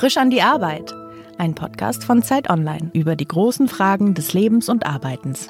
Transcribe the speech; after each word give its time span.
Frisch 0.00 0.16
an 0.16 0.30
die 0.30 0.40
Arbeit. 0.40 0.94
Ein 1.36 1.54
Podcast 1.54 2.04
von 2.04 2.22
Zeit 2.22 2.48
Online 2.48 2.90
über 2.94 3.16
die 3.16 3.28
großen 3.28 3.68
Fragen 3.68 4.14
des 4.14 4.32
Lebens 4.32 4.70
und 4.70 4.86
Arbeitens. 4.86 5.48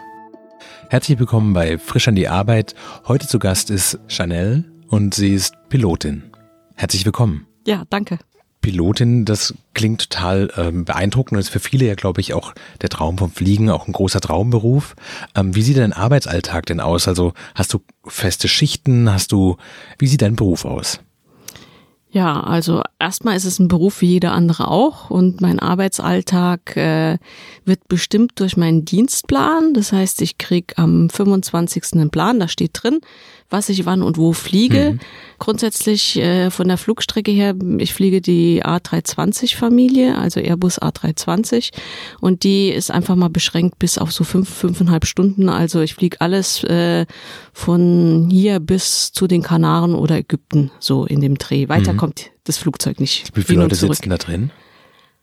Herzlich 0.88 1.20
willkommen 1.20 1.52
bei 1.52 1.78
Frisch 1.78 2.08
an 2.08 2.16
die 2.16 2.26
Arbeit. 2.26 2.74
Heute 3.06 3.28
zu 3.28 3.38
Gast 3.38 3.70
ist 3.70 4.00
Chanel 4.08 4.64
und 4.88 5.14
sie 5.14 5.34
ist 5.34 5.54
Pilotin. 5.68 6.32
Herzlich 6.74 7.04
willkommen. 7.04 7.46
Ja, 7.64 7.84
danke. 7.90 8.18
Pilotin, 8.60 9.24
das 9.24 9.54
klingt 9.72 10.10
total 10.10 10.50
ähm, 10.56 10.84
beeindruckend 10.84 11.36
und 11.36 11.38
ist 11.38 11.50
für 11.50 11.60
viele 11.60 11.86
ja, 11.86 11.94
glaube 11.94 12.20
ich, 12.20 12.34
auch 12.34 12.52
der 12.82 12.88
Traum 12.88 13.18
vom 13.18 13.30
Fliegen, 13.30 13.70
auch 13.70 13.86
ein 13.86 13.92
großer 13.92 14.20
Traumberuf. 14.20 14.96
Ähm, 15.36 15.54
wie 15.54 15.62
sieht 15.62 15.76
dein 15.76 15.92
Arbeitsalltag 15.92 16.66
denn 16.66 16.80
aus? 16.80 17.06
Also 17.06 17.34
hast 17.54 17.72
du 17.72 17.82
feste 18.04 18.48
Schichten? 18.48 19.12
Hast 19.12 19.30
du, 19.30 19.58
wie 20.00 20.08
sieht 20.08 20.22
dein 20.22 20.34
Beruf 20.34 20.64
aus? 20.64 20.98
Ja, 22.12 22.40
also 22.40 22.82
erstmal 22.98 23.36
ist 23.36 23.44
es 23.44 23.60
ein 23.60 23.68
Beruf 23.68 24.00
wie 24.00 24.06
jeder 24.06 24.32
andere 24.32 24.66
auch 24.66 25.10
und 25.10 25.40
mein 25.40 25.60
Arbeitsalltag 25.60 26.76
äh, 26.76 27.18
wird 27.64 27.86
bestimmt 27.86 28.32
durch 28.40 28.56
meinen 28.56 28.84
Dienstplan. 28.84 29.74
Das 29.74 29.92
heißt, 29.92 30.20
ich 30.20 30.36
krieg 30.36 30.74
am 30.76 31.08
25. 31.08 31.92
einen 31.92 32.10
Plan, 32.10 32.40
da 32.40 32.48
steht 32.48 32.72
drin, 32.72 32.98
was 33.50 33.68
ich 33.68 33.84
wann 33.84 34.02
und 34.02 34.16
wo 34.16 34.32
fliege. 34.32 34.92
Mhm. 34.92 35.00
Grundsätzlich 35.38 36.16
äh, 36.18 36.50
von 36.50 36.68
der 36.68 36.78
Flugstrecke 36.78 37.30
her, 37.30 37.54
ich 37.78 37.92
fliege 37.92 38.20
die 38.20 38.64
A320-Familie, 38.64 40.16
also 40.16 40.40
Airbus 40.40 40.80
A320 40.80 41.70
und 42.20 42.44
die 42.44 42.70
ist 42.70 42.90
einfach 42.90 43.16
mal 43.16 43.30
beschränkt 43.30 43.78
bis 43.78 43.98
auf 43.98 44.12
so 44.12 44.24
fünf, 44.24 44.48
fünfeinhalb 44.48 45.06
Stunden. 45.06 45.48
Also 45.48 45.80
ich 45.80 45.94
fliege 45.94 46.20
alles 46.20 46.62
äh, 46.64 47.06
von 47.52 48.28
hier 48.30 48.60
bis 48.60 49.12
zu 49.12 49.26
den 49.26 49.42
Kanaren 49.42 49.94
oder 49.94 50.16
Ägypten, 50.16 50.70
so 50.78 51.04
in 51.04 51.20
dem 51.20 51.38
Dreh. 51.38 51.68
Weiter 51.68 51.94
mhm. 51.94 51.98
kommt 51.98 52.30
das 52.44 52.58
Flugzeug 52.58 53.00
nicht. 53.00 53.30
Wie 53.34 53.42
viele 53.42 53.62
Leute 53.62 53.74
sitzen 53.74 54.10
da 54.10 54.16
drin? 54.16 54.50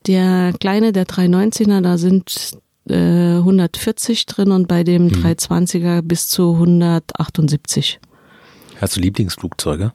Der 0.06 0.54
kleine, 0.60 0.94
der 0.94 1.06
319er, 1.06 1.82
da 1.82 1.98
sind 1.98 2.58
140 2.90 4.22
äh, 4.22 4.26
drin 4.26 4.52
und 4.52 4.68
bei 4.68 4.84
dem 4.84 5.06
mhm. 5.06 5.26
320er 5.26 6.02
bis 6.02 6.30
zu 6.30 6.54
178. 6.54 8.00
Hast 8.80 8.96
du 8.96 9.02
Lieblingsflugzeuge? 9.02 9.94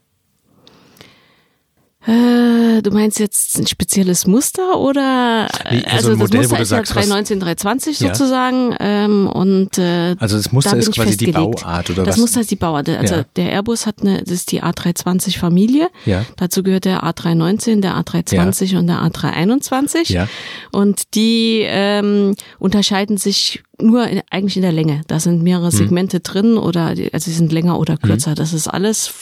Äh, 2.07 2.42
du 2.83 2.91
meinst 2.91 3.19
jetzt 3.19 3.59
ein 3.59 3.67
spezielles 3.67 4.27
Muster 4.27 4.79
oder 4.79 5.49
nee, 5.71 5.83
also, 5.85 6.11
also 6.11 6.17
Modell, 6.17 6.43
das 6.43 6.51
Muster 6.51 6.63
ist 6.63 6.71
ja 6.71 6.83
319, 6.83 7.41
320 7.41 8.01
ja. 8.01 8.09
sozusagen 8.09 8.77
ähm, 8.81 9.29
und 9.29 9.79
äh, 9.79 10.17
also 10.19 10.37
das 10.37 10.53
Muster 10.53 10.77
ist 10.77 10.93
quasi 10.93 11.17
die 11.17 11.33
Bauart 11.33 11.91
oder 11.91 12.05
das 12.05 12.09
was? 12.09 12.15
Das 12.15 12.19
Muster 12.19 12.41
ist 12.41 12.51
die 12.51 12.57
Bauart. 12.57 12.89
Also 12.89 13.17
ja. 13.17 13.25
der 13.37 13.53
Airbus 13.53 13.87
hat 13.87 14.03
eine, 14.03 14.23
das 14.23 14.33
ist 14.33 14.53
die 14.53 14.63
A320 14.63 15.39
Familie. 15.39 15.89
Ja. 16.05 16.25
Dazu 16.37 16.63
gehört 16.63 16.85
der 16.85 17.03
A319, 17.05 17.81
der 17.81 17.95
A320 17.97 18.65
ja. 18.65 18.79
und 18.79 18.87
der 18.87 18.99
A321. 18.99 20.13
Ja. 20.13 20.29
Und 20.73 21.15
die 21.15 21.65
ähm, 21.67 22.35
unterscheiden 22.59 23.17
sich 23.17 23.63
nur 23.81 24.07
in, 24.07 24.23
eigentlich 24.31 24.57
in 24.57 24.63
der 24.63 24.73
Länge. 24.73 25.03
Da 25.07 25.21
sind 25.21 25.43
mehrere 25.43 25.71
hm. 25.71 25.77
Segmente 25.77 26.19
hm. 26.19 26.23
drin 26.23 26.59
oder 26.59 26.95
also 27.13 27.31
sie 27.31 27.33
sind 27.33 27.53
länger 27.53 27.79
oder 27.79 27.97
kürzer. 27.97 28.31
Hm. 28.31 28.37
Das 28.37 28.53
ist 28.53 28.69
alles 28.69 29.13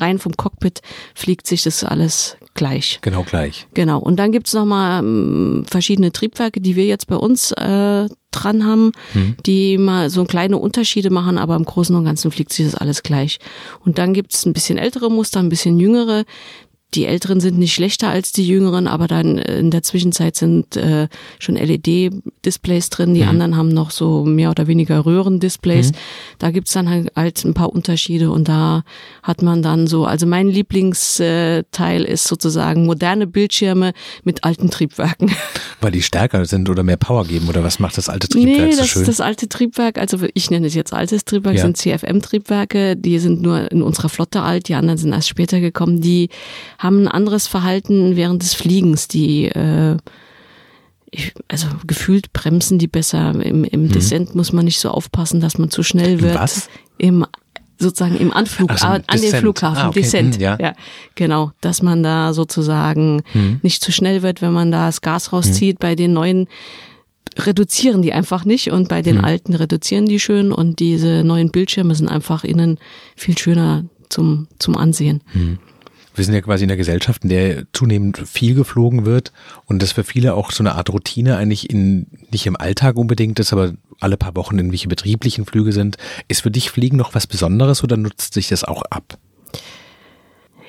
rein 0.00 0.18
vom 0.18 0.36
Cockpit 0.36 0.80
fliegt 1.14 1.46
sich 1.46 1.62
das 1.62 1.84
alles 1.84 2.36
gleich. 2.54 2.98
Genau 3.02 3.22
gleich. 3.22 3.66
Genau. 3.74 3.98
Und 3.98 4.16
dann 4.16 4.32
gibt's 4.32 4.52
nochmal 4.52 5.02
ähm, 5.02 5.64
verschiedene 5.66 6.12
Triebwerke, 6.12 6.60
die 6.60 6.76
wir 6.76 6.84
jetzt 6.84 7.06
bei 7.06 7.16
uns 7.16 7.52
äh, 7.52 8.08
dran 8.30 8.64
haben, 8.64 8.92
mhm. 9.14 9.36
die 9.46 9.78
mal 9.78 10.10
so 10.10 10.24
kleine 10.24 10.58
Unterschiede 10.58 11.10
machen, 11.10 11.38
aber 11.38 11.56
im 11.56 11.64
Großen 11.64 11.94
und 11.94 12.04
Ganzen 12.04 12.30
fliegt 12.30 12.52
sich 12.52 12.66
das 12.66 12.74
alles 12.74 13.02
gleich. 13.02 13.38
Und 13.84 13.98
dann 13.98 14.12
gibt's 14.12 14.44
ein 14.44 14.52
bisschen 14.52 14.78
ältere 14.78 15.10
Muster, 15.10 15.40
ein 15.40 15.48
bisschen 15.48 15.78
jüngere 15.78 16.24
die 16.94 17.04
Älteren 17.04 17.38
sind 17.40 17.58
nicht 17.58 17.74
schlechter 17.74 18.08
als 18.08 18.32
die 18.32 18.46
Jüngeren, 18.46 18.86
aber 18.86 19.08
dann 19.08 19.36
äh, 19.36 19.58
in 19.58 19.70
der 19.70 19.82
Zwischenzeit 19.82 20.36
sind 20.36 20.76
äh, 20.76 21.08
schon 21.38 21.56
LED-Displays 21.56 22.88
drin. 22.88 23.12
Die 23.12 23.22
mhm. 23.22 23.28
anderen 23.28 23.56
haben 23.56 23.68
noch 23.68 23.90
so 23.90 24.24
mehr 24.24 24.50
oder 24.50 24.66
weniger 24.66 25.04
Röhrendisplays. 25.04 25.92
Mhm. 25.92 25.96
Da 26.38 26.50
gibt's 26.50 26.72
dann 26.72 26.88
halt, 26.88 27.12
halt 27.14 27.44
ein 27.44 27.52
paar 27.52 27.74
Unterschiede 27.74 28.30
und 28.30 28.48
da 28.48 28.84
hat 29.22 29.42
man 29.42 29.62
dann 29.62 29.86
so, 29.86 30.06
also 30.06 30.26
mein 30.26 30.48
Lieblingsteil 30.48 32.04
ist 32.04 32.24
sozusagen 32.24 32.86
moderne 32.86 33.26
Bildschirme 33.26 33.92
mit 34.24 34.44
alten 34.44 34.70
Triebwerken. 34.70 35.30
Weil 35.82 35.92
die 35.92 36.02
stärker 36.02 36.46
sind 36.46 36.70
oder 36.70 36.82
mehr 36.82 36.96
Power 36.96 37.26
geben 37.26 37.48
oder 37.48 37.62
was 37.62 37.78
macht 37.80 37.98
das 37.98 38.08
alte 38.08 38.28
Triebwerk 38.28 38.66
nee, 38.66 38.72
so 38.72 38.80
das, 38.80 38.88
schön? 38.88 39.04
das 39.04 39.20
alte 39.20 39.48
Triebwerk, 39.48 39.98
also 39.98 40.18
ich 40.32 40.50
nenne 40.50 40.66
es 40.66 40.74
jetzt 40.74 40.94
altes 40.94 41.26
Triebwerk, 41.26 41.56
ja. 41.56 41.62
sind 41.62 41.76
CFM-Triebwerke, 41.76 42.96
die 42.96 43.18
sind 43.18 43.42
nur 43.42 43.70
in 43.70 43.82
unserer 43.82 44.08
Flotte 44.08 44.40
alt, 44.40 44.68
die 44.68 44.74
anderen 44.74 44.96
sind 44.96 45.12
erst 45.12 45.28
später 45.28 45.60
gekommen, 45.60 46.00
die 46.00 46.30
haben 46.78 47.04
ein 47.04 47.08
anderes 47.08 47.46
Verhalten 47.46 48.16
während 48.16 48.42
des 48.42 48.54
Fliegens, 48.54 49.08
die 49.08 49.46
äh, 49.46 49.96
ich, 51.10 51.32
also 51.48 51.66
gefühlt 51.86 52.32
bremsen 52.32 52.78
die 52.78 52.86
besser. 52.86 53.30
Im, 53.30 53.64
im 53.64 53.84
mhm. 53.84 53.92
Descent 53.92 54.34
muss 54.34 54.52
man 54.52 54.64
nicht 54.64 54.78
so 54.80 54.90
aufpassen, 54.90 55.40
dass 55.40 55.58
man 55.58 55.70
zu 55.70 55.82
schnell 55.82 56.20
wird. 56.20 56.36
Was? 56.36 56.68
Im 56.98 57.26
sozusagen 57.80 58.16
im 58.16 58.32
Anflug 58.32 58.72
so, 58.76 58.86
an 58.86 59.04
Descent. 59.12 59.32
den 59.32 59.40
Flughafen, 59.40 59.82
ah, 59.84 59.88
okay. 59.88 60.00
Descent. 60.00 60.34
Hm, 60.34 60.40
ja. 60.40 60.58
ja. 60.60 60.72
genau, 61.14 61.52
dass 61.60 61.80
man 61.80 62.02
da 62.02 62.32
sozusagen 62.32 63.22
mhm. 63.32 63.60
nicht 63.62 63.82
zu 63.82 63.92
schnell 63.92 64.22
wird, 64.22 64.42
wenn 64.42 64.52
man 64.52 64.72
da 64.72 64.86
das 64.86 65.00
Gas 65.00 65.32
rauszieht. 65.32 65.76
Mhm. 65.76 65.80
Bei 65.80 65.94
den 65.94 66.12
neuen 66.12 66.48
reduzieren 67.36 68.02
die 68.02 68.12
einfach 68.12 68.44
nicht 68.44 68.72
und 68.72 68.88
bei 68.88 69.00
den 69.00 69.18
mhm. 69.18 69.24
alten 69.24 69.54
reduzieren 69.54 70.06
die 70.06 70.18
schön 70.18 70.50
und 70.50 70.80
diese 70.80 71.22
neuen 71.22 71.50
Bildschirme 71.50 71.94
sind 71.94 72.08
einfach 72.08 72.42
innen 72.42 72.78
viel 73.14 73.38
schöner 73.38 73.84
zum, 74.08 74.48
zum 74.58 74.76
Ansehen. 74.76 75.22
Wir 76.18 76.24
sind 76.24 76.34
ja 76.34 76.40
quasi 76.40 76.64
in 76.64 76.70
einer 76.70 76.76
Gesellschaft, 76.76 77.22
in 77.22 77.30
der 77.30 77.64
zunehmend 77.72 78.18
viel 78.26 78.54
geflogen 78.54 79.06
wird 79.06 79.32
und 79.66 79.82
das 79.82 79.92
für 79.92 80.04
viele 80.04 80.34
auch 80.34 80.50
so 80.50 80.62
eine 80.62 80.74
Art 80.74 80.90
Routine 80.90 81.36
eigentlich 81.36 81.70
in, 81.70 82.08
nicht 82.30 82.46
im 82.46 82.56
Alltag 82.56 82.96
unbedingt 82.96 83.38
ist, 83.38 83.52
aber 83.52 83.72
alle 84.00 84.16
paar 84.16 84.36
Wochen 84.36 84.56
irgendwelche 84.56 84.88
betrieblichen 84.88 85.46
Flüge 85.46 85.72
sind. 85.72 85.96
Ist 86.26 86.42
für 86.42 86.50
dich 86.50 86.70
Fliegen 86.70 86.96
noch 86.96 87.14
was 87.14 87.26
Besonderes 87.26 87.82
oder 87.82 87.96
nutzt 87.96 88.34
sich 88.34 88.48
das 88.48 88.64
auch 88.64 88.82
ab? 88.90 89.18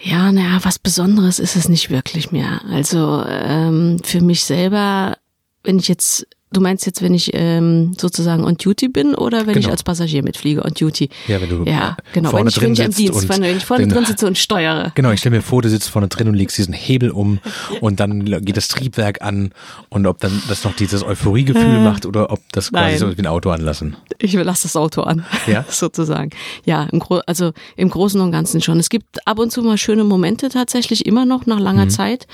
Ja, 0.02 0.32
naja, 0.32 0.60
was 0.64 0.80
Besonderes 0.80 1.40
ist 1.40 1.56
es 1.56 1.68
nicht 1.68 1.90
wirklich 1.90 2.32
mehr. 2.32 2.62
Also 2.70 3.24
ähm, 3.28 3.98
für 4.04 4.22
mich 4.22 4.44
selber, 4.44 5.18
wenn 5.64 5.78
ich 5.78 5.88
jetzt 5.88 6.26
Du 6.52 6.62
meinst 6.62 6.86
jetzt, 6.88 7.04
wenn 7.04 7.14
ich 7.14 7.30
ähm, 7.34 7.92
sozusagen 7.96 8.44
on 8.44 8.58
duty 8.58 8.88
bin 8.88 9.14
oder 9.14 9.46
wenn 9.46 9.54
genau. 9.54 9.68
ich 9.68 9.70
als 9.70 9.84
Passagier 9.84 10.24
mitfliege 10.24 10.66
on 10.66 10.74
duty? 10.74 11.10
Ja, 11.28 11.40
wenn 11.40 11.50
du 11.50 11.64
ja, 11.64 11.96
genau. 12.12 12.32
vorne 12.32 12.46
wenn 12.46 12.50
ich, 12.50 12.56
drin 12.56 12.64
wenn 12.64 12.74
ich 12.74 12.80
am 12.82 12.92
sitzt 12.92 13.00
Dienst, 13.00 13.30
wenn 13.30 13.44
ich 13.44 13.66
vorne 13.66 13.86
den, 13.86 13.94
drin 13.94 14.06
sitze 14.06 14.26
und 14.26 14.36
steuere. 14.36 14.92
Genau, 14.96 15.12
ich 15.12 15.20
stelle 15.20 15.36
mir 15.36 15.42
vor, 15.44 15.62
du 15.62 15.70
sitzt 15.70 15.90
vorne 15.90 16.08
drin 16.08 16.28
und 16.28 16.34
legst 16.34 16.58
diesen 16.58 16.74
Hebel 16.74 17.12
um 17.12 17.40
und 17.82 18.00
dann 18.00 18.26
geht 18.26 18.58
das 18.58 18.68
Triebwerk 18.68 19.22
an 19.22 19.52
und 19.90 20.08
ob 20.08 20.18
dann 20.20 20.42
das 20.48 20.64
noch 20.64 20.76
dieses 20.76 21.04
Euphoriegefühl 21.04 21.62
äh, 21.62 21.84
macht 21.84 22.08
oder 22.08 22.32
ob 22.32 22.40
das 22.52 22.72
quasi 22.72 22.92
nein. 22.92 22.98
so 22.98 23.16
wie 23.16 23.22
ein 23.22 23.28
Auto 23.28 23.52
anlassen. 23.52 23.96
Ich 24.18 24.34
lasse 24.34 24.64
das 24.64 24.76
Auto 24.76 25.02
an, 25.02 25.26
ja? 25.46 25.66
sozusagen. 25.70 26.32
Ja, 26.66 26.88
im 26.92 26.98
Gro 26.98 27.22
also 27.28 27.52
im 27.76 27.92
Großen 27.92 28.20
und 28.20 28.32
Ganzen 28.32 28.60
schon. 28.62 28.80
Es 28.80 28.90
gibt 28.90 29.28
ab 29.28 29.38
und 29.38 29.52
zu 29.52 29.62
mal 29.62 29.78
schöne 29.78 30.04
Momente 30.04 30.50
tatsächlich 30.50 31.06
immer 31.06 31.26
noch 31.26 31.46
nach 31.46 31.60
langer 31.60 31.86
mhm. 31.86 31.90
Zeit, 31.92 32.28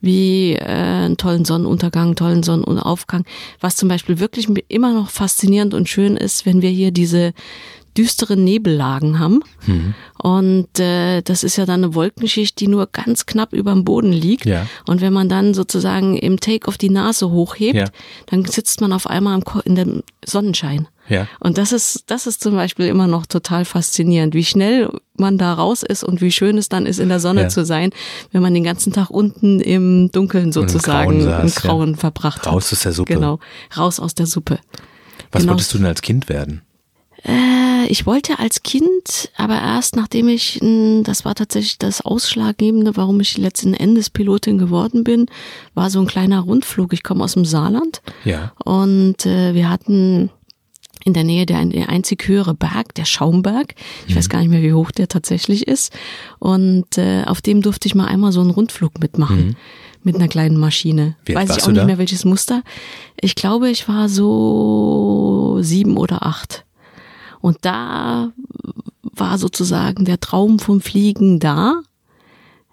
wie 0.00 0.54
äh, 0.54 0.64
einen 0.64 1.16
tollen 1.16 1.44
Sonnenuntergang, 1.44 2.06
einen 2.06 2.16
tollen 2.16 2.42
Sonnenaufgang, 2.42 3.24
was 3.60 3.76
zum 3.76 3.88
Beispiel 3.88 4.18
wirklich 4.18 4.48
immer 4.68 4.92
noch 4.92 5.10
faszinierend 5.10 5.74
und 5.74 5.88
schön 5.88 6.16
ist, 6.16 6.46
wenn 6.46 6.62
wir 6.62 6.70
hier 6.70 6.90
diese 6.90 7.32
düsteren 7.98 8.44
Nebellagen 8.44 9.18
haben. 9.18 9.40
Mhm. 9.66 9.94
Und 10.22 10.78
äh, 10.78 11.20
das 11.22 11.42
ist 11.42 11.56
ja 11.56 11.66
dann 11.66 11.82
eine 11.82 11.94
Wolkenschicht, 11.94 12.58
die 12.60 12.68
nur 12.68 12.86
ganz 12.86 13.26
knapp 13.26 13.52
über 13.52 13.72
dem 13.72 13.84
Boden 13.84 14.12
liegt. 14.12 14.46
Ja. 14.46 14.66
Und 14.86 15.00
wenn 15.00 15.12
man 15.12 15.28
dann 15.28 15.52
sozusagen 15.52 16.16
im 16.16 16.38
Take-off 16.38 16.78
die 16.78 16.90
Nase 16.90 17.30
hochhebt, 17.30 17.76
ja. 17.76 17.86
dann 18.26 18.44
sitzt 18.44 18.80
man 18.80 18.92
auf 18.92 19.08
einmal 19.08 19.40
in 19.64 19.74
dem 19.74 20.02
Sonnenschein. 20.24 20.86
Ja. 21.08 21.26
Und 21.40 21.58
das 21.58 21.72
ist, 21.72 22.04
das 22.06 22.26
ist 22.26 22.42
zum 22.42 22.54
Beispiel 22.54 22.86
immer 22.86 23.06
noch 23.06 23.26
total 23.26 23.64
faszinierend, 23.64 24.34
wie 24.34 24.44
schnell 24.44 24.90
man 25.16 25.38
da 25.38 25.54
raus 25.54 25.82
ist 25.82 26.04
und 26.04 26.20
wie 26.20 26.30
schön 26.30 26.58
es 26.58 26.68
dann 26.68 26.86
ist, 26.86 27.00
in 27.00 27.08
der 27.08 27.18
Sonne 27.18 27.42
ja. 27.42 27.48
zu 27.48 27.64
sein, 27.64 27.90
wenn 28.30 28.42
man 28.42 28.54
den 28.54 28.64
ganzen 28.64 28.92
Tag 28.92 29.10
unten 29.10 29.60
im 29.60 30.10
Dunkeln 30.12 30.52
sozusagen, 30.52 31.20
im 31.20 31.26
Grauen, 31.26 31.48
saß, 31.48 31.56
im 31.56 31.62
Grauen 31.62 31.90
ja. 31.92 31.96
verbracht 31.96 32.40
hat. 32.40 32.52
Raus 32.52 32.72
aus 32.72 32.80
der 32.80 32.92
Suppe. 32.92 33.14
Genau, 33.14 33.40
raus 33.76 33.98
aus 33.98 34.14
der 34.14 34.26
Suppe. 34.26 34.58
Was 35.32 35.42
genau. 35.42 35.52
wolltest 35.52 35.74
du 35.74 35.78
denn 35.78 35.86
als 35.86 36.02
Kind 36.02 36.28
werden? 36.28 36.62
Äh, 37.24 37.86
ich 37.88 38.06
wollte 38.06 38.38
als 38.38 38.62
Kind, 38.62 39.30
aber 39.36 39.54
erst 39.54 39.96
nachdem 39.96 40.28
ich, 40.28 40.60
das 41.02 41.24
war 41.24 41.34
tatsächlich 41.34 41.78
das 41.78 42.00
Ausschlaggebende, 42.00 42.96
warum 42.96 43.20
ich 43.20 43.38
letzten 43.38 43.74
Endes 43.74 44.10
Pilotin 44.10 44.58
geworden 44.58 45.04
bin, 45.04 45.26
war 45.74 45.90
so 45.90 46.00
ein 46.00 46.06
kleiner 46.06 46.40
Rundflug. 46.40 46.92
Ich 46.92 47.02
komme 47.02 47.24
aus 47.24 47.34
dem 47.34 47.44
Saarland. 47.44 48.02
Ja. 48.24 48.52
Und 48.64 49.26
äh, 49.26 49.54
wir 49.54 49.70
hatten 49.70 50.30
in 51.04 51.14
der 51.14 51.24
Nähe 51.24 51.46
der, 51.46 51.64
der 51.64 51.88
einzig 51.88 52.28
höhere 52.28 52.54
Berg, 52.54 52.94
der 52.94 53.04
Schaumberg. 53.04 53.74
Ich 54.06 54.14
mhm. 54.14 54.18
weiß 54.18 54.28
gar 54.28 54.40
nicht 54.40 54.50
mehr, 54.50 54.62
wie 54.62 54.72
hoch 54.72 54.90
der 54.90 55.08
tatsächlich 55.08 55.66
ist. 55.66 55.92
Und 56.38 56.98
äh, 56.98 57.24
auf 57.24 57.40
dem 57.40 57.62
durfte 57.62 57.88
ich 57.88 57.94
mal 57.94 58.06
einmal 58.06 58.32
so 58.32 58.40
einen 58.40 58.50
Rundflug 58.50 59.00
mitmachen. 59.00 59.48
Mhm. 59.48 59.56
Mit 60.04 60.14
einer 60.14 60.28
kleinen 60.28 60.56
Maschine. 60.56 61.16
Wie 61.24 61.34
weiß 61.34 61.56
ich 61.56 61.64
auch 61.64 61.68
nicht 61.68 61.84
mehr 61.84 61.98
welches 61.98 62.24
Muster. 62.24 62.62
Ich 63.20 63.34
glaube, 63.34 63.68
ich 63.68 63.88
war 63.88 64.08
so 64.08 65.58
sieben 65.60 65.96
oder 65.96 66.24
acht. 66.24 66.64
Und 67.40 67.58
da 67.62 68.32
war 69.02 69.38
sozusagen 69.38 70.04
der 70.04 70.20
Traum 70.20 70.58
vom 70.58 70.80
Fliegen 70.80 71.40
da. 71.40 71.82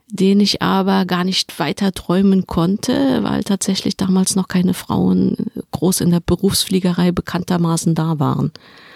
den 0.07 0.39
ich 0.39 0.61
aber 0.61 1.05
gar 1.05 1.23
nicht 1.23 1.59
weiter 1.59 1.91
träumen 1.91 2.45
konnte, 2.45 3.23
weil 3.23 3.43
tatsächlich 3.43 3.97
damals 3.97 4.35
noch 4.35 4.47
keine 4.47 4.73
Frauen 4.73 5.35
groß 5.71 6.01
in 6.01 6.11
der 6.11 6.19
Berufsfliegerei 6.19 7.11
bekanntermaßen 7.11 7.95
da 7.95 8.19
waren. 8.19 8.51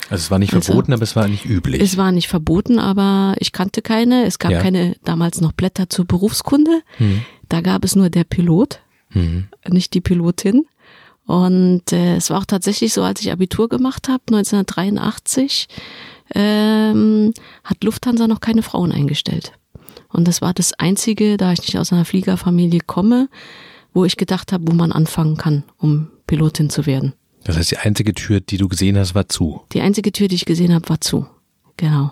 Also 0.10 0.24
es 0.24 0.32
war 0.32 0.40
nicht 0.40 0.54
also, 0.54 0.68
verboten, 0.68 0.94
aber 0.94 1.04
es 1.04 1.16
war 1.16 1.28
nicht 1.28 1.46
üblich. 1.46 1.82
Es 1.82 1.98
war 1.98 2.12
nicht 2.12 2.28
verboten, 2.28 2.80
aber 2.80 3.36
ich 3.40 3.52
kannte 3.52 3.82
keine. 3.82 4.26
Es 4.26 4.40
gab 4.40 4.52
ja. 4.52 4.62
keine 4.62 4.96
damals 5.04 5.42
noch 5.42 5.52
Blätter 5.52 5.90
zur 5.90 6.06
Berufskunde. 6.06 6.82
Hm. 6.98 7.22
Da 7.50 7.62
gab 7.62 7.84
es 7.84 7.96
nur 7.96 8.10
der 8.10 8.24
Pilot, 8.24 8.80
hm. 9.10 9.48
nicht 9.68 9.94
die 9.94 10.02
Pilotin. 10.02 10.66
Und 11.30 11.94
äh, 11.94 12.16
es 12.16 12.32
war 12.32 12.40
auch 12.40 12.46
tatsächlich 12.46 12.92
so, 12.92 13.04
als 13.04 13.22
ich 13.22 13.32
Abitur 13.32 13.70
gemacht 13.70 14.10
habe, 14.10 14.24
1983, 14.32 15.68
ähm, 16.34 17.36
hat 17.64 17.84
Lufthansa 17.84 18.28
noch 18.28 18.40
keine 18.40 18.64
Frauen 18.64 18.92
eingestellt. 18.92 19.52
Und 20.08 20.28
das 20.28 20.42
war 20.42 20.56
das 20.56 20.74
Einzige, 20.74 21.38
da 21.38 21.54
ich 21.54 21.60
nicht 21.60 21.78
aus 21.78 21.94
einer 21.94 22.04
Fliegerfamilie 22.04 22.80
komme, 22.80 23.30
wo 23.94 24.06
ich 24.06 24.18
gedacht 24.18 24.52
habe, 24.52 24.64
wo 24.70 24.74
man 24.74 24.92
anfangen 24.92 25.38
kann, 25.38 25.66
um 25.78 26.08
Pilotin 26.26 26.72
zu 26.72 26.88
werden. 26.88 27.14
Das 27.44 27.58
heißt, 27.58 27.70
die 27.70 27.78
einzige 27.78 28.16
Tür, 28.16 28.40
die 28.40 28.58
du 28.58 28.68
gesehen 28.68 28.98
hast, 28.98 29.14
war 29.14 29.30
zu. 29.30 29.62
Die 29.72 29.82
einzige 29.82 30.12
Tür, 30.12 30.30
die 30.30 30.36
ich 30.36 30.46
gesehen 30.46 30.74
habe, 30.74 30.90
war 30.90 31.00
zu. 31.00 31.28
Genau. 31.78 32.12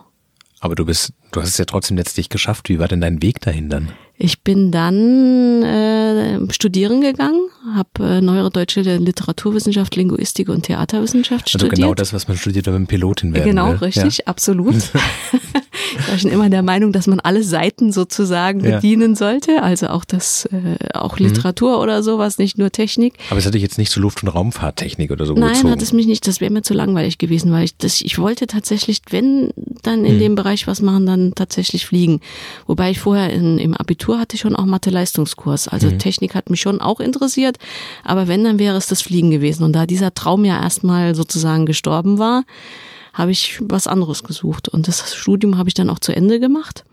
Aber 0.60 0.76
du 0.76 0.86
bist, 0.86 1.14
du 1.32 1.42
hast 1.42 1.50
es 1.50 1.58
ja 1.58 1.66
trotzdem 1.66 1.98
letztlich 1.98 2.30
geschafft. 2.30 2.70
Wie 2.70 2.78
war 2.78 2.88
denn 2.88 3.02
dein 3.02 3.24
Weg 3.24 3.42
dahin 3.42 3.68
dann? 3.70 3.94
Ich 4.20 4.42
bin 4.42 4.72
dann 4.72 5.62
äh, 5.62 6.40
studieren 6.52 7.02
gegangen, 7.02 7.50
habe 7.76 7.90
äh, 8.00 8.22
neuere 8.22 8.50
deutsche 8.50 8.82
Literaturwissenschaft, 8.82 9.96
Linguistik 9.96 10.50
und 10.50 10.64
Theaterwissenschaft 10.64 11.46
also 11.46 11.60
studiert. 11.60 11.74
Also 11.74 11.82
genau 11.82 11.94
das, 11.94 12.14
was 12.14 12.28
man 12.28 12.36
studiert, 12.36 12.66
wenn 12.66 12.74
man 12.74 12.88
Pilotin 12.88 13.36
werden 13.36 13.46
Genau, 13.46 13.70
will. 13.70 13.76
richtig, 13.76 14.18
ja. 14.20 14.24
absolut. 14.26 14.74
ich 16.00 16.10
war 16.10 16.18
schon 16.18 16.32
immer 16.32 16.50
der 16.50 16.64
Meinung, 16.64 16.94
dass 16.94 17.06
man 17.06 17.20
alle 17.20 17.44
Seiten 17.44 17.92
sozusagen 17.92 18.66
ja. 18.66 18.78
bedienen 18.78 19.16
sollte, 19.16 19.62
also 19.62 19.90
auch 19.90 20.04
das, 20.04 20.46
äh, 20.46 20.78
auch 20.96 21.20
mhm. 21.20 21.28
Literatur 21.28 21.76
mhm. 21.76 21.84
oder 21.84 22.02
sowas, 22.02 22.40
nicht 22.40 22.58
nur 22.58 22.72
Technik. 22.72 23.14
Aber 23.30 23.38
es 23.38 23.46
hatte 23.46 23.58
ich 23.58 23.64
jetzt 23.64 23.78
nicht 23.78 23.92
so 23.92 24.02
Luft- 24.02 24.24
und 24.24 24.30
Raumfahrttechnik 24.30 25.12
oder 25.12 25.28
so 25.28 25.36
Nein, 25.36 25.54
gezogen. 25.54 25.70
hat 25.70 25.82
es 25.84 25.94
mich 25.94 26.08
nicht, 26.08 26.26
das 26.26 26.42
wäre 26.42 26.52
mir 26.52 26.64
zu 26.64 26.74
langweilig 26.74 27.20
gewesen, 27.20 27.52
weil 27.52 27.66
ich 27.66 27.78
das, 27.78 28.02
ich 28.02 28.18
wollte 28.18 28.48
tatsächlich, 28.48 29.02
wenn 29.12 29.52
dann 29.84 30.06
in 30.06 30.16
mhm. 30.16 30.20
dem 30.20 30.36
Bereich 30.36 30.66
was 30.66 30.82
machen, 30.82 31.06
dann 31.06 31.36
tatsächlich 31.36 31.86
fliegen. 31.86 32.20
Wobei 32.66 32.90
ich 32.90 33.00
vorher 33.00 33.30
in, 33.32 33.60
im 33.60 33.76
Abitur 33.76 34.07
Abitur 34.08 34.20
hatte 34.20 34.36
ich 34.36 34.42
schon 34.42 34.56
auch 34.56 34.66
Mathe-Leistungskurs. 34.66 35.68
Also 35.68 35.88
mhm. 35.88 36.00
Technik 36.00 36.34
hat 36.34 36.50
mich 36.50 36.62
schon 36.62 36.80
auch 36.80 37.02
interessiert. 37.02 37.58
Aber 38.06 38.28
wenn, 38.28 38.44
dann 38.44 38.58
wäre 38.58 38.78
es 38.78 38.88
das 38.88 39.02
Fliegen 39.02 39.32
gewesen. 39.32 39.64
Und 39.64 39.74
da 39.74 39.86
dieser 39.86 40.14
Traum 40.14 40.46
ja 40.46 40.62
erstmal 40.62 41.14
sozusagen 41.14 41.66
gestorben 41.66 42.18
war, 42.18 42.44
habe 43.14 43.32
ich 43.32 43.60
was 43.62 43.86
anderes 43.88 44.24
gesucht. 44.24 44.70
Und 44.70 44.88
das 44.88 45.14
Studium 45.14 45.58
habe 45.58 45.68
ich 45.68 45.74
dann 45.74 45.90
auch 45.90 46.00
zu 46.00 46.16
Ende 46.16 46.40
gemacht. 46.40 46.86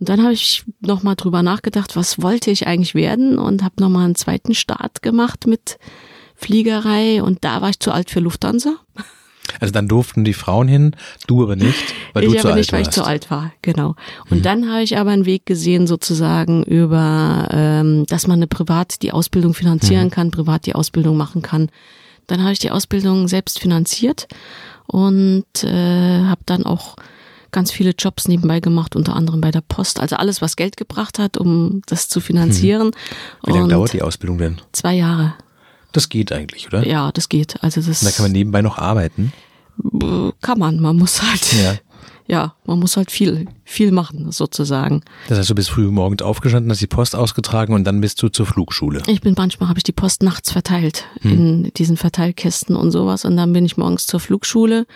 Und 0.00 0.08
dann 0.08 0.22
habe 0.22 0.32
ich 0.32 0.64
nochmal 0.80 1.14
drüber 1.14 1.42
nachgedacht, 1.42 1.94
was 1.94 2.20
wollte 2.20 2.50
ich 2.50 2.66
eigentlich 2.66 2.94
werden 2.94 3.38
und 3.38 3.62
habe 3.62 3.80
nochmal 3.80 4.06
einen 4.06 4.16
zweiten 4.16 4.54
Start 4.54 5.02
gemacht 5.02 5.46
mit 5.46 5.78
Fliegerei 6.34 7.22
und 7.22 7.44
da 7.44 7.62
war 7.62 7.70
ich 7.70 7.80
zu 7.80 7.92
alt 7.92 8.10
für 8.10 8.20
Lufthansa. 8.20 8.74
Also 9.60 9.72
dann 9.72 9.88
durften 9.88 10.24
die 10.24 10.34
Frauen 10.34 10.68
hin, 10.68 10.96
du 11.26 11.42
aber 11.42 11.56
nicht, 11.56 11.94
weil 12.12 12.24
ich 12.24 12.32
du 12.32 12.38
zu 12.38 12.48
alt 12.48 12.56
nicht, 12.56 12.72
warst. 12.72 12.72
weil 12.72 12.82
ich 12.82 12.90
zu 12.90 13.04
alt 13.04 13.30
war, 13.30 13.52
genau. 13.62 13.94
Und 14.30 14.38
mhm. 14.38 14.42
dann 14.42 14.70
habe 14.70 14.82
ich 14.82 14.98
aber 14.98 15.10
einen 15.10 15.26
Weg 15.26 15.46
gesehen, 15.46 15.86
sozusagen 15.86 16.62
über, 16.64 17.48
ähm, 17.50 18.06
dass 18.06 18.26
man 18.26 18.38
eine 18.38 18.46
privat 18.46 19.02
die 19.02 19.12
Ausbildung 19.12 19.54
finanzieren 19.54 20.06
mhm. 20.06 20.10
kann, 20.10 20.30
privat 20.30 20.66
die 20.66 20.74
Ausbildung 20.74 21.16
machen 21.16 21.42
kann. 21.42 21.70
Dann 22.26 22.42
habe 22.42 22.52
ich 22.52 22.58
die 22.58 22.70
Ausbildung 22.70 23.28
selbst 23.28 23.60
finanziert 23.60 24.26
und 24.86 25.44
äh, 25.62 26.22
habe 26.24 26.40
dann 26.44 26.66
auch 26.66 26.96
ganz 27.52 27.72
viele 27.72 27.90
Jobs 27.96 28.28
nebenbei 28.28 28.60
gemacht, 28.60 28.96
unter 28.96 29.16
anderem 29.16 29.40
bei 29.40 29.50
der 29.50 29.62
Post. 29.62 30.00
Also 30.00 30.16
alles, 30.16 30.42
was 30.42 30.56
Geld 30.56 30.76
gebracht 30.76 31.18
hat, 31.18 31.38
um 31.38 31.82
das 31.86 32.08
zu 32.08 32.20
finanzieren. 32.20 32.88
Mhm. 32.88 32.92
Wie 33.46 33.52
lange 33.52 33.68
dauert 33.68 33.92
die 33.92 34.02
Ausbildung 34.02 34.38
denn? 34.38 34.60
Zwei 34.72 34.94
Jahre. 34.94 35.34
Das 35.92 36.10
geht 36.10 36.32
eigentlich, 36.32 36.66
oder? 36.66 36.86
Ja, 36.86 37.10
das 37.12 37.30
geht. 37.30 37.62
Also 37.62 37.80
das. 37.80 38.02
Und 38.02 38.10
da 38.10 38.14
kann 38.14 38.24
man 38.24 38.32
nebenbei 38.32 38.60
noch 38.60 38.76
arbeiten. 38.76 39.32
Kann 40.40 40.58
man. 40.58 40.80
Man 40.80 40.96
muss 40.96 41.22
halt. 41.22 41.52
Ja. 41.52 41.74
Ja, 42.28 42.54
man 42.64 42.80
muss 42.80 42.96
halt 42.96 43.12
viel, 43.12 43.46
viel 43.64 43.92
machen, 43.92 44.32
sozusagen. 44.32 45.02
Das 45.28 45.38
heißt, 45.38 45.48
du 45.48 45.54
bist 45.54 45.70
früh 45.70 45.88
morgens 45.92 46.22
aufgestanden, 46.22 46.72
hast 46.72 46.80
die 46.80 46.88
Post 46.88 47.14
ausgetragen 47.14 47.72
und 47.72 47.84
dann 47.84 48.00
bist 48.00 48.20
du 48.20 48.28
zur 48.28 48.46
Flugschule. 48.46 49.02
Ich 49.06 49.20
bin 49.20 49.34
manchmal 49.36 49.68
habe 49.68 49.78
ich 49.78 49.84
die 49.84 49.92
Post 49.92 50.24
nachts 50.24 50.50
verteilt 50.50 51.04
hm. 51.20 51.30
in 51.30 51.72
diesen 51.76 51.96
Verteilkästen 51.96 52.74
und 52.74 52.90
sowas 52.90 53.24
und 53.24 53.36
dann 53.36 53.52
bin 53.52 53.64
ich 53.64 53.76
morgens 53.76 54.08
zur 54.08 54.18
Flugschule 54.18 54.86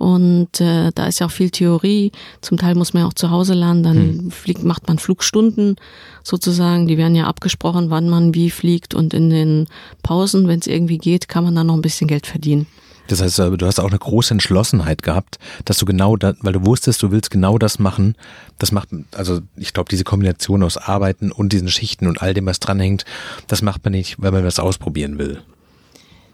und 0.00 0.62
äh, 0.62 0.92
da 0.94 1.08
ist 1.08 1.18
ja 1.20 1.26
auch 1.26 1.30
viel 1.30 1.50
Theorie. 1.50 2.12
Zum 2.40 2.56
Teil 2.56 2.74
muss 2.74 2.94
man 2.94 3.02
ja 3.02 3.06
auch 3.06 3.12
zu 3.12 3.30
Hause 3.30 3.52
lernen. 3.52 3.82
Dann 3.82 3.96
hm. 3.96 4.30
fliegt, 4.30 4.64
macht 4.64 4.88
man 4.88 4.98
Flugstunden 4.98 5.76
sozusagen. 6.22 6.86
Die 6.86 6.96
werden 6.96 7.14
ja 7.14 7.26
abgesprochen, 7.26 7.90
wann 7.90 8.08
man 8.08 8.34
wie 8.34 8.48
fliegt. 8.48 8.94
Und 8.94 9.12
in 9.12 9.28
den 9.28 9.66
Pausen, 10.02 10.48
wenn 10.48 10.58
es 10.58 10.66
irgendwie 10.66 10.96
geht, 10.96 11.28
kann 11.28 11.44
man 11.44 11.54
dann 11.54 11.66
noch 11.66 11.74
ein 11.74 11.82
bisschen 11.82 12.08
Geld 12.08 12.26
verdienen. 12.26 12.66
Das 13.10 13.20
heißt, 13.20 13.38
du 13.38 13.66
hast 13.66 13.80
auch 13.80 13.88
eine 13.88 13.98
große 13.98 14.32
Entschlossenheit 14.32 15.02
gehabt, 15.02 15.38
dass 15.64 15.78
du 15.78 15.84
genau 15.84 16.16
da, 16.16 16.34
weil 16.42 16.52
du 16.52 16.64
wusstest, 16.64 17.02
du 17.02 17.10
willst 17.10 17.30
genau 17.30 17.58
das 17.58 17.78
machen. 17.78 18.14
Das 18.58 18.70
macht, 18.70 18.88
also 19.14 19.40
ich 19.56 19.72
glaube, 19.72 19.88
diese 19.90 20.04
Kombination 20.04 20.62
aus 20.62 20.76
Arbeiten 20.76 21.32
und 21.32 21.52
diesen 21.52 21.68
Schichten 21.68 22.06
und 22.06 22.22
all 22.22 22.34
dem, 22.34 22.46
was 22.46 22.60
dranhängt, 22.60 23.04
das 23.48 23.62
macht 23.62 23.84
man 23.84 23.92
nicht, 23.92 24.16
weil 24.18 24.30
man 24.30 24.44
was 24.44 24.58
ausprobieren 24.58 25.18
will. 25.18 25.42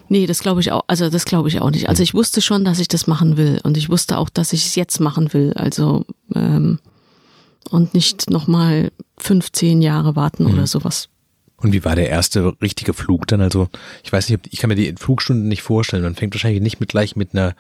Nee, 0.09 0.27
das 0.27 0.41
glaube 0.41 0.61
ich 0.61 0.71
auch, 0.71 0.85
also 0.87 1.09
das 1.09 1.25
glaube 1.25 1.49
ich 1.49 1.61
auch 1.61 1.71
nicht. 1.71 1.89
Also 1.89 2.03
ich 2.03 2.15
wusste 2.15 2.41
schon, 2.43 2.65
dass 2.65 2.79
ich 2.79 2.89
das 2.89 3.07
machen 3.07 3.37
will 3.37 3.61
und 3.65 3.77
ich 3.77 3.89
wusste 3.89 4.19
auch, 4.19 4.29
dass 4.29 4.53
ich 4.53 4.67
es 4.67 4.75
jetzt 4.75 5.01
machen 5.01 5.33
will. 5.33 5.53
Also 5.55 6.05
ähm, 6.35 6.79
und 7.71 7.95
nicht 7.95 8.31
nochmal 8.31 8.93
15 9.19 9.83
Jahre 9.83 10.15
warten 10.15 10.45
mhm. 10.45 10.53
oder 10.53 10.67
sowas. 10.67 11.09
Und 11.59 11.73
wie 11.73 11.85
war 11.85 11.97
der 11.97 12.09
erste 12.09 12.55
richtige 12.61 12.93
Flug 12.93 13.27
dann? 13.27 13.41
Also 13.41 13.69
ich 14.05 14.13
weiß 14.13 14.29
nicht, 14.29 14.47
ich 14.51 14.59
kann 14.59 14.69
mir 14.69 14.77
die 14.77 14.95
Flugstunden 14.99 15.49
nicht 15.49 15.63
vorstellen. 15.63 16.03
Man 16.03 16.15
fängt 16.15 16.35
wahrscheinlich 16.35 16.63
nicht 16.63 16.81
mit 16.81 16.91
gleich 16.91 17.17
mit 17.17 17.35
einer 17.35 17.55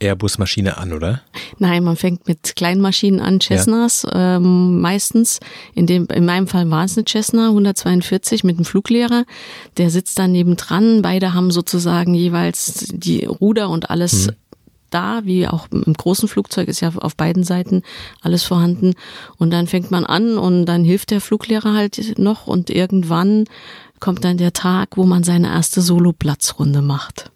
Airbus-Maschine 0.00 0.78
an, 0.78 0.92
oder? 0.92 1.20
Nein, 1.58 1.84
man 1.84 1.96
fängt 1.96 2.26
mit 2.26 2.56
kleinen 2.56 2.80
Maschinen 2.80 3.20
an, 3.20 3.40
Cessnas 3.40 4.02
ja. 4.02 4.36
ähm, 4.36 4.80
meistens. 4.80 5.40
In, 5.74 5.86
dem, 5.86 6.06
in 6.06 6.24
meinem 6.24 6.46
Fall 6.46 6.70
war 6.70 6.84
es 6.84 6.96
eine 6.96 7.04
Cessna 7.06 7.48
142 7.48 8.42
mit 8.42 8.56
einem 8.56 8.64
Fluglehrer. 8.64 9.24
Der 9.76 9.90
sitzt 9.90 10.18
dann 10.18 10.32
nebendran. 10.32 11.02
Beide 11.02 11.34
haben 11.34 11.50
sozusagen 11.50 12.14
jeweils 12.14 12.86
die 12.92 13.24
Ruder 13.26 13.68
und 13.68 13.90
alles 13.90 14.28
mhm. 14.28 14.32
Da, 14.90 15.22
wie 15.24 15.46
auch 15.46 15.68
im 15.70 15.92
großen 15.92 16.28
Flugzeug 16.28 16.68
ist 16.68 16.80
ja 16.80 16.92
auf 16.96 17.16
beiden 17.16 17.44
Seiten 17.44 17.82
alles 18.20 18.44
vorhanden. 18.44 18.94
Und 19.38 19.50
dann 19.50 19.66
fängt 19.66 19.90
man 19.90 20.04
an 20.04 20.38
und 20.38 20.66
dann 20.66 20.84
hilft 20.84 21.10
der 21.10 21.20
Fluglehrer 21.20 21.74
halt 21.74 22.18
noch 22.18 22.46
und 22.46 22.70
irgendwann 22.70 23.44
kommt 24.00 24.24
dann 24.24 24.38
der 24.38 24.52
Tag, 24.52 24.96
wo 24.96 25.04
man 25.04 25.22
seine 25.22 25.48
erste 25.48 25.82
Solo-Platzrunde 25.82 26.82
macht. 26.82 27.30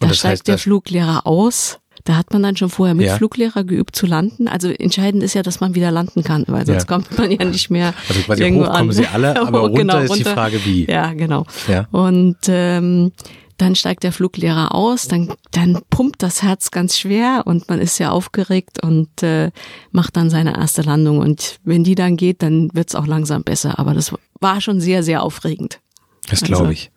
Da 0.00 0.12
steigt 0.12 0.32
heißt, 0.32 0.48
der 0.48 0.58
Fluglehrer 0.58 1.26
aus. 1.26 1.78
Da 2.04 2.16
hat 2.16 2.32
man 2.34 2.42
dann 2.42 2.54
schon 2.54 2.68
vorher 2.68 2.94
mit 2.94 3.06
ja. 3.06 3.16
Fluglehrer 3.16 3.64
geübt 3.64 3.96
zu 3.96 4.06
landen. 4.06 4.46
Also 4.46 4.68
entscheidend 4.68 5.22
ist 5.22 5.34
ja, 5.34 5.42
dass 5.42 5.60
man 5.60 5.74
wieder 5.74 5.90
landen 5.90 6.22
kann, 6.22 6.44
weil 6.48 6.66
sonst 6.66 6.82
ja. 6.82 6.86
kommt 6.86 7.16
man 7.16 7.30
ja 7.30 7.44
nicht 7.44 7.70
mehr. 7.70 7.94
Also 8.08 8.20
quasi 8.22 8.42
irgendwo 8.42 8.66
hoch 8.66 8.72
kommen 8.72 8.90
an. 8.90 8.94
sie 8.94 9.06
alle, 9.06 9.40
aber 9.40 9.60
runter 9.60 9.78
genau, 9.78 9.98
ist 10.00 10.10
runter. 10.10 10.24
die 10.24 10.30
Frage 10.30 10.64
wie. 10.66 10.84
Ja, 10.84 11.14
genau. 11.14 11.46
Ja. 11.66 11.86
Und 11.92 12.36
ähm, 12.48 13.12
dann 13.56 13.74
steigt 13.74 14.02
der 14.02 14.12
Fluglehrer 14.12 14.74
aus, 14.74 15.08
dann, 15.08 15.32
dann 15.52 15.80
pumpt 15.90 16.22
das 16.22 16.42
Herz 16.42 16.70
ganz 16.70 16.98
schwer 16.98 17.42
und 17.46 17.68
man 17.68 17.80
ist 17.80 17.98
ja 17.98 18.10
aufgeregt 18.10 18.82
und 18.82 19.22
äh, 19.22 19.50
macht 19.92 20.16
dann 20.16 20.30
seine 20.30 20.56
erste 20.56 20.82
Landung. 20.82 21.18
Und 21.18 21.60
wenn 21.64 21.84
die 21.84 21.94
dann 21.94 22.16
geht, 22.16 22.42
dann 22.42 22.70
wird's 22.74 22.94
auch 22.94 23.06
langsam 23.06 23.44
besser. 23.44 23.78
Aber 23.78 23.94
das 23.94 24.12
war 24.40 24.60
schon 24.60 24.80
sehr, 24.80 25.02
sehr 25.02 25.22
aufregend. 25.22 25.80
Das 26.28 26.40
glaube 26.40 26.68
also, 26.68 26.72
ich. 26.72 26.90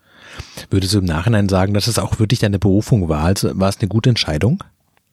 Würdest 0.70 0.94
du 0.94 0.98
im 0.98 1.04
Nachhinein 1.04 1.48
sagen, 1.48 1.74
dass 1.74 1.86
es 1.86 1.98
auch 1.98 2.18
wirklich 2.18 2.40
deine 2.40 2.58
Berufung 2.58 3.08
war? 3.08 3.24
Also 3.24 3.58
war 3.58 3.68
es 3.68 3.78
eine 3.78 3.88
gute 3.88 4.10
Entscheidung? 4.10 4.62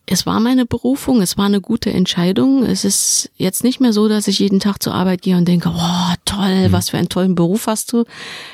Es 0.08 0.24
war 0.24 0.38
meine 0.38 0.66
Berufung, 0.66 1.20
es 1.20 1.36
war 1.36 1.46
eine 1.46 1.60
gute 1.60 1.92
Entscheidung. 1.92 2.64
Es 2.64 2.84
ist 2.84 3.30
jetzt 3.36 3.64
nicht 3.64 3.80
mehr 3.80 3.92
so, 3.92 4.08
dass 4.08 4.28
ich 4.28 4.38
jeden 4.38 4.60
Tag 4.60 4.80
zur 4.80 4.94
Arbeit 4.94 5.22
gehe 5.22 5.36
und 5.36 5.48
denke, 5.48 5.72
oh, 5.74 6.14
toll, 6.24 6.68
mhm. 6.68 6.72
was 6.72 6.90
für 6.90 6.98
einen 6.98 7.08
tollen 7.08 7.34
Beruf 7.34 7.66
hast 7.66 7.92
du. 7.92 8.04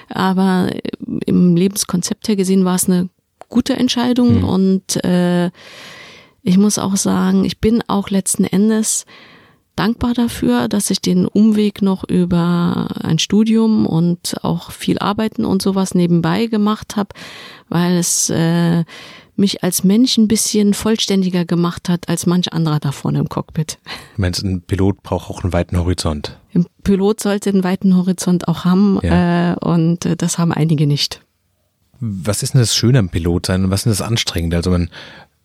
Aber 0.09 0.71
im 1.27 1.55
Lebenskonzept 1.55 2.27
her 2.29 2.37
gesehen 2.37 2.65
war 2.65 2.77
es 2.77 2.89
eine 2.89 3.11
gute 3.51 3.77
Entscheidung 3.77 4.39
mhm. 4.39 4.45
und 4.45 5.05
äh, 5.05 5.51
ich 6.43 6.57
muss 6.57 6.79
auch 6.79 6.97
sagen, 6.97 7.45
ich 7.45 7.61
bin 7.61 7.83
auch 7.87 8.09
letzten 8.09 8.45
Endes 8.45 9.05
dankbar 9.77 10.15
dafür, 10.15 10.69
dass 10.69 10.91
ich 10.91 11.01
den 11.01 11.27
Umweg 11.27 11.83
noch 11.83 12.05
über 12.09 12.89
ein 13.03 13.19
Studium 13.19 13.87
und 13.87 14.37
auch 14.43 14.71
viel 14.71 14.99
Arbeiten 14.99 15.45
und 15.45 15.63
sowas 15.63 15.95
nebenbei 15.95 16.47
gemacht 16.47 16.97
habe, 16.97 17.11
weil 17.69 17.97
es 17.97 18.29
äh, 18.31 18.85
mich 19.37 19.63
als 19.63 19.85
Mensch 19.85 20.19
ein 20.19 20.29
bisschen 20.29 20.75
vollständiger 20.75 21.45
gemacht 21.45 21.89
hat 21.89 22.09
als 22.09 22.27
manch 22.27 22.53
anderer 22.53 22.81
da 22.81 22.93
vorne 22.93 23.19
im 23.19 23.29
Cockpit. 23.29 23.79
Du 24.17 24.21
meinst, 24.21 24.43
ein 24.43 24.63
Pilot 24.63 25.03
braucht 25.03 25.31
auch 25.31 25.43
einen 25.43 25.53
weiten 25.53 25.79
Horizont? 25.79 26.39
Ein 26.55 26.67
Pilot 26.85 27.21
sollte 27.21 27.51
einen 27.51 27.65
weiten 27.65 27.97
Horizont 27.97 28.49
auch 28.49 28.65
haben 28.65 29.01
ja. 29.03 29.53
äh, 29.53 29.57
und 29.57 30.05
äh, 30.05 30.17
das 30.17 30.39
haben 30.39 30.53
einige 30.53 30.87
nicht. 30.87 31.23
Was 32.01 32.43
ist 32.43 32.55
denn 32.55 32.61
das 32.61 32.75
Schöne 32.75 32.99
am 32.99 33.09
Pilot 33.09 33.47
sein 33.47 33.65
und 33.65 33.71
was 33.71 33.87
ist 33.87 34.01
das 34.01 34.07
Anstrengende? 34.07 34.57
Also 34.57 34.71
man 34.71 34.91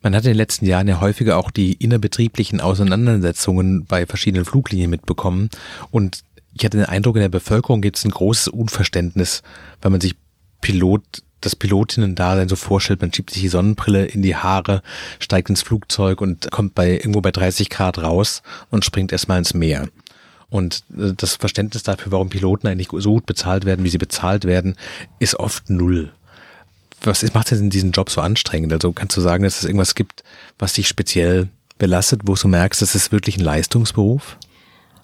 man 0.04 0.16
hat 0.16 0.26
in 0.26 0.32
den 0.32 0.38
letzten 0.38 0.66
Jahren 0.66 0.88
ja 0.88 1.02
häufiger 1.02 1.38
auch 1.38 1.50
die 1.50 1.74
innerbetrieblichen 1.74 2.62
Auseinandersetzungen 2.62 3.86
bei 3.86 4.06
verschiedenen 4.06 4.46
Fluglinien 4.46 4.92
mitbekommen 4.92 5.50
und 5.90 6.24
ich 6.54 6.66
hatte 6.66 6.78
den 6.78 6.86
Eindruck, 6.86 7.16
in 7.16 7.22
der 7.22 7.30
Bevölkerung 7.30 7.82
gibt 7.82 7.98
es 7.98 8.06
ein 8.06 8.12
großes 8.12 8.48
Unverständnis, 8.48 9.44
weil 9.82 9.92
man 9.92 10.02
sich 10.02 10.16
Pilot, 10.62 11.24
das 11.42 11.56
Pilotinnen 11.56 12.16
da 12.16 12.36
dann 12.36 12.50
so 12.50 12.56
vorstellt, 12.56 13.02
man 13.02 13.14
schiebt 13.14 13.32
sich 13.32 13.42
die 13.42 13.48
Sonnenbrille 13.48 14.06
in 14.06 14.22
die 14.22 14.36
Haare, 14.36 14.82
steigt 15.20 15.50
ins 15.50 15.62
Flugzeug 15.62 16.22
und 16.22 16.50
kommt 16.52 16.76
bei 16.76 16.92
irgendwo 16.92 17.22
bei 17.22 17.32
30 17.32 17.70
Grad 17.70 18.00
raus 18.00 18.42
und 18.70 18.86
springt 18.86 19.12
erstmal 19.12 19.38
ins 19.38 19.54
Meer. 19.54 19.88
Und 20.50 20.84
äh, 20.98 21.14
das 21.16 21.36
Verständnis 21.36 21.84
dafür, 21.84 22.12
warum 22.12 22.30
Piloten 22.30 22.68
eigentlich 22.68 22.90
so 22.92 23.12
gut 23.12 23.26
bezahlt 23.26 23.66
werden, 23.66 23.84
wie 23.84 23.90
sie 23.90 23.98
bezahlt 23.98 24.46
werden, 24.46 24.76
ist 25.20 25.36
oft 25.36 25.70
null. 25.70 26.12
Was 27.02 27.22
macht 27.34 27.52
denn 27.52 27.70
diesen 27.70 27.92
Job 27.92 28.10
so 28.10 28.22
anstrengend? 28.22 28.74
Also 28.74 28.92
kannst 28.92 29.16
du 29.16 29.22
sagen, 29.22 29.44
dass 29.44 29.60
es 29.60 29.66
irgendwas 29.66 29.94
gibt, 29.94 30.24
was 30.58 30.74
dich 30.74 30.88
speziell 30.88 31.50
belastet, 31.78 32.22
wo 32.26 32.34
du 32.34 32.48
merkst, 32.48 32.82
das 32.82 32.96
ist 32.96 33.12
wirklich 33.12 33.38
ein 33.38 33.44
Leistungsberuf? 33.44 34.38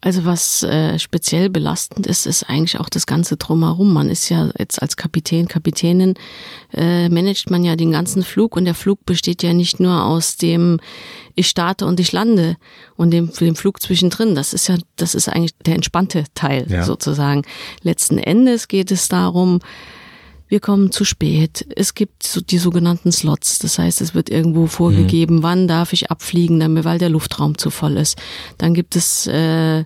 Also 0.04 0.26
was 0.26 0.64
äh, 0.64 1.00
speziell 1.00 1.50
belastend 1.50 2.08
ist, 2.08 2.26
ist 2.26 2.50
eigentlich 2.50 2.78
auch 2.78 2.90
das 2.90 3.06
ganze 3.06 3.38
drumherum. 3.38 3.94
Man 3.94 4.10
ist 4.10 4.28
ja 4.28 4.50
jetzt 4.60 4.82
als 4.82 4.98
Kapitän, 4.98 5.48
Kapitänin, 5.48 6.16
äh, 6.74 7.08
managt 7.08 7.50
man 7.50 7.64
ja 7.64 7.78
den 7.78 7.94
ganzen 7.94 8.22
Flug 8.22 8.58
und 8.58 8.66
der 8.66 8.76
Flug 8.76 9.06
besteht 9.06 9.44
ja 9.44 9.54
nicht 9.54 9.80
nur 9.80 10.04
aus 10.04 10.36
dem 10.36 10.82
ich 11.36 11.48
starte 11.48 11.86
und 11.86 12.02
ich 12.02 12.12
lande 12.12 12.58
und 12.98 13.12
dem, 13.12 13.32
dem 13.32 13.56
Flug 13.56 13.82
zwischendrin. 13.82 14.36
Das 14.36 14.54
ist 14.54 14.68
ja, 14.68 14.76
das 14.98 15.16
ist 15.16 15.30
eigentlich 15.30 15.56
der 15.66 15.76
entspannte 15.76 16.26
Teil 16.36 16.66
ja. 16.68 16.84
sozusagen. 16.84 17.44
Letzten 17.82 18.18
Endes 18.18 18.68
geht 18.68 18.92
es 18.92 19.08
darum, 19.08 19.60
wir 20.54 20.60
kommen 20.60 20.92
zu 20.92 21.04
spät. 21.04 21.66
Es 21.76 21.96
gibt 21.96 22.22
so 22.22 22.40
die 22.40 22.60
sogenannten 22.60 23.12
Slots. 23.12 23.58
Das 23.58 23.80
heißt, 23.80 24.02
es 24.02 24.14
wird 24.14 24.30
irgendwo 24.30 24.68
vorgegeben, 24.68 25.38
mhm. 25.38 25.44
wann 25.44 25.68
darf 25.68 25.94
ich 25.94 26.12
abfliegen, 26.12 26.60
damit, 26.60 26.86
weil 26.86 27.00
der 27.00 27.10
Luftraum 27.10 27.58
zu 27.58 27.72
voll 27.72 27.98
ist. 27.98 28.22
Dann 28.60 28.76
gibt 28.76 28.96
es 28.96 29.26
äh, 29.26 29.84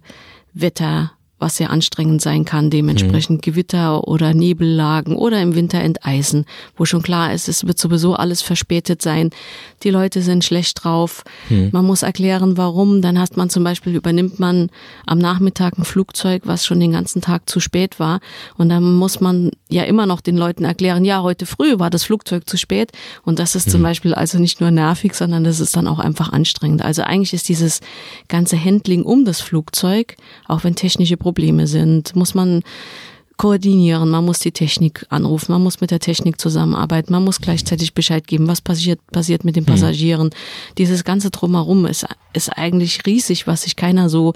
Wetter 0.53 1.13
was 1.39 1.58
sehr 1.58 1.70
anstrengend 1.70 2.22
sein 2.22 2.46
kann, 2.46 2.70
dementsprechend 2.70 3.38
mhm. 3.38 3.41
Gewitter 3.41 4.08
oder 4.08 4.34
Nebellagen 4.34 5.15
oder 5.15 5.41
im 5.41 5.53
Winter 5.53 5.79
Enteisen, 5.79 6.46
wo 6.75 6.86
schon 6.86 7.03
klar 7.03 7.34
ist, 7.34 7.48
es 7.48 7.67
wird 7.67 7.77
sowieso 7.77 8.15
alles 8.15 8.41
verspätet 8.41 9.01
sein. 9.01 9.29
Die 9.84 9.91
Leute 9.91 10.22
sind 10.22 10.44
schlecht 10.44 10.84
drauf. 10.84 11.24
Mhm. 11.50 11.70
Man 11.72 11.86
muss 11.86 12.01
erklären, 12.01 12.58
warum. 12.58 13.01
Dann 13.01 13.20
hast 13.20 13.38
man 13.38 13.50
zum 13.50 13.63
Beispiel, 13.63 13.96
übernimmt 13.96 14.39
man 14.39 14.70
am 15.06 15.20
Nachmittag 15.20 15.77
ein 15.77 15.86
Flugzeug, 15.86 16.44
was 16.46 16.65
schon 16.65 16.79
den 16.79 16.91
ganzen 16.91 17.22
Tag 17.22 17.48
zu 17.48 17.60
spät 17.60 18.00
war. 18.00 18.20
Und 18.58 18.70
dann 18.70 18.96
muss 18.96 19.20
man 19.20 19.51
ja 19.70 19.84
immer 19.84 20.08
noch 20.08 20.22
den 20.22 20.38
Leuten 20.38 20.65
erklären, 20.65 21.06
ja, 21.06 21.22
heute 21.22 21.46
früh 21.46 21.77
war 21.77 21.91
das 21.91 22.03
Flugzeug 22.03 22.50
zu 22.50 22.58
spät. 22.58 22.91
Und 23.24 23.38
das 23.38 23.53
ist 23.56 23.67
mhm. 23.67 23.72
zum 23.72 23.84
Beispiel 23.84 24.13
also 24.15 24.39
nicht 24.39 24.60
nur 24.60 24.72
nervig, 24.72 25.13
sondern 25.13 25.44
das 25.44 25.60
ist 25.60 25.75
dann 25.75 25.88
auch 25.88 26.00
einfach 26.00 26.32
anstrengend. 26.34 26.82
Also 26.82 27.03
eigentlich 27.03 27.34
ist 27.34 27.48
dieses 27.48 27.82
ganze 28.27 28.63
Handling 28.63 29.03
um 29.03 29.25
das 29.25 29.41
Flugzeug, 29.41 30.15
auch 30.48 30.63
wenn 30.63 30.75
technische 30.75 31.17
Probleme 31.27 31.67
sind, 31.67 32.15
muss 32.15 32.34
man 32.36 32.63
koordinieren, 33.36 34.10
man 34.10 34.24
muss 34.24 34.39
die 34.39 34.53
Technik 34.53 35.05
anrufen, 35.10 35.51
man 35.51 35.62
muss 35.62 35.81
mit 35.81 35.91
der 35.91 36.00
Technik 36.00 36.39
zusammenarbeiten, 36.39 37.12
man 37.12 37.25
muss 37.25 37.41
gleichzeitig 37.41 37.93
Bescheid 37.93 38.25
geben, 38.25 38.48
was 38.48 38.62
passiert, 38.62 39.05
passiert 39.07 39.43
mit 39.43 39.57
den 39.57 39.63
mhm. 39.63 39.67
Passagieren. 39.67 40.29
Dieses 40.77 41.03
ganze 41.03 41.29
Drumherum 41.29 41.86
ist, 41.86 42.05
ist 42.31 42.50
eigentlich 42.50 43.05
riesig, 43.05 43.46
was 43.46 43.63
sich 43.63 43.75
keiner 43.75 44.07
so 44.07 44.34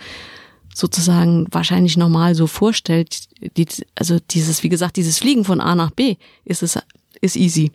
sozusagen 0.76 1.48
wahrscheinlich 1.50 1.96
normal 1.96 2.36
so 2.36 2.46
vorstellt. 2.46 3.20
Die, 3.56 3.68
also 3.96 4.20
dieses, 4.20 4.64
wie 4.64 4.70
gesagt, 4.70 4.98
dieses 4.98 5.18
Fliegen 5.20 5.46
von 5.46 5.62
A 5.62 5.76
nach 5.76 5.92
B 5.92 6.18
ist 6.44 6.62
es, 6.62 6.78
ist 7.22 7.38
easy. 7.38 7.72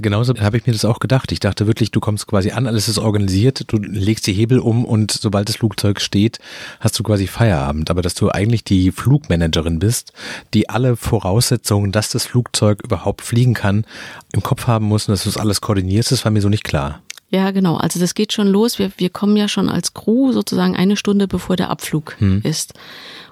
Genauso 0.00 0.34
habe 0.40 0.56
ich 0.56 0.66
mir 0.66 0.72
das 0.72 0.84
auch 0.84 0.98
gedacht. 0.98 1.32
Ich 1.32 1.40
dachte 1.40 1.66
wirklich, 1.66 1.90
du 1.90 2.00
kommst 2.00 2.26
quasi 2.26 2.50
an, 2.50 2.66
alles 2.66 2.88
ist 2.88 2.98
organisiert, 2.98 3.64
du 3.68 3.76
legst 3.78 4.26
die 4.26 4.32
Hebel 4.32 4.58
um 4.58 4.84
und 4.84 5.12
sobald 5.12 5.48
das 5.48 5.56
Flugzeug 5.56 6.00
steht, 6.00 6.38
hast 6.80 6.98
du 6.98 7.02
quasi 7.02 7.26
Feierabend. 7.26 7.90
Aber 7.90 8.02
dass 8.02 8.14
du 8.14 8.30
eigentlich 8.30 8.64
die 8.64 8.92
Flugmanagerin 8.92 9.78
bist, 9.78 10.12
die 10.54 10.68
alle 10.68 10.96
Voraussetzungen, 10.96 11.92
dass 11.92 12.10
das 12.10 12.26
Flugzeug 12.26 12.82
überhaupt 12.82 13.22
fliegen 13.22 13.54
kann, 13.54 13.84
im 14.32 14.42
Kopf 14.42 14.66
haben 14.66 14.86
muss 14.86 15.08
und 15.08 15.12
dass 15.12 15.24
du 15.24 15.30
das 15.30 15.36
alles 15.38 15.60
koordinierst, 15.60 16.12
das 16.12 16.24
war 16.24 16.32
mir 16.32 16.40
so 16.40 16.48
nicht 16.48 16.64
klar. 16.64 17.00
Ja, 17.32 17.50
genau. 17.50 17.76
Also 17.78 17.98
das 17.98 18.14
geht 18.14 18.34
schon 18.34 18.46
los. 18.46 18.78
Wir, 18.78 18.92
wir 18.98 19.08
kommen 19.08 19.38
ja 19.38 19.48
schon 19.48 19.70
als 19.70 19.94
Crew 19.94 20.32
sozusagen 20.32 20.76
eine 20.76 20.98
Stunde 20.98 21.26
bevor 21.26 21.56
der 21.56 21.70
Abflug 21.70 22.16
hm. 22.18 22.42
ist. 22.44 22.74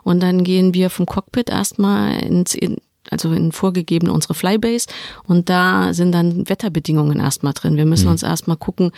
Und 0.02 0.20
dann 0.20 0.42
gehen 0.42 0.72
wir 0.72 0.88
vom 0.88 1.04
Cockpit 1.04 1.50
erstmal 1.50 2.18
ins, 2.22 2.54
in, 2.54 2.78
also 3.10 3.32
in 3.32 3.52
vorgegeben 3.52 4.08
unsere 4.08 4.34
Flybase 4.34 4.86
und 5.24 5.48
da 5.48 5.92
sind 5.92 6.12
dann 6.12 6.48
Wetterbedingungen 6.48 7.20
erstmal 7.20 7.52
drin. 7.52 7.76
Wir 7.76 7.86
müssen 7.86 8.06
mhm. 8.06 8.12
uns 8.12 8.22
erstmal 8.22 8.56
gucken, 8.56 8.92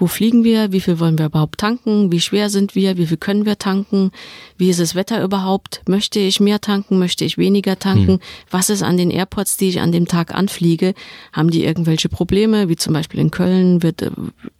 wo 0.00 0.06
fliegen 0.06 0.44
wir, 0.44 0.72
wie 0.72 0.80
viel 0.80 0.98
wollen 0.98 1.18
wir 1.18 1.26
überhaupt 1.26 1.60
tanken, 1.60 2.10
wie 2.10 2.20
schwer 2.20 2.48
sind 2.48 2.74
wir, 2.74 2.96
wie 2.96 3.06
viel 3.06 3.18
können 3.18 3.44
wir 3.44 3.58
tanken, 3.58 4.10
wie 4.56 4.70
ist 4.70 4.80
das 4.80 4.94
Wetter 4.94 5.22
überhaupt, 5.22 5.82
möchte 5.86 6.18
ich 6.18 6.40
mehr 6.40 6.60
tanken, 6.60 6.98
möchte 6.98 7.24
ich 7.26 7.36
weniger 7.36 7.78
tanken, 7.78 8.14
hm. 8.14 8.20
was 8.50 8.70
ist 8.70 8.82
an 8.82 8.96
den 8.96 9.10
Airports, 9.10 9.58
die 9.58 9.68
ich 9.68 9.80
an 9.80 9.92
dem 9.92 10.08
Tag 10.08 10.34
anfliege, 10.34 10.94
haben 11.34 11.50
die 11.50 11.64
irgendwelche 11.64 12.08
Probleme, 12.08 12.70
wie 12.70 12.76
zum 12.76 12.94
Beispiel 12.94 13.20
in 13.20 13.30
Köln 13.30 13.82
wird, 13.82 14.00
äh, 14.00 14.10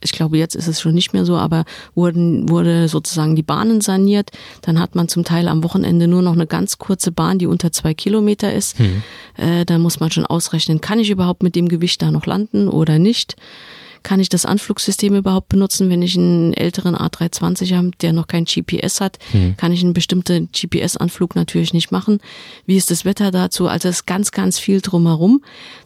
ich 0.02 0.12
glaube 0.12 0.36
jetzt 0.36 0.54
ist 0.54 0.68
es 0.68 0.78
schon 0.78 0.94
nicht 0.94 1.14
mehr 1.14 1.24
so, 1.24 1.36
aber 1.36 1.64
wurden, 1.94 2.50
wurde 2.50 2.88
sozusagen 2.88 3.34
die 3.34 3.42
Bahnen 3.42 3.80
saniert, 3.80 4.30
dann 4.60 4.78
hat 4.78 4.94
man 4.94 5.08
zum 5.08 5.24
Teil 5.24 5.48
am 5.48 5.64
Wochenende 5.64 6.06
nur 6.06 6.20
noch 6.20 6.34
eine 6.34 6.46
ganz 6.46 6.76
kurze 6.76 7.12
Bahn, 7.12 7.38
die 7.38 7.46
unter 7.46 7.72
zwei 7.72 7.94
Kilometer 7.94 8.52
ist, 8.52 8.78
hm. 8.78 9.02
äh, 9.38 9.64
da 9.64 9.78
muss 9.78 10.00
man 10.00 10.10
schon 10.10 10.26
ausrechnen, 10.26 10.82
kann 10.82 10.98
ich 10.98 11.08
überhaupt 11.08 11.42
mit 11.42 11.56
dem 11.56 11.68
Gewicht 11.68 12.02
da 12.02 12.10
noch 12.10 12.26
landen 12.26 12.68
oder 12.68 12.98
nicht 12.98 13.36
kann 14.02 14.20
ich 14.20 14.28
das 14.28 14.46
Anflugsystem 14.46 15.14
überhaupt 15.14 15.48
benutzen, 15.48 15.90
wenn 15.90 16.02
ich 16.02 16.16
einen 16.16 16.52
älteren 16.52 16.96
A320 16.96 17.76
habe, 17.76 17.90
der 18.00 18.12
noch 18.12 18.26
kein 18.26 18.44
GPS 18.44 19.00
hat, 19.00 19.18
mhm. 19.32 19.56
kann 19.56 19.72
ich 19.72 19.82
einen 19.82 19.92
bestimmten 19.92 20.50
GPS-Anflug 20.52 21.36
natürlich 21.36 21.72
nicht 21.72 21.90
machen. 21.90 22.20
Wie 22.66 22.76
ist 22.76 22.90
das 22.90 23.04
Wetter 23.04 23.30
dazu? 23.30 23.68
Also 23.68 23.88
es 23.88 23.96
ist 23.96 24.06
ganz, 24.06 24.30
ganz 24.30 24.58
viel 24.58 24.80
drumherum. 24.80 25.42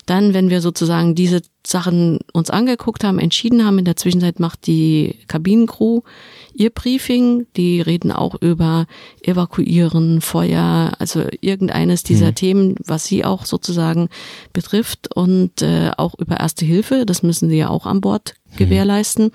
Dann, 0.06 0.34
wenn 0.34 0.50
wir 0.50 0.60
sozusagen 0.60 1.14
diese 1.14 1.42
Sachen 1.66 2.18
uns 2.32 2.50
angeguckt 2.50 3.04
haben, 3.04 3.18
entschieden 3.18 3.64
haben, 3.64 3.78
in 3.78 3.84
der 3.84 3.96
Zwischenzeit 3.96 4.38
macht 4.38 4.66
die 4.66 5.18
Kabinencrew 5.28 6.02
ihr 6.52 6.70
Briefing. 6.70 7.46
Die 7.56 7.80
reden 7.80 8.12
auch 8.12 8.40
über 8.40 8.86
Evakuieren, 9.22 10.20
Feuer, 10.20 10.92
also 10.98 11.24
irgendeines 11.40 12.02
dieser 12.02 12.28
mhm. 12.28 12.34
Themen, 12.34 12.74
was 12.84 13.06
sie 13.06 13.24
auch 13.24 13.46
sozusagen 13.46 14.08
betrifft 14.52 15.14
und 15.14 15.62
äh, 15.62 15.90
auch 15.96 16.14
über 16.18 16.38
Erste 16.38 16.64
Hilfe. 16.64 17.06
Das 17.06 17.22
müssen 17.22 17.48
sie 17.48 17.56
ja 17.56 17.68
auch 17.68 17.86
an 17.86 18.00
Bord 18.00 18.34
mhm. 18.52 18.56
gewährleisten. 18.56 19.32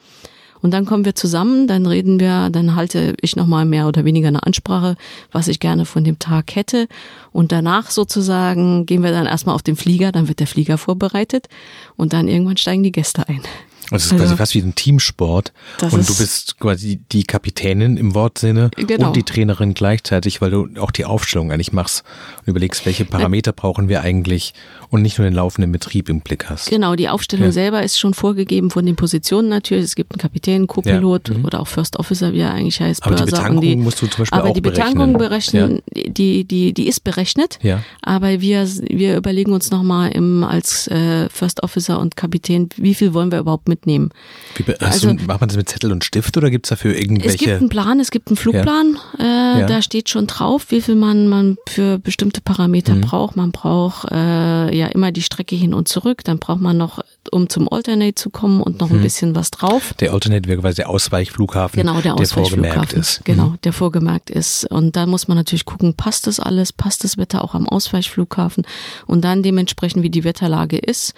Und 0.61 0.71
dann 0.71 0.85
kommen 0.85 1.05
wir 1.05 1.15
zusammen, 1.15 1.67
dann 1.67 1.85
reden 1.85 2.19
wir, 2.19 2.49
dann 2.49 2.75
halte 2.75 3.15
ich 3.21 3.35
nochmal 3.35 3.65
mehr 3.65 3.87
oder 3.87 4.05
weniger 4.05 4.27
eine 4.27 4.43
Ansprache, 4.45 4.95
was 5.31 5.47
ich 5.47 5.59
gerne 5.59 5.85
von 5.85 6.03
dem 6.03 6.19
Tag 6.19 6.55
hätte. 6.55 6.87
Und 7.31 7.51
danach 7.51 7.91
sozusagen 7.91 8.85
gehen 8.85 9.03
wir 9.03 9.11
dann 9.11 9.25
erstmal 9.25 9.55
auf 9.55 9.63
den 9.63 9.75
Flieger, 9.75 10.11
dann 10.11 10.27
wird 10.27 10.39
der 10.39 10.47
Flieger 10.47 10.77
vorbereitet 10.77 11.47
und 11.95 12.13
dann 12.13 12.27
irgendwann 12.27 12.57
steigen 12.57 12.83
die 12.83 12.91
Gäste 12.91 13.27
ein. 13.27 13.41
Das 13.91 14.05
ist 14.05 14.11
also, 14.11 14.23
quasi 14.23 14.37
fast 14.37 14.55
wie 14.55 14.59
ein 14.59 14.75
Teamsport. 14.75 15.53
Und 15.81 16.09
du 16.09 16.15
bist 16.15 16.59
quasi 16.59 16.99
die 17.11 17.23
Kapitänin 17.23 17.97
im 17.97 18.13
Wortsinne 18.15 18.71
genau. 18.75 19.07
und 19.07 19.15
die 19.15 19.23
Trainerin 19.23 19.73
gleichzeitig, 19.73 20.41
weil 20.41 20.51
du 20.51 20.67
auch 20.79 20.91
die 20.91 21.05
Aufstellung 21.05 21.51
eigentlich 21.51 21.73
machst 21.73 22.03
und 22.41 22.47
überlegst, 22.47 22.85
welche 22.85 23.05
Parameter 23.05 23.51
brauchen 23.51 23.89
wir 23.89 24.01
eigentlich 24.01 24.53
und 24.89 25.01
nicht 25.01 25.17
nur 25.17 25.27
den 25.27 25.33
laufenden 25.33 25.71
Betrieb 25.71 26.09
im 26.09 26.21
Blick 26.21 26.49
hast. 26.49 26.69
Genau, 26.69 26.95
die 26.95 27.09
Aufstellung 27.09 27.47
ja. 27.47 27.51
selber 27.51 27.83
ist 27.83 27.99
schon 27.99 28.13
vorgegeben 28.13 28.71
von 28.71 28.85
den 28.85 28.95
Positionen 28.95 29.49
natürlich. 29.49 29.85
Es 29.85 29.95
gibt 29.95 30.13
einen 30.13 30.19
Kapitän, 30.19 30.67
Co-Pilot 30.67 31.29
ja. 31.29 31.37
mhm. 31.37 31.45
oder 31.45 31.59
auch 31.59 31.67
First 31.67 31.97
Officer, 31.99 32.33
wie 32.33 32.39
er 32.39 32.53
eigentlich 32.53 32.79
heißt. 32.81 33.03
Aber 33.03 33.15
die 33.15 33.25
Betankung 33.25 33.61
die, 33.61 33.75
musst 33.75 34.01
du 34.01 34.07
zum 34.07 34.23
Beispiel 34.23 34.39
aber 34.39 34.49
auch 34.49 34.53
die 34.53 34.61
Betankung 34.61 35.13
berechnen, 35.13 35.81
ja. 35.93 36.03
die, 36.09 36.43
die, 36.43 36.73
die 36.73 36.87
ist 36.87 37.03
berechnet. 37.03 37.59
Ja. 37.61 37.83
Aber 38.01 38.41
wir, 38.41 38.67
wir 38.89 39.17
überlegen 39.17 39.53
uns 39.53 39.71
nochmal 39.71 40.11
im, 40.11 40.43
als 40.43 40.87
äh, 40.87 41.29
First 41.29 41.63
Officer 41.63 41.99
und 41.99 42.15
Kapitän, 42.15 42.69
wie 42.77 42.93
viel 42.93 43.13
wollen 43.13 43.31
wir 43.31 43.39
überhaupt 43.39 43.67
mitnehmen. 43.79 44.09
Wie, 44.57 44.75
also, 44.79 45.13
du, 45.13 45.23
macht 45.25 45.41
man 45.41 45.49
das 45.49 45.57
mit 45.57 45.69
Zettel 45.69 45.91
und 45.91 46.03
Stift 46.03 46.35
oder 46.37 46.49
gibt 46.49 46.65
es 46.65 46.69
dafür 46.69 46.95
irgendwelche? 46.95 47.29
Es 47.29 47.37
gibt 47.37 47.57
einen 47.57 47.69
Plan, 47.69 47.99
es 47.99 48.11
gibt 48.11 48.27
einen 48.27 48.37
Flugplan. 48.37 48.97
Äh, 49.17 49.65
da 49.67 49.81
steht 49.81 50.09
schon 50.09 50.27
drauf, 50.27 50.67
wie 50.69 50.81
viel 50.81 50.95
man, 50.95 51.27
man 51.27 51.57
für 51.67 51.97
bestimmte 51.99 52.41
Parameter 52.41 52.95
mhm. 52.95 53.01
braucht. 53.01 53.35
Man 53.35 53.51
braucht 53.51 54.11
äh, 54.11 54.75
ja 54.75 54.87
immer 54.87 55.11
die 55.11 55.21
Strecke 55.21 55.55
hin 55.55 55.73
und 55.73 55.87
zurück. 55.87 56.23
Dann 56.23 56.39
braucht 56.39 56.61
man 56.61 56.77
noch, 56.77 56.99
um 57.31 57.49
zum 57.49 57.71
Alternate 57.71 58.15
zu 58.15 58.29
kommen 58.29 58.61
und 58.61 58.79
noch 58.79 58.89
ein 58.89 58.97
hm. 58.97 59.03
bisschen 59.03 59.35
was 59.35 59.51
drauf. 59.51 59.93
Der 59.99 60.13
Alternate 60.13 60.47
wäre 60.47 60.61
quasi 60.61 60.77
der 60.77 60.89
Ausweichflughafen, 60.89 61.79
genau, 61.79 62.01
der, 62.01 62.15
Ausweichflughafen, 62.15 62.63
der 62.63 62.73
vorgemerkt 62.73 62.93
ist. 62.93 63.25
Genau, 63.25 63.49
mhm. 63.49 63.61
der 63.63 63.73
vorgemerkt 63.73 64.29
ist. 64.29 64.65
Und 64.65 64.95
da 64.95 65.05
muss 65.05 65.27
man 65.27 65.37
natürlich 65.37 65.65
gucken, 65.65 65.93
passt 65.93 66.27
das 66.27 66.39
alles, 66.39 66.73
passt 66.73 67.03
das 67.03 67.17
Wetter 67.17 67.43
auch 67.43 67.53
am 67.53 67.67
Ausweichflughafen 67.67 68.65
und 69.05 69.23
dann 69.23 69.43
dementsprechend, 69.43 70.03
wie 70.03 70.09
die 70.09 70.23
Wetterlage 70.23 70.77
ist 70.77 71.13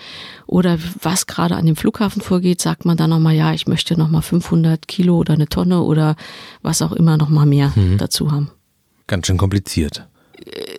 oder 0.48 0.78
was 1.02 1.28
gerade 1.28 1.56
an 1.56 1.66
dem 1.66 1.78
Flughafen 1.78 2.22
vorgeht, 2.22 2.51
sagt 2.60 2.84
man 2.84 2.98
dann 2.98 3.12
nochmal, 3.12 3.36
ja, 3.36 3.54
ich 3.54 3.68
möchte 3.68 3.98
nochmal 3.98 4.22
500 4.22 4.88
Kilo 4.88 5.18
oder 5.18 5.36
eine 5.36 5.48
Tonne 5.48 5.82
oder 5.82 6.16
was 6.62 6.82
auch 6.82 6.92
immer 6.92 7.16
nochmal 7.16 7.46
mehr 7.46 7.72
mhm. 7.76 7.98
dazu 7.98 8.32
haben. 8.32 8.50
Ganz 9.08 9.28
schön 9.28 9.38
kompliziert 9.38 10.08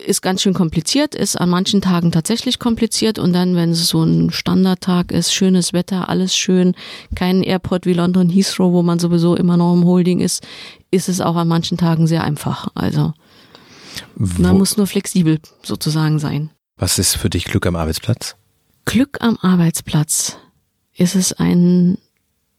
ist 0.06 0.22
ganz 0.22 0.42
schön 0.42 0.54
kompliziert, 0.54 1.14
ist 1.14 1.36
an 1.36 1.48
manchen 1.48 1.80
Tagen 1.80 2.12
tatsächlich 2.12 2.58
kompliziert 2.58 3.18
und 3.18 3.32
dann, 3.32 3.54
wenn 3.54 3.70
es 3.70 3.86
so 3.86 4.02
ein 4.02 4.30
Standardtag 4.30 5.12
ist, 5.12 5.32
schönes 5.32 5.72
Wetter, 5.72 6.08
alles 6.08 6.36
schön, 6.36 6.74
kein 7.14 7.42
Airport 7.42 7.86
wie 7.86 7.92
London 7.92 8.28
Heathrow, 8.28 8.72
wo 8.72 8.82
man 8.82 8.98
sowieso 8.98 9.36
immer 9.36 9.56
noch 9.56 9.74
im 9.74 9.84
Holding 9.84 10.20
ist, 10.20 10.42
ist 10.90 11.08
es 11.08 11.20
auch 11.20 11.36
an 11.36 11.48
manchen 11.48 11.78
Tagen 11.78 12.06
sehr 12.06 12.24
einfach. 12.24 12.68
Also 12.74 13.14
Man 14.16 14.58
muss 14.58 14.76
nur 14.76 14.86
flexibel 14.86 15.38
sozusagen 15.62 16.18
sein. 16.18 16.50
Was 16.76 16.98
ist 16.98 17.16
für 17.16 17.30
dich 17.30 17.44
Glück 17.44 17.66
am 17.66 17.76
Arbeitsplatz? 17.76 18.36
Glück 18.84 19.18
am 19.20 19.38
Arbeitsplatz 19.40 20.38
ist 20.96 21.14
es 21.14 21.32
ein 21.32 21.98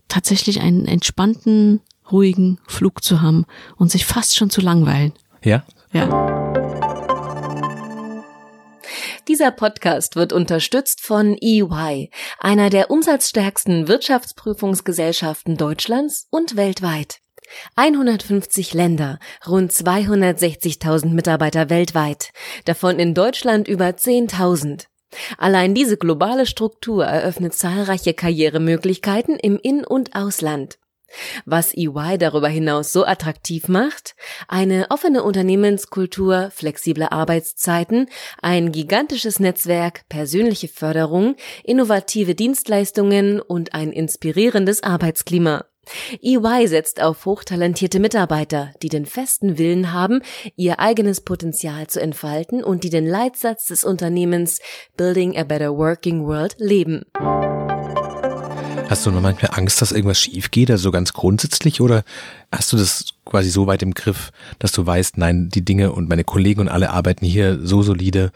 tatsächlich 0.07 0.61
einen 0.61 0.85
entspannten, 0.85 1.81
ruhigen 2.11 2.59
Flug 2.67 3.03
zu 3.03 3.21
haben 3.21 3.45
und 3.77 3.91
sich 3.91 4.05
fast 4.05 4.35
schon 4.35 4.49
zu 4.49 4.61
langweilen. 4.61 5.13
Ja? 5.43 5.65
Ja. 5.91 6.53
Dieser 9.27 9.51
Podcast 9.51 10.15
wird 10.15 10.33
unterstützt 10.33 11.01
von 11.01 11.37
EY, 11.39 12.09
einer 12.39 12.69
der 12.69 12.91
umsatzstärksten 12.91 13.87
Wirtschaftsprüfungsgesellschaften 13.87 15.55
Deutschlands 15.55 16.27
und 16.29 16.57
weltweit. 16.57 17.19
150 17.75 18.73
Länder, 18.73 19.19
rund 19.47 19.71
260.000 19.71 21.13
Mitarbeiter 21.13 21.69
weltweit, 21.69 22.31
davon 22.65 22.99
in 22.99 23.13
Deutschland 23.13 23.67
über 23.67 23.87
10.000. 23.87 24.87
Allein 25.37 25.73
diese 25.73 25.97
globale 25.97 26.45
Struktur 26.45 27.05
eröffnet 27.05 27.53
zahlreiche 27.53 28.13
Karrieremöglichkeiten 28.13 29.37
im 29.37 29.57
In- 29.61 29.85
und 29.85 30.15
Ausland. 30.15 30.77
Was 31.45 31.73
EY 31.75 32.17
darüber 32.17 32.47
hinaus 32.47 32.91
so 32.91 33.05
attraktiv 33.05 33.67
macht? 33.67 34.15
Eine 34.47 34.87
offene 34.89 35.23
Unternehmenskultur, 35.23 36.49
flexible 36.51 37.07
Arbeitszeiten, 37.11 38.07
ein 38.41 38.71
gigantisches 38.71 39.39
Netzwerk, 39.39 40.07
persönliche 40.09 40.67
Förderung, 40.67 41.35
innovative 41.63 42.35
Dienstleistungen 42.35 43.39
und 43.39 43.73
ein 43.73 43.91
inspirierendes 43.91 44.83
Arbeitsklima. 44.83 45.65
EY 46.21 46.67
setzt 46.67 47.01
auf 47.01 47.25
hochtalentierte 47.25 47.99
Mitarbeiter, 47.99 48.71
die 48.81 48.89
den 48.89 49.05
festen 49.05 49.57
Willen 49.57 49.91
haben, 49.93 50.21
ihr 50.55 50.79
eigenes 50.79 51.21
Potenzial 51.21 51.87
zu 51.87 52.01
entfalten 52.01 52.63
und 52.63 52.83
die 52.83 52.89
den 52.89 53.05
Leitsatz 53.05 53.65
des 53.65 53.83
Unternehmens 53.83 54.59
Building 54.97 55.37
a 55.37 55.43
Better 55.43 55.75
Working 55.75 56.25
World 56.25 56.55
leben. 56.57 57.03
Hast 58.89 59.05
du 59.05 59.11
nur 59.11 59.21
manchmal 59.21 59.51
Angst, 59.55 59.81
dass 59.81 59.91
irgendwas 59.91 60.19
schief 60.19 60.51
geht, 60.51 60.69
also 60.69 60.91
ganz 60.91 61.13
grundsätzlich, 61.13 61.81
oder 61.81 62.03
hast 62.51 62.71
du 62.73 62.77
das 62.77 63.05
quasi 63.25 63.49
so 63.49 63.65
weit 63.65 63.81
im 63.81 63.93
Griff, 63.93 64.31
dass 64.59 64.71
du 64.71 64.85
weißt, 64.85 65.17
nein, 65.17 65.49
die 65.49 65.65
Dinge 65.65 65.93
und 65.93 66.09
meine 66.09 66.23
Kollegen 66.23 66.61
und 66.61 66.69
alle 66.69 66.91
arbeiten 66.91 67.25
hier 67.25 67.59
so 67.65 67.81
solide, 67.81 68.31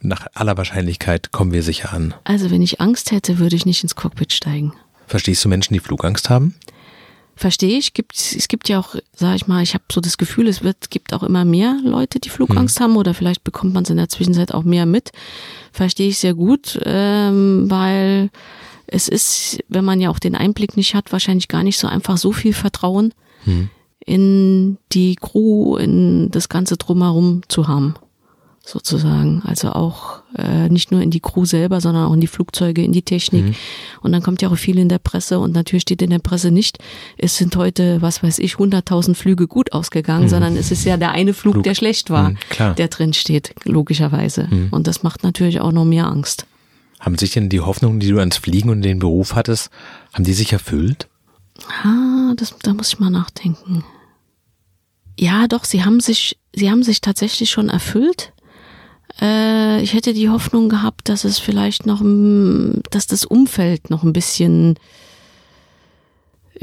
nach 0.00 0.26
aller 0.34 0.56
Wahrscheinlichkeit 0.56 1.32
kommen 1.32 1.52
wir 1.52 1.62
sicher 1.62 1.92
an? 1.92 2.14
Also 2.24 2.50
wenn 2.50 2.62
ich 2.62 2.80
Angst 2.80 3.10
hätte, 3.10 3.38
würde 3.38 3.56
ich 3.56 3.66
nicht 3.66 3.82
ins 3.82 3.96
Cockpit 3.96 4.32
steigen. 4.32 4.74
Verstehst 5.06 5.44
du 5.44 5.48
Menschen, 5.48 5.74
die 5.74 5.80
Flugangst 5.80 6.30
haben? 6.30 6.54
Verstehe 7.38 7.76
ich. 7.76 7.92
Gibt, 7.92 8.14
es 8.14 8.48
gibt 8.48 8.70
ja 8.70 8.80
auch, 8.80 8.96
sage 9.14 9.36
ich 9.36 9.46
mal, 9.46 9.62
ich 9.62 9.74
habe 9.74 9.84
so 9.92 10.00
das 10.00 10.16
Gefühl, 10.16 10.48
es 10.48 10.62
wird, 10.62 10.90
gibt 10.90 11.12
auch 11.12 11.22
immer 11.22 11.44
mehr 11.44 11.78
Leute, 11.84 12.18
die 12.18 12.30
Flugangst 12.30 12.80
hm. 12.80 12.84
haben 12.84 12.96
oder 12.96 13.12
vielleicht 13.12 13.44
bekommt 13.44 13.74
man 13.74 13.82
es 13.82 13.90
in 13.90 13.98
der 13.98 14.08
Zwischenzeit 14.08 14.54
auch 14.54 14.62
mehr 14.62 14.86
mit. 14.86 15.12
Verstehe 15.70 16.08
ich 16.08 16.18
sehr 16.18 16.32
gut, 16.32 16.80
ähm, 16.84 17.70
weil 17.70 18.30
es 18.86 19.06
ist, 19.08 19.58
wenn 19.68 19.84
man 19.84 20.00
ja 20.00 20.08
auch 20.08 20.18
den 20.18 20.34
Einblick 20.34 20.78
nicht 20.78 20.94
hat, 20.94 21.12
wahrscheinlich 21.12 21.48
gar 21.48 21.62
nicht 21.62 21.78
so 21.78 21.86
einfach 21.86 22.16
so 22.16 22.32
viel 22.32 22.54
Vertrauen 22.54 23.12
hm. 23.44 23.68
in 24.06 24.78
die 24.92 25.16
Crew, 25.16 25.76
in 25.76 26.30
das 26.30 26.48
Ganze 26.48 26.78
drumherum 26.78 27.42
zu 27.48 27.68
haben, 27.68 27.96
sozusagen. 28.66 29.42
Also 29.44 29.70
auch 29.70 30.22
äh, 30.36 30.68
nicht 30.68 30.90
nur 30.90 31.00
in 31.00 31.10
die 31.10 31.20
Crew 31.20 31.44
selber, 31.44 31.80
sondern 31.80 32.06
auch 32.06 32.12
in 32.12 32.20
die 32.20 32.26
Flugzeuge, 32.26 32.82
in 32.82 32.92
die 32.92 33.02
Technik. 33.02 33.44
Mhm. 33.44 33.54
Und 34.02 34.12
dann 34.12 34.22
kommt 34.22 34.42
ja 34.42 34.50
auch 34.50 34.56
viel 34.56 34.78
in 34.78 34.88
der 34.88 34.98
Presse 34.98 35.38
und 35.38 35.54
natürlich 35.54 35.82
steht 35.82 36.02
in 36.02 36.10
der 36.10 36.18
Presse 36.18 36.50
nicht, 36.50 36.78
es 37.16 37.36
sind 37.36 37.54
heute, 37.56 38.02
was 38.02 38.22
weiß 38.22 38.40
ich, 38.40 38.54
100.000 38.54 39.14
Flüge 39.14 39.46
gut 39.46 39.72
ausgegangen, 39.72 40.24
mhm. 40.24 40.28
sondern 40.28 40.56
es 40.56 40.72
ist 40.72 40.84
ja 40.84 40.96
der 40.96 41.12
eine 41.12 41.32
Flug, 41.32 41.54
Flug. 41.54 41.64
der 41.64 41.74
schlecht 41.74 42.10
war, 42.10 42.30
mhm, 42.30 42.74
der 42.76 42.88
drin 42.88 43.12
steht, 43.12 43.54
logischerweise. 43.64 44.48
Mhm. 44.50 44.68
Und 44.72 44.88
das 44.88 45.04
macht 45.04 45.22
natürlich 45.22 45.60
auch 45.60 45.72
noch 45.72 45.84
mehr 45.84 46.06
Angst. 46.06 46.46
Haben 46.98 47.18
sich 47.18 47.30
denn 47.30 47.48
die 47.48 47.60
Hoffnungen, 47.60 48.00
die 48.00 48.08
du 48.08 48.18
ans 48.18 48.36
Fliegen 48.36 48.70
und 48.70 48.82
den 48.82 48.98
Beruf 48.98 49.34
hattest, 49.34 49.70
haben 50.12 50.24
die 50.24 50.32
sich 50.32 50.52
erfüllt? 50.52 51.08
Ah, 51.84 52.32
das, 52.36 52.54
da 52.62 52.74
muss 52.74 52.88
ich 52.88 52.98
mal 52.98 53.10
nachdenken. 53.10 53.84
Ja, 55.18 55.46
doch, 55.46 55.64
sie 55.64 55.84
haben 55.84 56.00
sich, 56.00 56.36
sie 56.54 56.70
haben 56.70 56.82
sich 56.82 57.00
tatsächlich 57.00 57.50
schon 57.50 57.68
erfüllt. 57.68 58.32
Äh, 59.20 59.82
ich 59.82 59.94
hätte 59.94 60.14
die 60.14 60.28
Hoffnung 60.28 60.68
gehabt, 60.68 61.08
dass 61.08 61.24
es 61.24 61.38
vielleicht 61.38 61.86
noch, 61.86 62.02
dass 62.90 63.06
das 63.06 63.24
Umfeld 63.24 63.90
noch 63.90 64.02
ein 64.02 64.12
bisschen 64.12 64.78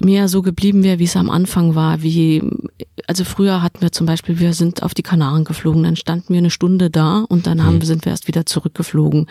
mehr 0.01 0.27
so 0.27 0.41
geblieben 0.41 0.83
wäre, 0.83 0.99
wie 0.99 1.03
es 1.05 1.15
am 1.15 1.29
Anfang 1.29 1.75
war. 1.75 2.01
Wie, 2.01 2.41
also 3.07 3.23
früher 3.23 3.61
hatten 3.61 3.81
wir 3.81 3.91
zum 3.91 4.05
Beispiel, 4.05 4.39
wir 4.39 4.53
sind 4.53 4.83
auf 4.83 4.93
die 4.93 5.03
Kanaren 5.03 5.43
geflogen, 5.43 5.83
dann 5.83 5.95
standen 5.95 6.33
wir 6.33 6.39
eine 6.39 6.49
Stunde 6.49 6.89
da 6.89 7.25
und 7.27 7.47
dann 7.47 7.63
haben, 7.63 7.75
mhm. 7.75 7.81
sind 7.83 8.05
wir 8.05 8.11
erst 8.11 8.27
wieder 8.27 8.45
zurückgeflogen. 8.45 9.27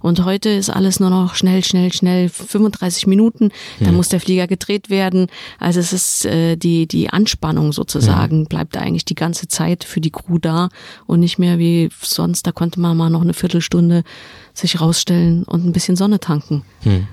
Und 0.00 0.24
heute 0.24 0.50
ist 0.50 0.70
alles 0.70 1.00
nur 1.00 1.10
noch 1.10 1.34
schnell, 1.34 1.64
schnell, 1.64 1.92
schnell, 1.92 2.28
35 2.28 3.06
Minuten, 3.06 3.50
dann 3.80 3.90
mhm. 3.90 3.96
muss 3.96 4.08
der 4.08 4.20
Flieger 4.20 4.46
gedreht 4.46 4.90
werden. 4.90 5.28
Also 5.58 5.80
es 5.80 5.92
ist 5.92 6.26
äh, 6.26 6.56
die, 6.56 6.86
die 6.86 7.10
Anspannung 7.10 7.72
sozusagen, 7.72 8.40
mhm. 8.40 8.46
bleibt 8.46 8.76
eigentlich 8.76 9.04
die 9.04 9.14
ganze 9.14 9.48
Zeit 9.48 9.84
für 9.84 10.00
die 10.00 10.10
Crew 10.10 10.38
da 10.38 10.68
und 11.06 11.20
nicht 11.20 11.38
mehr 11.38 11.58
wie 11.58 11.90
sonst, 12.00 12.46
da 12.46 12.52
konnte 12.52 12.80
man 12.80 12.96
mal 12.96 13.10
noch 13.10 13.22
eine 13.22 13.34
Viertelstunde 13.34 14.02
sich 14.54 14.80
rausstellen 14.80 15.44
und 15.44 15.64
ein 15.64 15.72
bisschen 15.72 15.96
Sonne 15.96 16.20
tanken. 16.20 16.62
Mhm. 16.84 17.08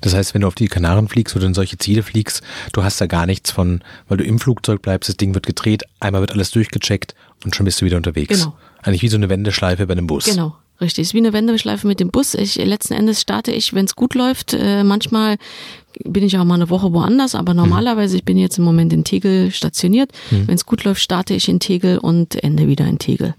Das 0.00 0.14
heißt, 0.14 0.34
wenn 0.34 0.42
du 0.42 0.46
auf 0.46 0.54
die 0.54 0.68
Kanaren 0.68 1.08
fliegst 1.08 1.36
oder 1.36 1.46
in 1.46 1.54
solche 1.54 1.78
Ziele 1.78 2.02
fliegst, 2.02 2.42
du 2.72 2.82
hast 2.82 3.00
da 3.00 3.06
gar 3.06 3.26
nichts 3.26 3.50
von, 3.50 3.82
weil 4.08 4.18
du 4.18 4.24
im 4.24 4.38
Flugzeug 4.38 4.82
bleibst, 4.82 5.08
das 5.08 5.16
Ding 5.16 5.34
wird 5.34 5.46
gedreht, 5.46 5.84
einmal 6.00 6.20
wird 6.20 6.32
alles 6.32 6.50
durchgecheckt 6.50 7.14
und 7.44 7.54
schon 7.54 7.64
bist 7.64 7.80
du 7.80 7.86
wieder 7.86 7.96
unterwegs. 7.96 8.40
Genau. 8.40 8.56
Eigentlich 8.82 9.02
wie 9.02 9.08
so 9.08 9.16
eine 9.16 9.28
Wendeschleife 9.28 9.86
bei 9.86 9.92
einem 9.92 10.06
Bus. 10.06 10.24
Genau. 10.24 10.56
Richtig, 10.80 11.02
ist 11.02 11.14
wie 11.14 11.18
eine 11.18 11.32
Wendeschleife 11.32 11.86
mit 11.86 12.00
dem 12.00 12.10
Bus. 12.10 12.34
Ich, 12.34 12.56
letzten 12.56 12.92
Endes 12.92 13.22
starte 13.22 13.50
ich, 13.50 13.72
wenn 13.72 13.86
es 13.86 13.96
gut 13.96 14.14
läuft. 14.14 14.52
Äh, 14.52 14.84
manchmal 14.84 15.36
bin 16.04 16.22
ich 16.22 16.36
auch 16.36 16.44
mal 16.44 16.56
eine 16.56 16.68
Woche 16.68 16.92
woanders, 16.92 17.34
aber 17.34 17.54
mhm. 17.54 17.60
normalerweise, 17.60 18.16
ich 18.16 18.24
bin 18.24 18.36
jetzt 18.36 18.58
im 18.58 18.64
Moment 18.64 18.92
in 18.92 19.02
Tegel 19.02 19.50
stationiert. 19.50 20.12
Mhm. 20.30 20.48
Wenn 20.48 20.54
es 20.54 20.66
gut 20.66 20.84
läuft, 20.84 21.00
starte 21.00 21.32
ich 21.32 21.48
in 21.48 21.60
Tegel 21.60 21.96
und 21.96 22.42
ende 22.42 22.68
wieder 22.68 22.86
in 22.86 22.98
Tegel. 22.98 23.34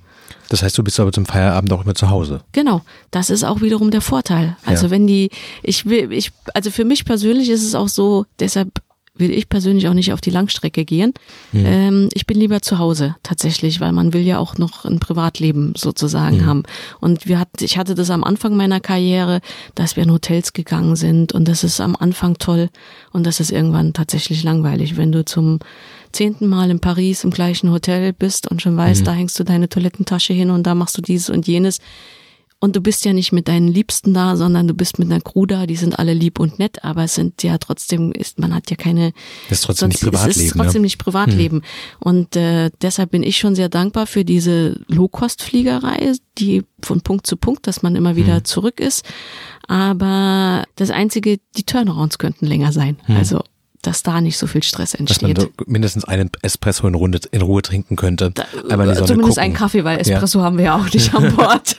Das 0.49 0.63
heißt, 0.63 0.77
du 0.77 0.83
bist 0.83 0.99
aber 0.99 1.11
zum 1.11 1.25
Feierabend 1.25 1.71
auch 1.73 1.83
immer 1.83 1.95
zu 1.95 2.09
Hause. 2.09 2.41
Genau, 2.51 2.81
das 3.11 3.29
ist 3.29 3.43
auch 3.43 3.61
wiederum 3.61 3.91
der 3.91 4.01
Vorteil. 4.01 4.55
Also 4.65 4.85
ja. 4.85 4.91
wenn 4.91 5.07
die, 5.07 5.29
ich 5.63 5.85
will, 5.85 6.11
ich, 6.11 6.31
also 6.53 6.71
für 6.71 6.85
mich 6.85 7.05
persönlich 7.05 7.49
ist 7.49 7.63
es 7.63 7.75
auch 7.75 7.89
so, 7.89 8.25
deshalb 8.39 8.81
will 9.19 9.31
ich 9.31 9.49
persönlich 9.49 9.87
auch 9.87 9.93
nicht 9.93 10.13
auf 10.13 10.21
die 10.21 10.29
Langstrecke 10.29 10.85
gehen. 10.85 11.13
Mhm. 11.51 11.65
Ähm, 11.65 12.09
ich 12.13 12.25
bin 12.25 12.39
lieber 12.39 12.61
zu 12.61 12.79
Hause 12.79 13.15
tatsächlich, 13.23 13.79
weil 13.79 13.91
man 13.91 14.13
will 14.13 14.21
ja 14.21 14.37
auch 14.37 14.57
noch 14.57 14.85
ein 14.85 14.99
Privatleben 14.99 15.73
sozusagen 15.75 16.37
mhm. 16.37 16.45
haben. 16.45 16.63
Und 16.99 17.27
wir 17.27 17.39
hat, 17.39 17.49
ich 17.61 17.77
hatte 17.77 17.95
das 17.95 18.09
am 18.09 18.23
Anfang 18.23 18.55
meiner 18.55 18.79
Karriere, 18.79 19.41
dass 19.75 19.95
wir 19.95 20.03
in 20.03 20.11
Hotels 20.11 20.53
gegangen 20.53 20.95
sind 20.95 21.33
und 21.33 21.47
das 21.47 21.63
ist 21.63 21.81
am 21.81 21.95
Anfang 21.95 22.37
toll 22.37 22.69
und 23.11 23.25
das 23.25 23.39
ist 23.39 23.51
irgendwann 23.51 23.93
tatsächlich 23.93 24.43
langweilig, 24.43 24.97
wenn 24.97 25.11
du 25.11 25.25
zum 25.25 25.59
zehnten 26.17 26.47
Mal 26.47 26.71
in 26.71 26.79
Paris 26.79 27.23
im 27.23 27.29
gleichen 27.29 27.71
Hotel 27.71 28.11
bist 28.11 28.49
und 28.49 28.61
schon 28.61 28.75
weißt, 28.75 29.01
mhm. 29.01 29.05
da 29.05 29.13
hängst 29.13 29.39
du 29.39 29.43
deine 29.43 29.69
Toilettentasche 29.69 30.33
hin 30.33 30.49
und 30.49 30.63
da 30.63 30.73
machst 30.73 30.97
du 30.97 31.01
dieses 31.01 31.29
und 31.29 31.47
jenes. 31.47 31.79
Und 32.59 32.75
du 32.75 32.81
bist 32.81 33.05
ja 33.05 33.13
nicht 33.13 33.31
mit 33.31 33.47
deinen 33.47 33.67
Liebsten 33.67 34.15
da, 34.15 34.35
sondern 34.35 34.67
du 34.67 34.73
bist 34.73 34.97
mit 34.97 35.11
einer 35.11 35.21
Crew 35.21 35.45
da, 35.45 35.67
die 35.67 35.75
sind 35.75 35.99
alle 35.99 36.15
lieb 36.15 36.39
und 36.39 36.57
nett, 36.57 36.83
aber 36.83 37.03
es 37.03 37.13
sind 37.13 37.43
ja 37.43 37.59
trotzdem, 37.59 38.11
ist, 38.11 38.39
man 38.39 38.51
hat 38.51 38.71
ja 38.71 38.75
keine. 38.75 39.13
Das 39.47 39.59
ist 39.59 39.65
trotzdem 39.65 39.91
sonst, 39.91 40.01
nicht 40.01 40.11
Privatleben. 40.11 40.31
Es 40.31 40.37
ist 40.37 40.57
trotzdem 40.57 40.81
ne? 40.81 40.85
nicht 40.87 40.97
Privatleben. 40.97 41.57
Mhm. 41.57 41.63
Und 41.99 42.35
äh, 42.35 42.71
deshalb 42.81 43.11
bin 43.11 43.21
ich 43.21 43.37
schon 43.37 43.53
sehr 43.53 43.69
dankbar 43.69 44.07
für 44.07 44.25
diese 44.25 44.81
Low-Cost-Fliegerei, 44.87 46.13
die 46.39 46.63
von 46.81 47.01
Punkt 47.01 47.27
zu 47.27 47.37
Punkt, 47.37 47.67
dass 47.67 47.83
man 47.83 47.95
immer 47.95 48.15
wieder 48.15 48.39
mhm. 48.39 48.45
zurück 48.45 48.79
ist. 48.79 49.05
Aber 49.67 50.63
das 50.77 50.89
Einzige, 50.89 51.37
die 51.57 51.63
Turnarounds 51.63 52.17
könnten 52.17 52.47
länger 52.47 52.71
sein. 52.71 52.97
Mhm. 53.05 53.17
Also 53.17 53.43
dass 53.81 54.03
da 54.03 54.21
nicht 54.21 54.37
so 54.37 54.47
viel 54.47 54.63
Stress 54.63 54.93
entsteht. 54.93 55.37
Dass 55.37 55.45
man 55.45 55.53
mindestens 55.65 56.05
einen 56.05 56.29
Espresso 56.41 56.87
in, 56.87 56.95
Runde, 56.95 57.19
in 57.31 57.41
Ruhe 57.41 57.61
trinken 57.61 57.95
könnte. 57.95 58.31
Da, 58.31 58.45
zumindest 58.49 59.07
gucken. 59.07 59.37
einen 59.37 59.53
Kaffee, 59.53 59.83
weil 59.83 59.99
Espresso 59.99 60.39
ja. 60.39 60.45
haben 60.45 60.57
wir 60.57 60.65
ja 60.65 60.75
auch 60.75 60.91
nicht 60.91 61.13
an 61.15 61.35
Bord. 61.35 61.77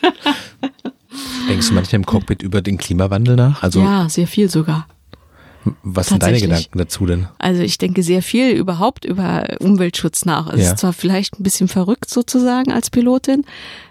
Denkst 1.49 1.69
du 1.69 1.75
manchmal 1.75 1.97
im 1.97 2.07
Cockpit 2.07 2.43
über 2.43 2.63
den 2.63 2.79
Klimawandel 2.79 3.37
nach? 3.37 3.63
Also 3.63 3.81
ja, 3.81 4.09
sehr 4.09 4.27
viel 4.27 4.51
sogar. 4.51 4.87
Was 5.83 6.09
sind 6.09 6.23
deine 6.23 6.41
Gedanken 6.41 6.79
dazu 6.79 7.07
denn? 7.07 7.29
Also 7.39 7.63
ich 7.63 7.79
denke 7.79 8.03
sehr 8.03 8.23
viel 8.23 8.51
überhaupt 8.51 9.05
über 9.05 9.57
Umweltschutz 9.61 10.25
nach. 10.25 10.53
Es 10.53 10.61
ja. 10.61 10.71
ist 10.71 10.79
zwar 10.79 10.93
vielleicht 10.93 11.39
ein 11.39 11.43
bisschen 11.43 11.69
verrückt 11.69 12.11
sozusagen 12.11 12.73
als 12.73 12.91
Pilotin. 12.91 13.45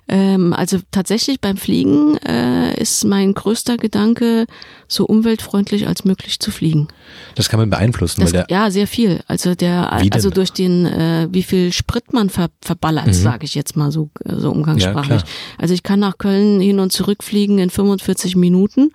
Ähm, 0.10 0.54
also 0.54 0.78
tatsächlich 0.92 1.42
beim 1.42 1.58
Fliegen 1.58 2.18
äh, 2.18 2.80
ist 2.80 3.04
mein 3.04 3.34
größter 3.34 3.76
Gedanke, 3.78 4.46
so 4.88 5.06
umweltfreundlich 5.06 5.88
als 5.88 6.06
möglich 6.06 6.40
zu 6.40 6.50
fliegen. 6.52 6.88
Das 7.36 7.50
kann 7.50 7.60
man 7.60 7.70
beeinflussen. 7.70 8.22
Das, 8.22 8.34
weil 8.34 8.46
der, 8.46 8.56
ja, 8.56 8.72
sehr 8.72 8.88
viel. 8.88 9.22
Also 9.28 9.54
der, 9.54 9.92
also 9.92 10.30
durch 10.30 10.52
den, 10.54 10.86
äh, 10.86 11.28
wie 11.32 11.44
viel 11.44 11.74
Sprit 11.74 12.14
man 12.14 12.30
ver, 12.30 12.50
verballert, 12.62 13.08
mhm. 13.08 13.14
sage 13.14 13.46
ich 13.46 13.54
jetzt 13.54 13.76
mal 13.76 13.92
so, 13.92 14.10
so 14.26 14.52
umgangssprachlich. 14.52 15.22
Ja, 15.22 15.28
also 15.58 15.74
ich 15.74 15.84
kann 15.84 16.00
nach 16.00 16.18
Köln 16.18 16.62
hin 16.62 16.80
und 16.80 16.94
zurück 16.94 17.24
fliegen 17.24 17.60
in 17.60 17.70
45 17.70 18.38
Minuten 18.38 18.92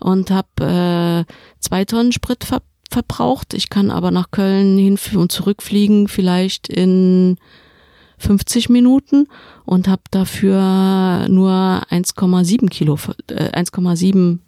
und 0.00 0.30
habe 0.30 1.26
äh, 1.28 1.32
zwei 1.60 1.84
Tonnen 1.84 2.12
Sprit 2.12 2.44
ver 2.44 2.62
verbraucht. 2.90 3.54
Ich 3.54 3.70
kann 3.70 3.92
aber 3.92 4.10
nach 4.10 4.32
Köln 4.32 4.76
hin 4.76 4.98
und 5.14 5.30
zurück 5.30 5.62
fliegen, 5.62 6.08
vielleicht 6.08 6.68
in 6.68 7.36
50 8.18 8.68
Minuten 8.68 9.28
und 9.64 9.86
habe 9.86 10.02
dafür 10.10 11.26
nur 11.28 11.52
1,7 11.88 12.68
Kilo, 12.68 12.98
äh, 13.28 13.50
1,7 13.56 14.40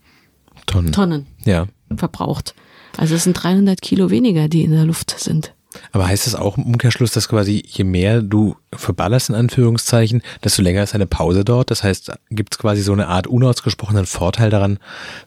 Tonnen. 0.67 0.93
Tonnen 0.93 1.27
Ja. 1.45 1.67
verbraucht. 1.97 2.55
Also 2.97 3.15
es 3.15 3.25
sind 3.25 3.35
300 3.35 3.81
Kilo 3.81 4.11
weniger, 4.11 4.49
die 4.49 4.63
in 4.65 4.73
der 4.73 4.85
Luft 4.87 5.15
sind. 5.19 5.55
Aber 5.93 6.07
heißt 6.07 6.27
es 6.27 6.35
auch 6.35 6.57
im 6.59 6.65
Umkehrschluss, 6.65 7.13
dass 7.13 7.29
quasi 7.29 7.63
je 7.67 7.85
mehr 7.85 8.23
du 8.23 8.57
verballerst 8.73 9.29
in 9.31 9.35
Anführungszeichen, 9.35 10.23
desto 10.45 10.63
länger 10.63 10.83
ist 10.83 10.95
eine 10.95 11.07
Pause 11.07 11.45
dort? 11.45 11.71
Das 11.71 11.83
heißt, 11.83 12.13
gibt 12.31 12.55
es 12.55 12.59
quasi 12.59 12.83
so 12.83 12.93
eine 12.93 13.09
Art 13.09 13.27
unausgesprochenen 13.27 14.07
Vorteil 14.07 14.51
daran, 14.51 14.79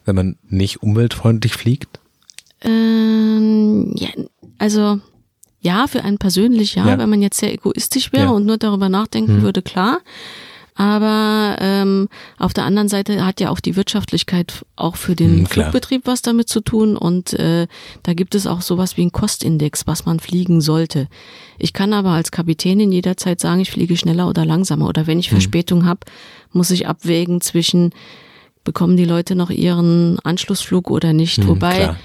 wenn 0.04 0.14
man 0.16 0.36
nicht 0.48 0.82
umweltfreundlich 0.82 1.54
fliegt? 1.54 2.00
Ähm, 2.62 3.92
ja, 3.96 4.08
also 4.58 5.00
ja, 5.60 5.86
für 5.86 6.04
einen 6.04 6.18
persönlich 6.18 6.74
ja, 6.76 6.86
Ja. 6.86 6.98
wenn 6.98 7.10
man 7.10 7.22
jetzt 7.22 7.38
sehr 7.38 7.52
egoistisch 7.52 8.12
wäre 8.12 8.24
Ja. 8.26 8.30
und 8.30 8.46
nur 8.46 8.56
darüber 8.58 8.88
nachdenken 8.88 9.36
Hm. 9.36 9.42
würde, 9.42 9.62
klar. 9.62 9.98
Aber 10.78 11.56
ähm, 11.58 12.08
auf 12.38 12.52
der 12.52 12.64
anderen 12.64 12.88
Seite 12.88 13.24
hat 13.24 13.40
ja 13.40 13.48
auch 13.50 13.60
die 13.60 13.76
Wirtschaftlichkeit 13.76 14.64
auch 14.76 14.96
für 14.96 15.16
den 15.16 15.38
Hm, 15.38 15.44
klar. 15.48 15.64
Flugbetrieb 15.70 16.02
was 16.04 16.20
damit 16.22 16.48
zu 16.50 16.60
tun 16.60 16.96
und 16.98 17.32
äh, 17.32 17.66
da 18.02 18.12
gibt 18.12 18.34
es 18.34 18.46
auch 18.46 18.60
sowas 18.60 18.96
wie 18.98 19.00
einen 19.00 19.12
Kostindex, 19.12 19.86
was 19.86 20.04
man 20.04 20.20
fliegen 20.20 20.60
sollte. 20.60 21.08
Ich 21.58 21.72
kann 21.72 21.94
aber 21.94 22.10
als 22.10 22.30
Kapitänin 22.30 22.92
jederzeit 22.92 23.40
sagen, 23.40 23.60
ich 23.60 23.70
fliege 23.70 23.96
schneller 23.96 24.28
oder 24.28 24.44
langsamer 24.44 24.86
oder 24.88 25.06
wenn 25.06 25.18
ich 25.18 25.30
Hm. 25.30 25.36
Verspätung 25.38 25.86
habe, 25.86 26.00
muss 26.52 26.70
ich 26.70 26.86
abwägen 26.86 27.40
zwischen 27.40 27.90
bekommen 28.62 28.96
die 28.96 29.04
Leute 29.04 29.34
noch 29.34 29.50
ihren 29.50 30.18
Anschlussflug 30.24 30.90
oder 30.90 31.12
nicht. 31.14 31.38
Hm, 31.38 31.46
Wobei 31.48 31.76
klar. 31.76 31.96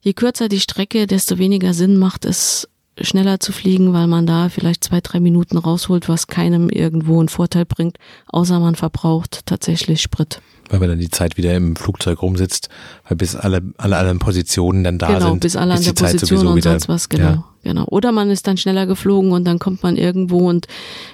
je 0.00 0.12
kürzer 0.14 0.48
die 0.48 0.60
Strecke, 0.60 1.06
desto 1.06 1.38
weniger 1.38 1.74
Sinn 1.74 1.98
macht 1.98 2.24
es, 2.24 2.68
schneller 3.00 3.40
zu 3.40 3.52
fliegen, 3.52 3.92
weil 3.92 4.06
man 4.06 4.26
da 4.26 4.48
vielleicht 4.48 4.84
zwei, 4.84 5.00
drei 5.00 5.20
Minuten 5.20 5.56
rausholt, 5.58 6.08
was 6.08 6.26
keinem 6.26 6.68
irgendwo 6.68 7.18
einen 7.18 7.28
Vorteil 7.28 7.64
bringt, 7.64 7.98
außer 8.28 8.60
man 8.60 8.74
verbraucht 8.74 9.40
tatsächlich 9.46 10.00
Sprit. 10.00 10.40
Weil 10.70 10.80
man 10.80 10.88
dann 10.88 10.98
die 10.98 11.10
Zeit 11.10 11.36
wieder 11.36 11.54
im 11.54 11.76
Flugzeug 11.76 12.22
rumsitzt, 12.22 12.70
weil 13.06 13.16
bis 13.18 13.36
alle, 13.36 13.60
alle 13.76 13.98
anderen 13.98 14.18
Positionen 14.18 14.82
dann 14.82 14.98
da 14.98 15.08
genau, 15.08 15.30
sind. 15.30 15.40
bis 15.40 15.56
alle 15.56 15.74
an 15.74 15.82
der 15.82 15.92
Position 15.92 16.46
und 16.46 16.56
wieder, 16.56 16.70
sonst 16.70 16.88
was, 16.88 17.08
genau, 17.10 17.24
Ja. 17.24 17.44
genau. 17.64 17.84
Oder 17.88 18.12
man 18.12 18.30
ist 18.30 18.46
dann 18.46 18.56
schneller 18.56 18.86
geflogen 18.86 19.32
und 19.32 19.44
dann 19.44 19.58
kommt 19.58 19.82
man 19.82 19.96
irgendwo 19.96 20.48
und 20.48 20.66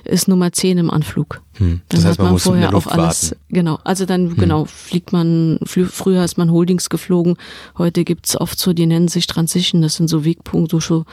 ist 0.05 0.29
Nummer 0.29 0.53
10 0.53 0.79
im 0.79 0.91
Anflug. 0.91 1.41
Hm. 1.55 1.81
Dann 1.89 2.01
Das 2.01 2.05
heißt, 2.05 2.11
hat 2.11 2.19
man, 2.19 2.27
man 2.27 2.33
muss 2.35 2.47
in 2.47 2.51
vorher 2.53 2.67
der 2.67 2.73
Luft 2.73 2.87
auf 2.87 2.93
alles, 2.93 3.31
warten. 3.31 3.41
Hm. 3.49 3.55
genau, 3.55 3.79
also 3.83 4.07
dann, 4.07 4.37
genau, 4.37 4.65
fliegt 4.67 5.13
man, 5.13 5.59
flü 5.65 5.87
früher 5.87 6.25
ist 6.25 6.39
man 6.39 6.53
Holdings 6.53 6.89
geflogen, 6.89 7.37
heute 7.77 8.05
gibt's 8.05 8.37
oft 8.41 8.57
so, 8.59 8.73
die 8.73 8.87
nennen 8.87 9.09
sich 9.09 9.27
Transition, 9.27 9.83
das 9.83 9.95
sind 9.97 10.07
so 10.09 10.25
Wegpunkte, 10.25 10.81
so 10.81 11.07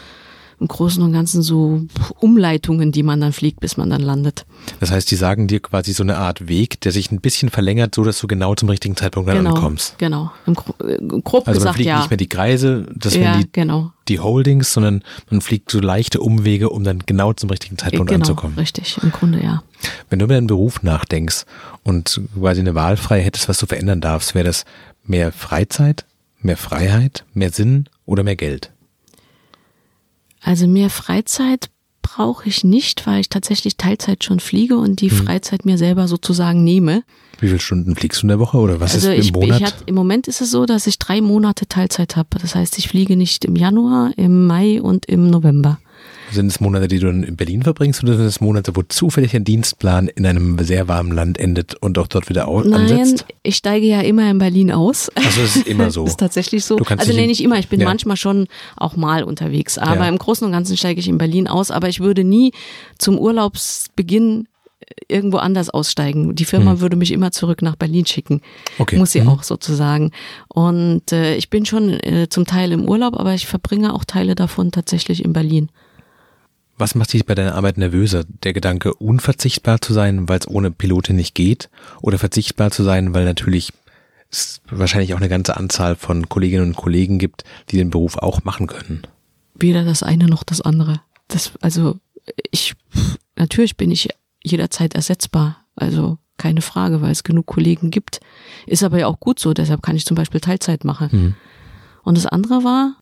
im 0.59 0.67
Großen 0.67 1.03
und 1.03 1.13
Ganzen 1.13 1.43
so 1.43 1.81
Umleitungen, 2.19 2.91
die 2.91 3.03
man 3.03 3.21
dann 3.21 3.31
fliegt, 3.31 3.59
bis 3.59 3.77
man 3.77 3.89
dann 3.89 4.01
landet. 4.01 4.45
Das 4.79 4.89
heißt, 4.89 5.09
die 5.11 5.15
sagen 5.15 5.47
dir 5.47 5.59
quasi 5.59 5.93
so 5.93 6.01
eine 6.01 6.17
Art 6.17 6.47
Weg, 6.47 6.81
der 6.81 6.91
sich 6.91 7.11
ein 7.11 7.21
bisschen 7.21 7.49
verlängert, 7.49 7.93
so 7.93 8.03
dass 8.03 8.19
du 8.19 8.27
genau 8.27 8.55
zum 8.55 8.69
richtigen 8.69 8.95
Zeitpunkt 8.95 9.29
dann 9.29 9.37
genau, 9.37 9.55
ankommst. 9.55 9.97
genau. 9.99 10.31
Im, 10.47 10.55
Gro 10.55 10.73
äh, 10.83 10.97
grob 11.21 11.47
Also 11.47 11.51
man 11.51 11.53
gesagt, 11.53 11.75
fliegt 11.75 11.87
ja. 11.87 11.99
nicht 11.99 12.09
mehr 12.09 12.17
die 12.17 12.29
Kreise, 12.29 12.87
das 12.95 13.13
ja, 13.13 13.21
wären 13.21 13.41
die, 13.41 13.49
genau. 13.51 13.91
die 14.07 14.19
Holdings, 14.19 14.73
sondern 14.73 15.03
man 15.29 15.41
fliegt 15.41 15.69
so 15.69 15.79
leichte 15.79 16.21
Umwege, 16.21 16.69
um 16.69 16.83
dann 16.83 17.03
genau 17.05 17.33
zum 17.33 17.51
richtigen 17.51 17.77
Zeitpunkt 17.77 18.09
genau, 18.09 18.23
anzukommen. 18.23 18.57
richtig, 18.57 18.97
im 19.03 19.11
Grunde 19.11 19.43
ja. 19.43 19.61
Wenn 20.09 20.17
du 20.17 20.25
über 20.25 20.33
deinen 20.33 20.47
Beruf 20.47 20.81
nachdenkst 20.81 21.45
und 21.83 22.19
quasi 22.33 22.61
eine 22.61 22.73
Wahl 22.73 22.97
frei 22.97 23.21
hättest, 23.21 23.47
was 23.47 23.59
du 23.59 23.67
verändern 23.67 24.01
darfst, 24.01 24.33
wäre 24.33 24.45
das 24.45 24.65
mehr 25.05 25.31
Freizeit, 25.31 26.05
mehr 26.41 26.57
Freiheit, 26.57 27.25
mehr 27.35 27.51
Sinn 27.51 27.89
oder 28.07 28.23
mehr 28.23 28.35
Geld? 28.35 28.71
Also 30.47 30.65
mehr 30.65 30.89
Freizeit 30.89 31.69
brauche 32.01 32.47
ich 32.47 32.63
nicht, 32.63 33.05
weil 33.05 33.19
ich 33.19 33.27
tatsächlich 33.27 33.75
Teilzeit 33.75 34.23
schon 34.23 34.39
fliege 34.39 34.77
und 34.77 35.01
die 35.01 35.07
Mhm. 35.11 35.25
Freizeit 35.25 35.65
mir 35.65 35.77
selber 35.77 36.07
sozusagen 36.07 36.63
nehme. 36.63 37.03
Wie 37.41 37.47
viele 37.47 37.59
Stunden 37.59 37.97
fliegst 37.97 38.21
du 38.21 38.23
in 38.23 38.29
der 38.29 38.39
Woche 38.39 38.57
oder 38.57 38.79
was 38.79 38.93
also 38.93 39.11
ist 39.11 39.19
ich, 39.19 39.27
im 39.27 39.33
Monat? 39.41 39.59
ich 39.59 39.65
hat, 39.67 39.75
im 39.87 39.95
Moment 39.95 40.29
ist 40.29 40.39
es 40.39 40.49
so, 40.49 40.65
dass 40.65 40.87
ich 40.87 40.99
drei 40.99 41.19
Monate 41.19 41.67
Teilzeit 41.67 42.15
habe. 42.15 42.29
Das 42.41 42.55
heißt, 42.55 42.77
ich 42.77 42.87
fliege 42.87 43.17
nicht 43.17 43.43
im 43.43 43.57
Januar, 43.57 44.11
im 44.15 44.47
Mai 44.47 44.81
und 44.81 45.05
im 45.07 45.29
November. 45.29 45.79
Sind 46.31 46.47
es 46.47 46.59
Monate, 46.59 46.87
die 46.87 46.99
du 46.99 47.07
in 47.09 47.35
Berlin 47.35 47.63
verbringst 47.63 48.03
oder 48.03 48.17
sind 48.17 48.25
es 48.25 48.41
Monate, 48.41 48.75
wo 48.75 48.81
zufällig 48.83 49.35
ein 49.35 49.43
Dienstplan 49.43 50.07
in 50.09 50.25
einem 50.25 50.57
sehr 50.59 50.87
warmen 50.87 51.11
Land 51.11 51.37
endet 51.39 51.75
und 51.75 51.97
auch 51.97 52.07
dort 52.07 52.29
wieder 52.29 52.47
au- 52.47 52.61
Nein, 52.61 52.91
ansetzt? 52.91 53.25
ich 53.43 53.55
steige 53.55 53.85
ja 53.87 54.01
immer 54.01 54.29
in 54.29 54.37
Berlin 54.37 54.71
aus. 54.71 55.09
Also 55.15 55.41
es 55.41 55.55
ist 55.55 55.67
immer 55.67 55.89
so. 55.91 56.05
ist 56.07 56.19
tatsächlich 56.19 56.65
so. 56.65 56.77
Also 56.77 57.13
nee, 57.13 57.27
nicht 57.27 57.41
immer. 57.43 57.59
Ich 57.59 57.69
bin 57.69 57.79
Ja. 57.79 57.87
manchmal 57.87 58.17
schon 58.17 58.47
auch 58.75 58.95
mal 58.97 59.23
unterwegs. 59.23 59.77
Aber 59.77 59.95
Ja. 60.03 60.07
im 60.09 60.17
Großen 60.17 60.45
und 60.45 60.51
Ganzen 60.51 60.75
steige 60.77 60.99
ich 60.99 61.07
in 61.07 61.17
Berlin 61.17 61.47
aus. 61.47 61.71
Aber 61.71 61.87
ich 61.89 61.99
würde 62.01 62.23
nie 62.23 62.51
zum 62.97 63.17
Urlaubsbeginn 63.17 64.47
irgendwo 65.09 65.37
anders 65.37 65.69
aussteigen. 65.69 66.35
Die 66.35 66.45
Firma 66.45 66.79
würde 66.79 66.95
mich 66.95 67.11
immer 67.11 67.31
zurück 67.31 67.61
nach 67.61 67.75
Berlin 67.75 68.05
schicken. 68.05 68.35
Hm. 68.35 68.41
Okay. 68.79 68.97
Muss 68.97 69.11
sie 69.11 69.21
Mhm. 69.21 69.29
auch 69.29 69.43
sozusagen. 69.43 70.11
Und 70.47 71.11
äh, 71.11 71.35
ich 71.35 71.49
bin 71.49 71.65
schon 71.65 71.93
äh, 72.01 72.27
zum 72.29 72.45
Teil 72.45 72.71
im 72.71 72.87
Urlaub, 72.87 73.15
aber 73.17 73.33
ich 73.33 73.47
verbringe 73.47 73.93
auch 73.93 74.05
Teile 74.05 74.35
davon 74.35 74.71
tatsächlich 74.71 75.23
in 75.25 75.33
Berlin. 75.33 75.69
Was 76.77 76.93
macht 76.93 77.11
dich 77.11 77.25
bei 77.25 77.33
deiner 77.33 77.55
Arbeit 77.55 77.77
nervöser? 77.77 78.23
Der 78.43 78.53
Gedanke, 78.53 78.93
unverzichtbar 78.93 79.81
zu 79.81 79.93
sein, 79.93 80.29
weil 80.29 80.39
es 80.39 80.47
ohne 80.47 80.69
Pilotin 80.69 81.15
nicht 81.15 81.33
geht? 81.33 81.69
Oder 82.01 82.19
verzichtbar 82.19 82.69
zu 82.69 82.83
sein, 82.83 83.13
weil 83.15 83.25
natürlich 83.25 83.73
es 84.29 84.61
wahrscheinlich 84.69 85.13
auch 85.13 85.17
eine 85.17 85.29
ganze 85.29 85.57
Anzahl 85.57 85.95
von 85.95 86.29
Kolleginnen 86.29 86.67
und 86.67 86.75
Kollegen 86.75 87.17
gibt, 87.17 87.43
die 87.69 87.77
den 87.77 87.89
Beruf 87.89 88.17
auch 88.17 88.43
machen 88.43 88.67
können? 88.67 89.03
Weder 89.55 89.83
das 89.83 90.03
eine 90.03 90.27
noch 90.27 90.43
das 90.43 90.61
andere. 90.61 91.01
Das, 91.27 91.53
also 91.61 91.97
ich, 92.51 92.75
natürlich 93.35 93.75
bin 93.75 93.89
ich 93.89 94.09
jederzeit 94.43 94.93
ersetzbar. 94.93 95.65
Also 95.75 96.19
keine 96.37 96.61
Frage, 96.61 97.01
weil 97.01 97.11
es 97.11 97.23
genug 97.23 97.47
Kollegen 97.47 97.89
gibt. 97.89 98.19
Ist 98.67 98.83
aber 98.83 98.99
ja 98.99 99.07
auch 99.07 99.19
gut 99.19 99.39
so, 99.39 99.53
deshalb 99.53 99.81
kann 99.81 99.95
ich 99.95 100.05
zum 100.05 100.15
Beispiel 100.15 100.41
Teilzeit 100.41 100.83
machen. 100.83 101.09
Mhm. 101.11 101.35
Und 102.03 102.15
das 102.17 102.27
andere 102.27 102.63
war, 102.63 102.95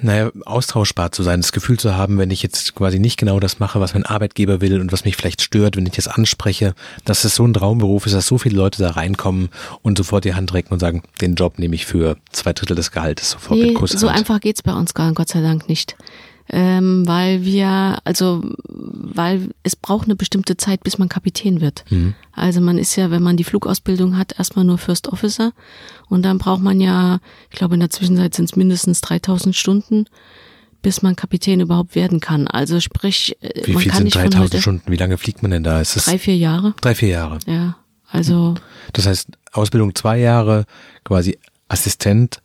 Naja, 0.00 0.30
austauschbar 0.44 1.10
zu 1.10 1.22
sein, 1.22 1.40
das 1.40 1.52
Gefühl 1.52 1.78
zu 1.78 1.96
haben, 1.96 2.18
wenn 2.18 2.30
ich 2.30 2.42
jetzt 2.42 2.74
quasi 2.74 2.98
nicht 2.98 3.18
genau 3.18 3.40
das 3.40 3.58
mache, 3.58 3.80
was 3.80 3.94
mein 3.94 4.06
Arbeitgeber 4.06 4.60
will 4.60 4.80
und 4.80 4.92
was 4.92 5.04
mich 5.04 5.16
vielleicht 5.16 5.42
stört, 5.42 5.76
wenn 5.76 5.86
ich 5.86 5.92
das 5.92 6.06
anspreche, 6.06 6.74
dass 7.04 7.24
es 7.24 7.34
so 7.34 7.44
ein 7.44 7.52
Traumberuf 7.52 8.06
ist, 8.06 8.14
dass 8.14 8.26
so 8.26 8.38
viele 8.38 8.56
Leute 8.56 8.80
da 8.80 8.90
reinkommen 8.90 9.48
und 9.82 9.98
sofort 9.98 10.24
die 10.24 10.34
Hand 10.34 10.54
recken 10.54 10.72
und 10.72 10.78
sagen, 10.78 11.02
den 11.20 11.34
Job 11.34 11.58
nehme 11.58 11.74
ich 11.74 11.86
für 11.86 12.16
zwei 12.30 12.52
Drittel 12.52 12.76
des 12.76 12.92
Gehaltes 12.92 13.30
sofort 13.30 13.58
nee, 13.58 13.66
mit 13.66 13.74
Kusshand. 13.74 14.00
so 14.00 14.08
einfach 14.08 14.40
geht's 14.40 14.62
bei 14.62 14.72
uns 14.72 14.94
gar, 14.94 15.12
Gott 15.12 15.28
sei 15.28 15.40
Dank 15.40 15.68
nicht. 15.68 15.96
Ähm, 16.50 17.06
weil 17.06 17.44
wir, 17.44 17.98
also, 18.04 18.42
weil 18.68 19.50
es 19.62 19.76
braucht 19.76 20.06
eine 20.06 20.16
bestimmte 20.16 20.56
Zeit, 20.56 20.82
bis 20.82 20.96
man 20.96 21.08
Kapitän 21.08 21.60
wird. 21.60 21.84
Mhm. 21.90 22.14
Also 22.32 22.60
man 22.60 22.78
ist 22.78 22.96
ja, 22.96 23.10
wenn 23.10 23.22
man 23.22 23.36
die 23.36 23.44
Flugausbildung 23.44 24.16
hat, 24.16 24.38
erstmal 24.38 24.64
nur 24.64 24.78
First 24.78 25.08
Officer 25.08 25.52
und 26.08 26.22
dann 26.22 26.38
braucht 26.38 26.62
man 26.62 26.80
ja, 26.80 27.18
ich 27.50 27.56
glaube 27.56 27.74
in 27.74 27.80
der 27.80 27.90
Zwischenzeit 27.90 28.34
sind 28.34 28.46
es 28.46 28.56
mindestens 28.56 29.02
3000 29.02 29.54
Stunden, 29.54 30.06
bis 30.80 31.02
man 31.02 31.16
Kapitän 31.16 31.60
überhaupt 31.60 31.94
werden 31.94 32.20
kann. 32.20 32.48
Also 32.48 32.80
sprich, 32.80 33.36
äh, 33.42 33.66
Wie 33.66 33.72
man 33.72 33.82
viel 33.82 33.90
kann 33.90 33.98
sind 33.98 34.04
nicht 34.04 34.14
von 34.14 34.30
3000 34.30 34.44
heute 34.44 34.62
Stunden? 34.62 34.90
Wie 34.90 34.96
lange 34.96 35.18
fliegt 35.18 35.42
man 35.42 35.50
denn 35.50 35.64
da? 35.64 35.80
Ist 35.82 36.06
drei, 36.06 36.18
vier 36.18 36.36
Jahre. 36.36 36.74
drei, 36.80 36.94
vier 36.94 37.08
Jahre? 37.08 37.38
Ja, 37.46 37.76
also 38.10 38.54
Das 38.94 39.06
heißt, 39.06 39.28
Ausbildung 39.52 39.94
zwei 39.94 40.18
Jahre, 40.18 40.64
quasi 41.04 41.38
Assistent 41.68 42.40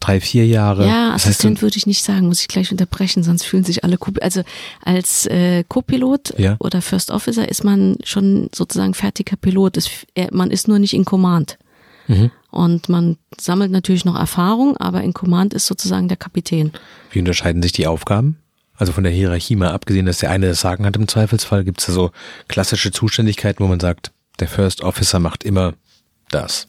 drei, 0.00 0.20
vier 0.20 0.46
Jahre. 0.46 0.86
Ja, 0.86 1.12
Assistent 1.12 1.62
würde 1.62 1.76
ich 1.76 1.86
nicht 1.86 2.02
sagen, 2.04 2.26
muss 2.28 2.40
ich 2.40 2.48
gleich 2.48 2.70
unterbrechen, 2.70 3.22
sonst 3.22 3.44
fühlen 3.44 3.64
sich 3.64 3.84
alle 3.84 3.96
Co 3.98 4.12
also 4.20 4.42
als 4.84 5.26
äh, 5.26 5.64
Co-Pilot 5.68 6.38
Ja. 6.38 6.56
oder 6.60 6.82
First 6.82 7.10
Officer 7.10 7.48
ist 7.48 7.64
man 7.64 7.96
schon 8.04 8.48
sozusagen 8.54 8.94
fertiger 8.94 9.36
Pilot. 9.36 9.76
Es, 9.76 9.90
er, 10.14 10.28
man 10.32 10.50
ist 10.50 10.68
nur 10.68 10.78
nicht 10.78 10.94
in 10.94 11.04
Command. 11.04 11.58
Mhm. 12.08 12.30
Und 12.50 12.88
man 12.88 13.16
sammelt 13.38 13.70
natürlich 13.70 14.04
noch 14.04 14.16
Erfahrung, 14.16 14.76
aber 14.78 15.02
in 15.02 15.12
Command 15.12 15.52
ist 15.54 15.66
sozusagen 15.66 16.08
der 16.08 16.16
Kapitän. 16.16 16.72
Wie 17.10 17.18
unterscheiden 17.18 17.62
sich 17.62 17.72
die 17.72 17.86
Aufgaben? 17.86 18.38
Also 18.78 18.92
von 18.92 19.04
der 19.04 19.12
Hierarchie 19.12 19.56
mal 19.56 19.70
abgesehen, 19.70 20.06
dass 20.06 20.18
der 20.18 20.30
eine 20.30 20.48
das 20.48 20.60
Sagen 20.60 20.84
hat 20.86 20.96
im 20.96 21.08
Zweifelsfall, 21.08 21.64
gibt 21.64 21.80
es 21.80 21.86
da 21.86 21.92
so 21.92 22.10
klassische 22.48 22.92
Zuständigkeiten, 22.92 23.64
wo 23.64 23.68
man 23.68 23.80
sagt, 23.80 24.12
der 24.38 24.48
First 24.48 24.82
Officer 24.82 25.18
macht 25.18 25.44
immer 25.44 25.74
das. 26.30 26.68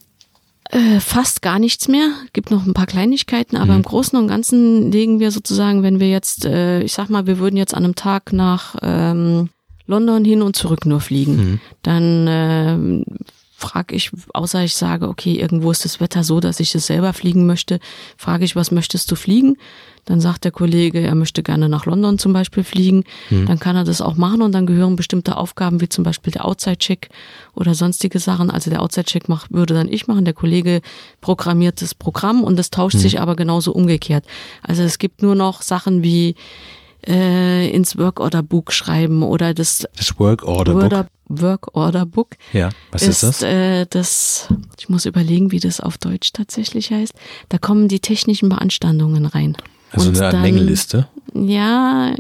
Äh, 0.72 1.00
fast 1.00 1.42
gar 1.42 1.60
nichts 1.60 1.88
mehr. 1.88 2.10
Gibt 2.34 2.52
noch 2.52 2.66
ein 2.66 2.74
paar 2.74 2.88
Kleinigkeiten, 2.88 3.56
aber 3.56 3.72
Mhm. 3.74 3.78
im 3.80 3.84
Großen 3.84 4.18
und 4.20 4.28
Ganzen 4.28 4.92
legen 4.92 5.20
wir 5.20 5.32
sozusagen, 5.32 5.82
wenn 5.84 6.00
wir 6.00 6.10
jetzt, 6.10 6.46
äh, 6.46 6.82
ich 6.82 6.94
sag 6.94 7.10
mal, 7.10 7.26
wir 7.26 7.40
würden 7.40 7.56
jetzt 7.58 7.74
an 7.74 7.84
einem 7.86 7.96
Tag 7.96 8.34
nach 8.34 8.76
ähm, 8.82 9.50
London 9.86 10.26
hin 10.26 10.42
und 10.42 10.56
zurück 10.58 10.86
nur 10.86 11.00
fliegen, 11.00 11.36
Mhm. 11.38 11.60
dann 11.84 12.26
ähm, 12.28 13.06
frage 13.58 13.96
ich, 13.96 14.12
außer 14.34 14.64
ich 14.64 14.76
sage, 14.76 15.08
okay, 15.10 15.34
irgendwo 15.34 15.72
ist 15.72 15.84
das 15.84 16.00
Wetter 16.00 16.24
so, 16.24 16.40
dass 16.40 16.60
ich 16.60 16.76
es 16.76 16.86
selber 16.86 17.12
fliegen 17.12 17.48
möchte, 17.48 17.80
frage 18.16 18.46
ich, 18.46 18.56
was 18.56 18.70
möchtest 18.70 19.10
du 19.10 19.16
fliegen? 19.16 19.58
Dann 20.06 20.22
sagt 20.22 20.46
der 20.46 20.52
Kollege, 20.52 21.00
er 21.02 21.16
möchte 21.16 21.42
gerne 21.42 21.68
nach 21.68 21.86
London 21.86 22.20
zum 22.20 22.34
Beispiel 22.34 22.64
fliegen. 22.64 23.04
Dann 23.30 23.60
kann 23.60 23.76
er 23.76 23.84
das 23.84 24.00
auch 24.00 24.16
machen 24.16 24.42
und 24.42 24.54
dann 24.54 24.68
gehören 24.68 24.96
bestimmte 24.96 25.36
Aufgaben 25.36 25.82
wie 25.82 25.90
zum 25.90 26.04
Beispiel 26.04 26.32
der 26.32 26.46
Outside-Check 26.46 27.10
oder 27.56 27.74
sonstige 27.74 28.20
Sachen. 28.20 28.50
Also 28.52 28.70
der 28.70 28.82
Outside-Check 28.82 29.24
würde 29.50 29.74
dann 29.74 29.92
ich 29.92 30.08
machen. 30.08 30.24
Der 30.24 30.36
Kollege 30.36 30.82
programmiert 31.20 31.82
das 31.82 31.96
Programm 31.96 32.44
und 32.44 32.58
das 32.58 32.70
tauscht 32.70 33.00
sich 33.00 33.20
aber 33.20 33.36
genauso 33.36 33.74
umgekehrt. 33.74 34.24
Also 34.62 34.84
es 34.84 34.98
gibt 34.98 35.24
nur 35.24 35.36
noch 35.36 35.62
Sachen 35.62 36.04
wie 36.04 36.36
äh, 37.06 37.70
ins 37.72 37.98
Work 37.98 38.20
Order 38.20 38.44
Book 38.44 38.72
schreiben 38.72 39.24
oder 39.24 39.54
das 39.54 39.88
Das 39.98 40.18
Work 40.20 40.44
Order 40.44 40.74
Book. 41.02 41.08
Work, 41.30 41.76
Order 41.76 42.06
Book 42.06 42.36
Ja, 42.54 42.70
was 42.92 43.04
ist, 43.04 43.24
das? 43.24 43.42
Äh, 43.42 43.86
das, 43.90 44.48
ich 44.80 44.90
muss 44.90 45.06
überlegen, 45.06 45.52
wie 45.52 45.60
das 45.60 45.80
auf 45.82 45.98
Deutsch 45.98 46.32
tatsächlich 46.34 46.92
heißt. 46.92 47.14
Da 47.50 47.58
kommen 47.58 47.88
die 47.88 48.00
technischen 48.00 48.50
Beanstandungen 48.50 49.26
rein. 49.26 49.56
Also 49.92 50.10
Und 50.10 50.18
eine 50.18 50.26
Art 50.26 50.34
dann- 50.34 50.42
Mängelliste. 50.42 51.08
Ja, 51.34 52.16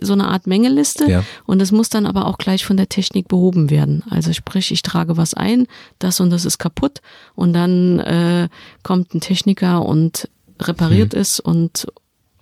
so 0.00 0.12
eine 0.14 0.28
Art 0.28 0.46
Mängelliste. 0.46 1.10
Ja. 1.10 1.24
Und 1.46 1.58
das 1.60 1.72
muss 1.72 1.88
dann 1.90 2.06
aber 2.06 2.26
auch 2.26 2.38
gleich 2.38 2.64
von 2.64 2.76
der 2.76 2.88
Technik 2.88 3.28
behoben 3.28 3.68
werden. 3.70 4.02
Also 4.08 4.32
sprich, 4.32 4.70
ich 4.70 4.82
trage 4.82 5.16
was 5.16 5.34
ein, 5.34 5.66
das 5.98 6.20
und 6.20 6.30
das 6.30 6.44
ist 6.44 6.58
kaputt 6.58 7.00
und 7.34 7.52
dann 7.52 7.98
äh, 7.98 8.48
kommt 8.82 9.14
ein 9.14 9.20
Techniker 9.20 9.84
und 9.84 10.28
repariert 10.60 11.12
es 11.12 11.38
und 11.40 11.86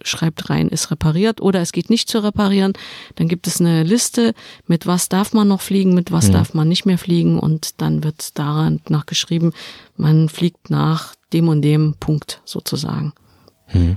schreibt 0.02 0.50
rein, 0.50 0.68
ist 0.68 0.90
repariert 0.90 1.40
oder 1.40 1.60
es 1.60 1.72
geht 1.72 1.90
nicht 1.90 2.08
zu 2.08 2.22
reparieren. 2.22 2.72
Dann 3.16 3.28
gibt 3.28 3.46
es 3.46 3.60
eine 3.60 3.82
Liste, 3.82 4.34
mit 4.66 4.86
was 4.86 5.08
darf 5.08 5.32
man 5.32 5.48
noch 5.48 5.60
fliegen, 5.60 5.94
mit 5.94 6.12
was 6.12 6.30
darf 6.30 6.54
man 6.54 6.68
nicht 6.68 6.86
mehr 6.86 6.98
fliegen 6.98 7.38
und 7.38 7.80
dann 7.80 8.04
wird 8.04 8.38
daran 8.38 8.80
nachgeschrieben, 8.88 9.52
man 9.96 10.28
fliegt 10.28 10.70
nach 10.70 11.14
dem 11.32 11.48
und 11.48 11.62
dem 11.62 11.94
Punkt 11.98 12.40
sozusagen. 12.44 13.12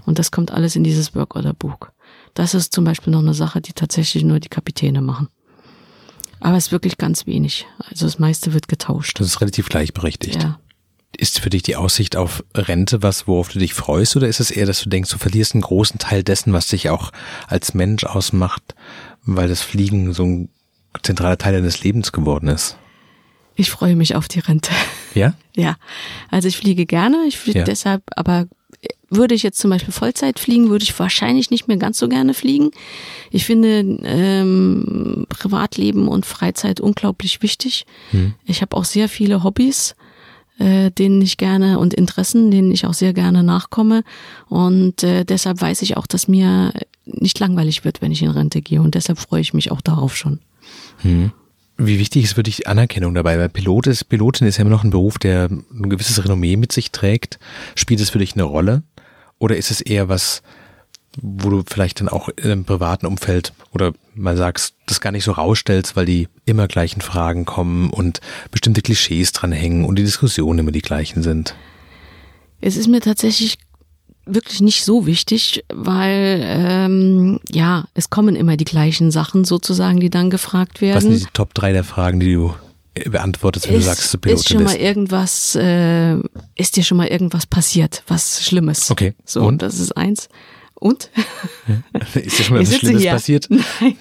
Und 0.05 0.19
das 0.19 0.31
kommt 0.31 0.51
alles 0.51 0.75
in 0.75 0.83
dieses 0.83 1.15
Work 1.15 1.35
Order 1.35 1.53
Book. 1.53 1.93
Das 2.33 2.53
ist 2.53 2.73
zum 2.73 2.83
Beispiel 2.83 3.11
noch 3.11 3.21
eine 3.21 3.33
Sache, 3.33 3.61
die 3.61 3.73
tatsächlich 3.73 4.23
nur 4.23 4.39
die 4.39 4.49
Kapitäne 4.49 5.01
machen. 5.01 5.29
Aber 6.41 6.57
es 6.57 6.67
ist 6.67 6.71
wirklich 6.71 6.97
ganz 6.97 7.25
wenig. 7.27 7.67
Also 7.89 8.05
das 8.05 8.19
meiste 8.19 8.53
wird 8.53 8.67
getauscht. 8.67 9.19
Das 9.19 9.27
ist 9.27 9.41
relativ 9.41 9.69
gleichberechtigt. 9.69 10.43
Ja. 10.43 10.59
Ist 11.21 11.39
für 11.39 11.51
dich 11.51 11.61
die 11.61 11.75
Aussicht 11.75 12.15
auf 12.15 12.43
Rente 12.55 13.03
was, 13.03 13.27
worauf 13.27 13.49
du 13.49 13.59
dich 13.59 13.75
freust, 13.75 14.15
oder 14.15 14.27
ist 14.27 14.39
es 14.39 14.49
eher, 14.49 14.65
dass 14.65 14.81
du 14.81 14.89
denkst, 14.89 15.11
du 15.11 15.19
verlierst 15.19 15.53
einen 15.53 15.61
großen 15.61 15.99
Teil 15.99 16.23
dessen, 16.23 16.51
was 16.51 16.65
dich 16.65 16.89
auch 16.89 17.11
als 17.47 17.75
Mensch 17.75 18.05
ausmacht, 18.05 18.73
weil 19.23 19.47
das 19.47 19.61
Fliegen 19.61 20.13
so 20.13 20.23
ein 20.23 20.49
zentraler 21.03 21.37
Teil 21.37 21.53
deines 21.53 21.83
Lebens 21.83 22.11
geworden 22.11 22.47
ist? 22.47 22.75
Ich 23.55 23.69
freue 23.69 23.95
mich 23.95 24.15
auf 24.15 24.27
die 24.27 24.39
Rente. 24.39 24.71
Ja? 25.13 25.35
Ja, 25.55 25.75
also 26.31 26.47
ich 26.47 26.55
fliege 26.57 26.85
gerne. 26.87 27.25
Ich 27.27 27.37
fliege 27.37 27.59
Ja. 27.59 27.65
deshalb, 27.65 28.01
aber 28.15 28.47
würde 29.09 29.35
ich 29.35 29.43
jetzt 29.43 29.59
zum 29.59 29.69
Beispiel 29.69 29.93
Vollzeit 29.93 30.39
fliegen, 30.39 30.69
würde 30.69 30.83
ich 30.83 30.97
wahrscheinlich 30.97 31.51
nicht 31.51 31.67
mehr 31.67 31.75
ganz 31.77 31.99
so 31.99 32.07
gerne 32.07 32.33
fliegen. 32.33 32.71
Ich 33.29 33.45
finde 33.45 33.81
ähm, 34.05 35.25
Privatleben 35.29 36.07
und 36.07 36.25
Freizeit 36.25 36.79
unglaublich 36.79 37.41
wichtig. 37.43 37.85
Ich 38.45 38.61
habe 38.61 38.75
auch 38.77 38.85
sehr 38.85 39.09
viele 39.09 39.43
Hobbys, 39.43 39.95
äh, 40.61 40.91
denen 40.91 41.21
ich 41.21 41.37
gerne 41.37 41.79
und 41.79 41.93
Interessen, 41.93 42.51
denen 42.51 42.71
ich 42.71 42.85
auch 42.85 42.93
sehr 42.93 43.13
gerne 43.13 43.41
nachkomme. 43.41 44.03
Und 44.47 45.03
äh, 45.03 45.25
deshalb 45.25 45.59
weiß 45.59 45.81
ich 45.81 45.97
auch, 45.97 46.05
dass 46.05 46.27
mir 46.27 46.71
nicht 47.05 47.39
langweilig 47.39 47.83
wird, 47.83 48.01
wenn 48.01 48.11
ich 48.11 48.21
in 48.21 48.29
Rente 48.29 48.61
gehe. 48.61 48.81
Und 48.81 48.93
deshalb 48.93 49.17
freue 49.17 49.41
ich 49.41 49.55
mich 49.55 49.71
auch 49.71 49.81
darauf 49.81 50.15
schon. 50.15 50.39
Wie 51.77 51.97
wichtig 51.97 52.25
ist 52.25 52.33
für 52.33 52.43
dich 52.43 52.67
Anerkennung 52.67 53.15
dabei? 53.15 53.39
Weil 53.39 53.49
Pilot 53.49 53.87
ist, 53.87 54.03
Pilotin 54.03 54.45
ist 54.45 54.57
ja 54.57 54.61
immer 54.61 54.69
noch 54.69 54.83
ein 54.83 54.91
Beruf, 54.91 55.17
der 55.17 55.49
ein 55.49 55.89
gewisses 55.89 56.23
Renommee 56.23 56.57
mit 56.57 56.71
sich 56.71 56.91
trägt. 56.91 57.39
Spielt 57.73 57.99
es 57.99 58.11
für 58.11 58.19
dich 58.19 58.33
eine 58.33 58.43
Rolle? 58.43 58.83
Oder 59.39 59.57
ist 59.57 59.71
es 59.71 59.81
eher 59.81 60.09
was, 60.09 60.43
wo 61.21 61.49
du 61.49 61.63
vielleicht 61.67 61.99
dann 61.99 62.09
auch 62.09 62.29
im 62.29 62.63
privaten 62.65 63.05
Umfeld 63.05 63.53
oder 63.73 63.93
mal 64.15 64.37
sagst, 64.37 64.75
das 64.85 65.01
gar 65.01 65.11
nicht 65.11 65.23
so 65.23 65.33
rausstellst, 65.33 65.95
weil 65.95 66.05
die 66.05 66.27
immer 66.45 66.67
gleichen 66.67 67.01
Fragen 67.01 67.45
kommen 67.45 67.89
und 67.89 68.21
bestimmte 68.51 68.81
Klischees 68.81 69.31
dranhängen 69.31 69.85
und 69.85 69.97
die 69.97 70.03
Diskussionen 70.03 70.59
immer 70.59 70.71
die 70.71 70.81
gleichen 70.81 71.23
sind? 71.23 71.55
Es 72.61 72.77
ist 72.77 72.87
mir 72.87 73.01
tatsächlich 73.01 73.57
wirklich 74.25 74.61
nicht 74.61 74.85
so 74.85 75.05
wichtig, 75.05 75.65
weil 75.73 76.41
ähm, 76.43 77.39
ja, 77.51 77.85
es 77.93 78.09
kommen 78.09 78.35
immer 78.35 78.55
die 78.55 78.65
gleichen 78.65 79.11
Sachen 79.11 79.43
sozusagen, 79.43 79.99
die 79.99 80.09
dann 80.09 80.29
gefragt 80.29 80.75
Was 80.75 80.81
werden. 80.81 81.11
sind 81.11 81.21
die 81.21 81.33
Top 81.33 81.53
3 81.53 81.73
der 81.73 81.83
Fragen, 81.83 82.19
die 82.19 82.33
du 82.33 82.53
beantwortest, 83.09 83.67
wenn 83.67 83.75
du 83.75 83.81
sagst, 83.81 84.13
du 84.13 84.17
ist 84.17 84.21
Pilotin 84.21 84.57
schon 84.57 84.63
mal 84.63 84.75
irgendwas, 84.75 85.55
äh, 85.55 86.17
ist 86.55 86.75
dir 86.75 86.83
schon 86.83 86.97
mal 86.97 87.07
irgendwas 87.07 87.45
passiert, 87.45 88.03
was 88.07 88.45
Schlimmes? 88.45 88.91
Okay. 88.91 89.13
So, 89.25 89.43
Und? 89.43 89.61
das 89.61 89.79
ist 89.79 89.95
eins. 89.95 90.29
Und? 90.81 91.11
Ist 92.15 92.39
dir 92.39 92.43
schon 92.43 92.55
mal 92.57 92.63
was 92.63 92.75
Schlimmes 92.75 93.01
hier. 93.03 93.11
passiert? 93.11 93.47
Nein. 93.79 93.95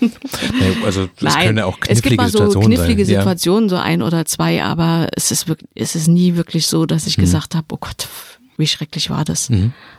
Also 0.82 1.02
es 1.02 1.08
Nein, 1.20 1.46
können 1.46 1.58
ja 1.58 1.66
auch 1.66 1.76
es 1.86 2.00
gibt 2.00 2.16
knifflige 2.16 2.22
mal 2.22 2.30
so 2.30 2.38
Situationen 2.38 2.70
knifflige 2.78 3.04
sein. 3.04 3.16
Situationen, 3.16 3.68
so 3.68 3.76
ein 3.76 4.00
oder 4.02 4.24
zwei, 4.24 4.64
aber 4.64 5.08
es 5.14 5.30
ist 5.30 5.46
wirklich, 5.46 5.68
es 5.74 5.94
ist 5.94 6.08
nie 6.08 6.36
wirklich 6.36 6.66
so, 6.66 6.86
dass 6.86 7.04
Mhm. 7.04 7.08
ich 7.10 7.16
gesagt 7.18 7.54
habe, 7.54 7.66
oh 7.72 7.76
Gott, 7.78 8.08
wie 8.56 8.66
schrecklich 8.66 9.10
war 9.10 9.26
das. 9.26 9.50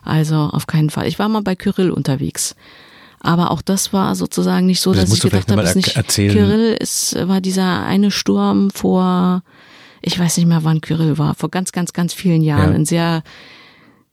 Also 0.04 0.36
auf 0.36 0.65
keinen 0.65 0.89
Fall. 0.89 1.08
Ich 1.08 1.20
war 1.20 1.30
mal 1.30 1.44
bei 1.44 1.56
Kyrill 1.56 1.91
unterwegs. 1.91 2.56
Aber 3.20 3.52
auch 3.52 3.62
das 3.62 3.94
war 3.94 4.15
sozusagen 4.15 4.65
nicht 4.65 4.82
so, 4.82 4.91
Das 4.91 5.06
dass 5.06 5.13
ich 5.13 5.22
gedacht 5.22 5.52
habe, 5.52 5.62
es 5.62 5.70
ist 5.70 5.76
nicht 5.76 5.96
erzählen. 5.96 6.34
Kyrill, 6.34 6.78
es 6.80 7.15
war 7.15 7.41
dieser 7.41 7.84
eine 7.86 8.10
Sturm 8.10 8.72
vor, 8.72 9.44
ich 10.02 10.17
weiß 10.17 10.38
nicht 10.38 10.48
mehr, 10.48 10.63
wann 10.63 10.82
Kyrill 10.82 11.20
war, 11.20 11.36
vor 11.36 11.52
ganz, 11.52 11.72
ganz, 11.72 11.94
ganz 11.94 12.15
vielen 12.15 12.41
Jahren. 12.41 12.70
Ja. 12.72 12.76
Ein 12.76 12.86
sehr 12.86 13.22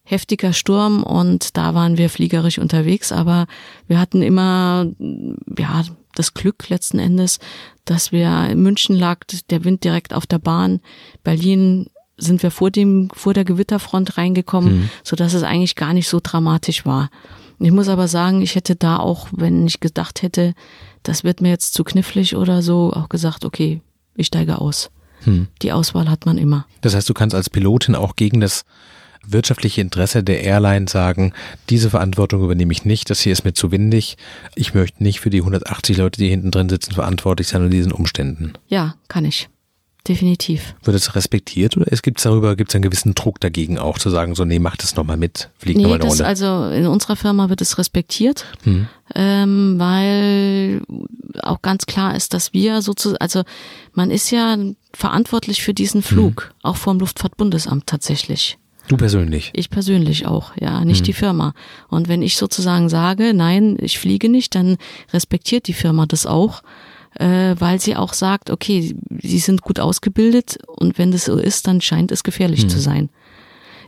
heftiger 0.08 0.54
Sturm 0.54 1.02
und 1.02 1.56
da 1.56 1.74
waren 1.74 1.98
wir 1.98 2.08
fliegerisch 2.08 2.58
unterwegs, 2.58 3.12
aber 3.12 3.46
wir 3.86 4.00
hatten 4.00 4.22
immer, 4.22 4.86
ja, 5.58 5.84
das 6.14 6.32
Glück 6.32 6.68
letzten 6.70 6.98
Endes, 6.98 7.38
dass 7.84 8.10
wir 8.10 8.48
in 8.48 8.62
München 8.62 8.96
lag 8.96 9.20
der 9.50 9.64
Wind 9.64 9.84
direkt 9.84 10.14
auf 10.14 10.26
der 10.26 10.38
Bahn. 10.38 10.80
Berlin 11.22 11.90
sind 12.16 12.42
wir 12.42 12.50
vor 12.50 12.70
dem, 12.70 13.10
vor 13.12 13.34
der 13.34 13.44
Gewitterfront 13.44 14.16
reingekommen, 14.16 14.90
so 15.04 15.14
dass 15.14 15.34
es 15.34 15.42
eigentlich 15.42 15.76
gar 15.76 15.92
nicht 15.92 16.08
so 16.08 16.20
dramatisch 16.22 16.86
war. 16.86 17.10
Ich 17.60 17.70
muss 17.70 17.88
aber 17.88 18.08
sagen, 18.08 18.40
ich 18.40 18.54
hätte 18.54 18.76
da 18.76 18.98
auch, 18.98 19.28
wenn 19.30 19.66
ich 19.66 19.80
gedacht 19.80 20.22
hätte, 20.22 20.54
das 21.02 21.22
wird 21.22 21.40
mir 21.42 21.50
jetzt 21.50 21.74
zu 21.74 21.84
knifflig 21.84 22.34
oder 22.34 22.62
so, 22.62 22.92
auch 22.94 23.08
gesagt, 23.08 23.44
okay, 23.44 23.82
ich 24.16 24.28
steige 24.28 24.60
aus. 24.60 24.90
Die 25.62 25.72
Auswahl 25.72 26.08
hat 26.08 26.26
man 26.26 26.38
immer. 26.38 26.66
Das 26.80 26.94
heißt, 26.94 27.08
du 27.08 27.14
kannst 27.14 27.34
als 27.34 27.50
Pilotin 27.50 27.94
auch 27.94 28.16
gegen 28.16 28.40
das 28.40 28.64
wirtschaftliche 29.32 29.80
Interesse 29.80 30.22
der 30.24 30.42
Airline 30.42 30.88
sagen, 30.88 31.32
diese 31.70 31.90
Verantwortung 31.90 32.42
übernehme 32.44 32.72
ich 32.72 32.84
nicht, 32.84 33.10
das 33.10 33.20
hier 33.20 33.32
ist 33.32 33.44
mir 33.44 33.52
zu 33.54 33.70
windig. 33.70 34.16
Ich 34.54 34.74
möchte 34.74 35.02
nicht 35.02 35.20
für 35.20 35.30
die 35.30 35.38
180 35.40 35.96
Leute, 35.96 36.18
die 36.20 36.28
hinten 36.28 36.50
drin 36.50 36.68
sitzen, 36.68 36.92
verantwortlich 36.94 37.48
sein 37.48 37.62
unter 37.62 37.70
diesen 37.76 37.92
Umständen. 37.92 38.52
Ja, 38.68 38.94
kann 39.08 39.24
ich. 39.24 39.48
Definitiv. 40.06 40.74
Wird 40.84 40.96
es 40.96 41.14
respektiert 41.14 41.76
oder 41.76 41.86
es 41.92 42.00
gibt 42.00 42.24
darüber, 42.24 42.56
gibt 42.56 42.70
es 42.70 42.74
einen 42.74 42.82
gewissen 42.82 43.14
Druck 43.14 43.40
dagegen 43.40 43.78
auch 43.78 43.98
zu 43.98 44.08
sagen, 44.08 44.34
so, 44.34 44.46
nee, 44.46 44.58
mach 44.58 44.76
das 44.76 44.96
nochmal 44.96 45.18
mit, 45.18 45.50
flieg 45.58 45.76
Nee, 45.76 45.82
nochmal 45.82 46.00
eine 46.00 46.08
Runde. 46.08 46.24
also 46.26 46.70
in 46.70 46.86
unserer 46.86 47.14
Firma 47.16 47.50
wird 47.50 47.60
es 47.60 47.76
respektiert, 47.76 48.46
Hm. 48.62 48.88
ähm, 49.14 49.74
weil 49.78 50.80
auch 51.42 51.60
ganz 51.60 51.84
klar 51.84 52.16
ist, 52.16 52.32
dass 52.32 52.54
wir 52.54 52.80
sozusagen, 52.80 53.20
also 53.20 53.42
man 53.92 54.10
ist 54.10 54.30
ja 54.30 54.56
verantwortlich 54.94 55.62
für 55.62 55.74
diesen 55.74 56.00
Flug, 56.00 56.54
auch 56.62 56.76
vom 56.76 56.98
Luftfahrtbundesamt 57.00 57.86
tatsächlich. 57.86 58.56
Du 58.88 58.96
persönlich. 58.96 59.50
Ich 59.54 59.70
persönlich 59.70 60.26
auch, 60.26 60.52
ja, 60.58 60.84
nicht 60.84 61.06
die 61.06 61.12
Firma. 61.12 61.52
Und 61.88 62.08
wenn 62.08 62.22
ich 62.22 62.36
sozusagen 62.36 62.88
sage, 62.88 63.34
nein, 63.34 63.76
ich 63.80 63.98
fliege 63.98 64.28
nicht, 64.28 64.54
dann 64.54 64.78
respektiert 65.12 65.68
die 65.68 65.74
Firma 65.74 66.06
das 66.06 66.26
auch, 66.26 66.62
äh, 67.18 67.54
weil 67.58 67.80
sie 67.80 67.96
auch 67.96 68.14
sagt, 68.14 68.50
okay, 68.50 68.94
sie 69.22 69.38
sind 69.38 69.62
gut 69.62 69.78
ausgebildet 69.78 70.58
und 70.66 70.98
wenn 70.98 71.12
das 71.12 71.26
so 71.26 71.36
ist, 71.36 71.66
dann 71.66 71.80
scheint 71.80 72.12
es 72.12 72.22
gefährlich 72.22 72.68
zu 72.68 72.80
sein. 72.80 73.10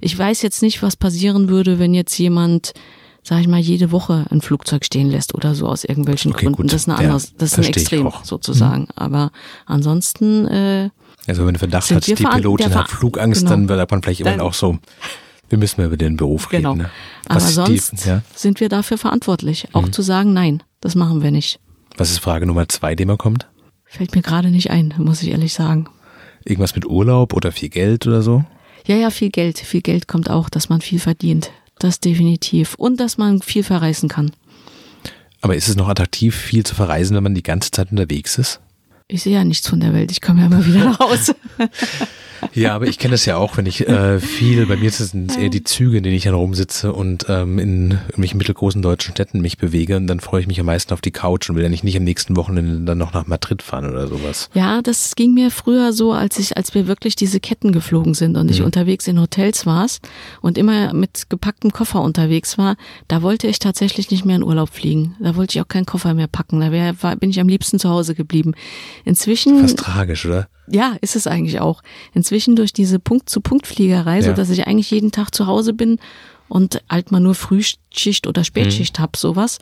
Ich 0.00 0.16
weiß 0.16 0.42
jetzt 0.42 0.62
nicht, 0.62 0.82
was 0.82 0.96
passieren 0.96 1.48
würde, 1.48 1.78
wenn 1.78 1.94
jetzt 1.94 2.16
jemand, 2.18 2.72
sag 3.22 3.40
ich 3.40 3.48
mal, 3.48 3.60
jede 3.60 3.92
Woche 3.92 4.26
ein 4.30 4.40
Flugzeug 4.40 4.84
stehen 4.84 5.10
lässt 5.10 5.34
oder 5.34 5.54
so 5.54 5.66
aus 5.68 5.84
irgendwelchen 5.84 6.32
Okay, 6.32 6.46
Gründen. 6.46 6.62
gut. 6.62 6.72
Das 6.72 6.82
ist 6.82 6.88
eine 6.88 7.02
Ja, 7.04 7.10
andere, 7.14 7.28
das 7.38 7.52
ist 7.52 7.58
ein 7.58 7.64
Extrem 7.64 8.10
sozusagen. 8.22 8.88
Aber 8.96 9.30
ansonsten 9.66 10.46
äh, 10.48 10.90
Also 11.26 11.46
wenn 11.46 11.56
Verdacht 11.56 11.90
wir 11.90 12.00
die 12.00 12.14
Pilotin 12.14 12.74
hat 12.74 12.90
Flugangst, 12.90 13.40
genau. 13.42 13.50
dann 13.50 13.68
wird 13.68 13.90
man 13.90 14.02
vielleicht 14.02 14.20
immer 14.20 14.42
auch 14.42 14.54
so, 14.54 14.78
wir 15.48 15.58
müssen 15.58 15.80
mal 15.80 15.86
über 15.88 15.96
den 15.96 16.16
Beruf 16.16 16.48
genau. 16.48 16.72
reden. 16.72 16.82
Ne? 16.84 16.90
Aber 17.28 17.40
sonst 17.40 18.04
die, 18.04 18.08
ja, 18.08 18.22
sind 18.34 18.60
wir 18.60 18.68
dafür 18.68 18.98
verantwortlich, 18.98 19.68
auch 19.72 19.82
Mhm. 19.86 19.92
zu 19.92 20.02
sagen, 20.02 20.32
nein, 20.32 20.62
das 20.80 20.94
machen 20.94 21.22
wir 21.22 21.30
nicht. 21.30 21.60
was 21.96 22.10
ist 22.10 22.18
Frage 22.20 22.46
Nummer 22.46 22.68
zwei, 22.68 22.94
die 22.94 23.02
immer 23.02 23.16
kommt? 23.18 23.46
Fällt 23.84 24.14
mir 24.14 24.22
gerade 24.22 24.50
nicht 24.50 24.70
ein, 24.70 24.94
muss 24.98 25.22
ich 25.22 25.30
ehrlich 25.30 25.52
sagen. 25.52 25.88
Irgendwas 26.44 26.74
mit 26.74 26.86
Urlaub 26.86 27.34
oder 27.34 27.52
viel 27.52 27.68
Geld 27.68 28.06
oder 28.06 28.22
so? 28.22 28.44
Ja, 28.86 28.96
ja, 28.96 29.10
viel 29.10 29.30
Geld. 29.30 29.58
Viel 29.58 29.82
Geld 29.82 30.08
kommt 30.08 30.30
auch, 30.30 30.48
dass 30.48 30.68
man 30.70 30.80
viel 30.80 30.98
verdient. 31.00 31.50
Das 31.80 31.98
definitiv. 31.98 32.74
Und 32.74 33.00
dass 33.00 33.18
man 33.18 33.42
viel 33.42 33.64
verreisen 33.64 34.08
kann. 34.08 34.30
Aber 35.40 35.56
ist 35.56 35.68
es 35.68 35.76
noch 35.76 35.88
attraktiv, 35.88 36.36
viel 36.36 36.64
zu 36.64 36.74
verreisen, 36.74 37.16
wenn 37.16 37.22
man 37.22 37.34
die 37.34 37.42
ganze 37.42 37.70
Zeit 37.70 37.90
unterwegs 37.90 38.38
ist? 38.38 38.60
Ich 39.10 39.22
sehe 39.22 39.34
ja 39.34 39.44
nichts 39.44 39.68
von 39.68 39.80
der 39.80 39.92
Welt. 39.92 40.10
Ich 40.10 40.20
komme 40.20 40.40
ja 40.40 40.46
immer 40.46 40.64
wieder 40.64 40.84
nach 40.84 40.98
Hause. 41.00 41.34
Ja, 42.54 42.74
aber 42.74 42.86
ich 42.86 42.98
kenne 42.98 43.12
das 43.12 43.26
ja 43.26 43.36
auch, 43.36 43.58
wenn 43.58 43.66
ich 43.66 43.86
äh, 43.86 44.18
viel, 44.18 44.64
bei 44.64 44.76
mir 44.76 44.90
sind 44.90 45.30
es 45.30 45.36
eher 45.36 45.50
die 45.50 45.62
Züge, 45.62 45.98
in 45.98 46.02
denen 46.02 46.16
ich 46.16 46.22
dann 46.24 46.32
rumsitze 46.32 46.90
und 46.92 47.26
ähm, 47.28 47.58
in 47.58 47.90
irgendwelchen 47.90 48.38
mittelgroßen 48.38 48.80
deutschen 48.80 49.12
Städten 49.12 49.42
mich 49.42 49.58
bewege 49.58 49.98
und 49.98 50.06
dann 50.06 50.20
freue 50.20 50.40
ich 50.40 50.46
mich 50.46 50.58
am 50.58 50.64
meisten 50.64 50.94
auf 50.94 51.02
die 51.02 51.10
Couch 51.10 51.50
und 51.50 51.56
will 51.56 51.62
ja 51.62 51.68
nicht, 51.68 51.84
nicht 51.84 51.98
am 51.98 52.04
nächsten 52.04 52.36
Wochenende 52.36 52.80
dann 52.86 52.96
noch 52.96 53.12
nach 53.12 53.26
Madrid 53.26 53.60
fahren 53.60 53.90
oder 53.90 54.08
sowas. 54.08 54.48
Ja, 54.54 54.80
das 54.80 55.16
ging 55.16 55.34
mir 55.34 55.50
früher 55.50 55.92
so, 55.92 56.12
als 56.12 56.38
ich, 56.38 56.56
als 56.56 56.74
wir 56.74 56.86
wirklich 56.86 57.14
diese 57.14 57.40
Ketten 57.40 57.72
geflogen 57.72 58.14
sind 58.14 58.38
und 58.38 58.50
ich 58.50 58.60
Mhm. 58.60 58.64
unterwegs 58.66 59.06
in 59.06 59.20
Hotels 59.20 59.66
war 59.66 59.86
und 60.40 60.56
immer 60.56 60.94
mit 60.94 61.28
gepacktem 61.28 61.72
Koffer 61.72 62.00
unterwegs 62.00 62.56
war, 62.56 62.76
da 63.08 63.20
wollte 63.20 63.48
ich 63.48 63.58
tatsächlich 63.58 64.10
nicht 64.10 64.24
mehr 64.24 64.36
in 64.36 64.42
Urlaub 64.42 64.70
fliegen. 64.70 65.14
Da 65.20 65.36
wollte 65.36 65.58
ich 65.58 65.62
auch 65.62 65.68
keinen 65.68 65.84
Koffer 65.86 66.14
mehr 66.14 66.26
packen. 66.26 66.60
Da 66.60 66.72
wär, 66.72 66.94
war, 67.02 67.16
bin 67.16 67.28
ich 67.30 67.38
am 67.38 67.48
liebsten 67.48 67.78
zu 67.78 67.90
Hause 67.90 68.14
geblieben. 68.14 68.54
Inzwischen 69.04 69.60
Fast 69.60 69.78
tragisch, 69.78 70.26
oder? 70.26 70.48
ja, 70.68 70.96
ist 71.00 71.16
es 71.16 71.26
eigentlich 71.26 71.60
auch. 71.60 71.82
Inzwischen 72.14 72.56
durch 72.56 72.72
diese 72.72 72.98
Punkt-zu-Punkt-Fliegerei, 72.98 74.22
so 74.22 74.28
Ja. 74.28 74.34
dass 74.34 74.50
ich 74.50 74.66
eigentlich 74.66 74.90
jeden 74.90 75.10
Tag 75.12 75.34
zu 75.34 75.46
Hause 75.46 75.72
bin 75.72 75.98
und 76.48 76.82
halt 76.88 77.10
mal 77.12 77.20
nur 77.20 77.34
Frühschicht 77.34 78.26
oder 78.26 78.44
Spätschicht 78.44 78.98
Mhm. 78.98 79.02
hab, 79.02 79.16
sowas, 79.16 79.58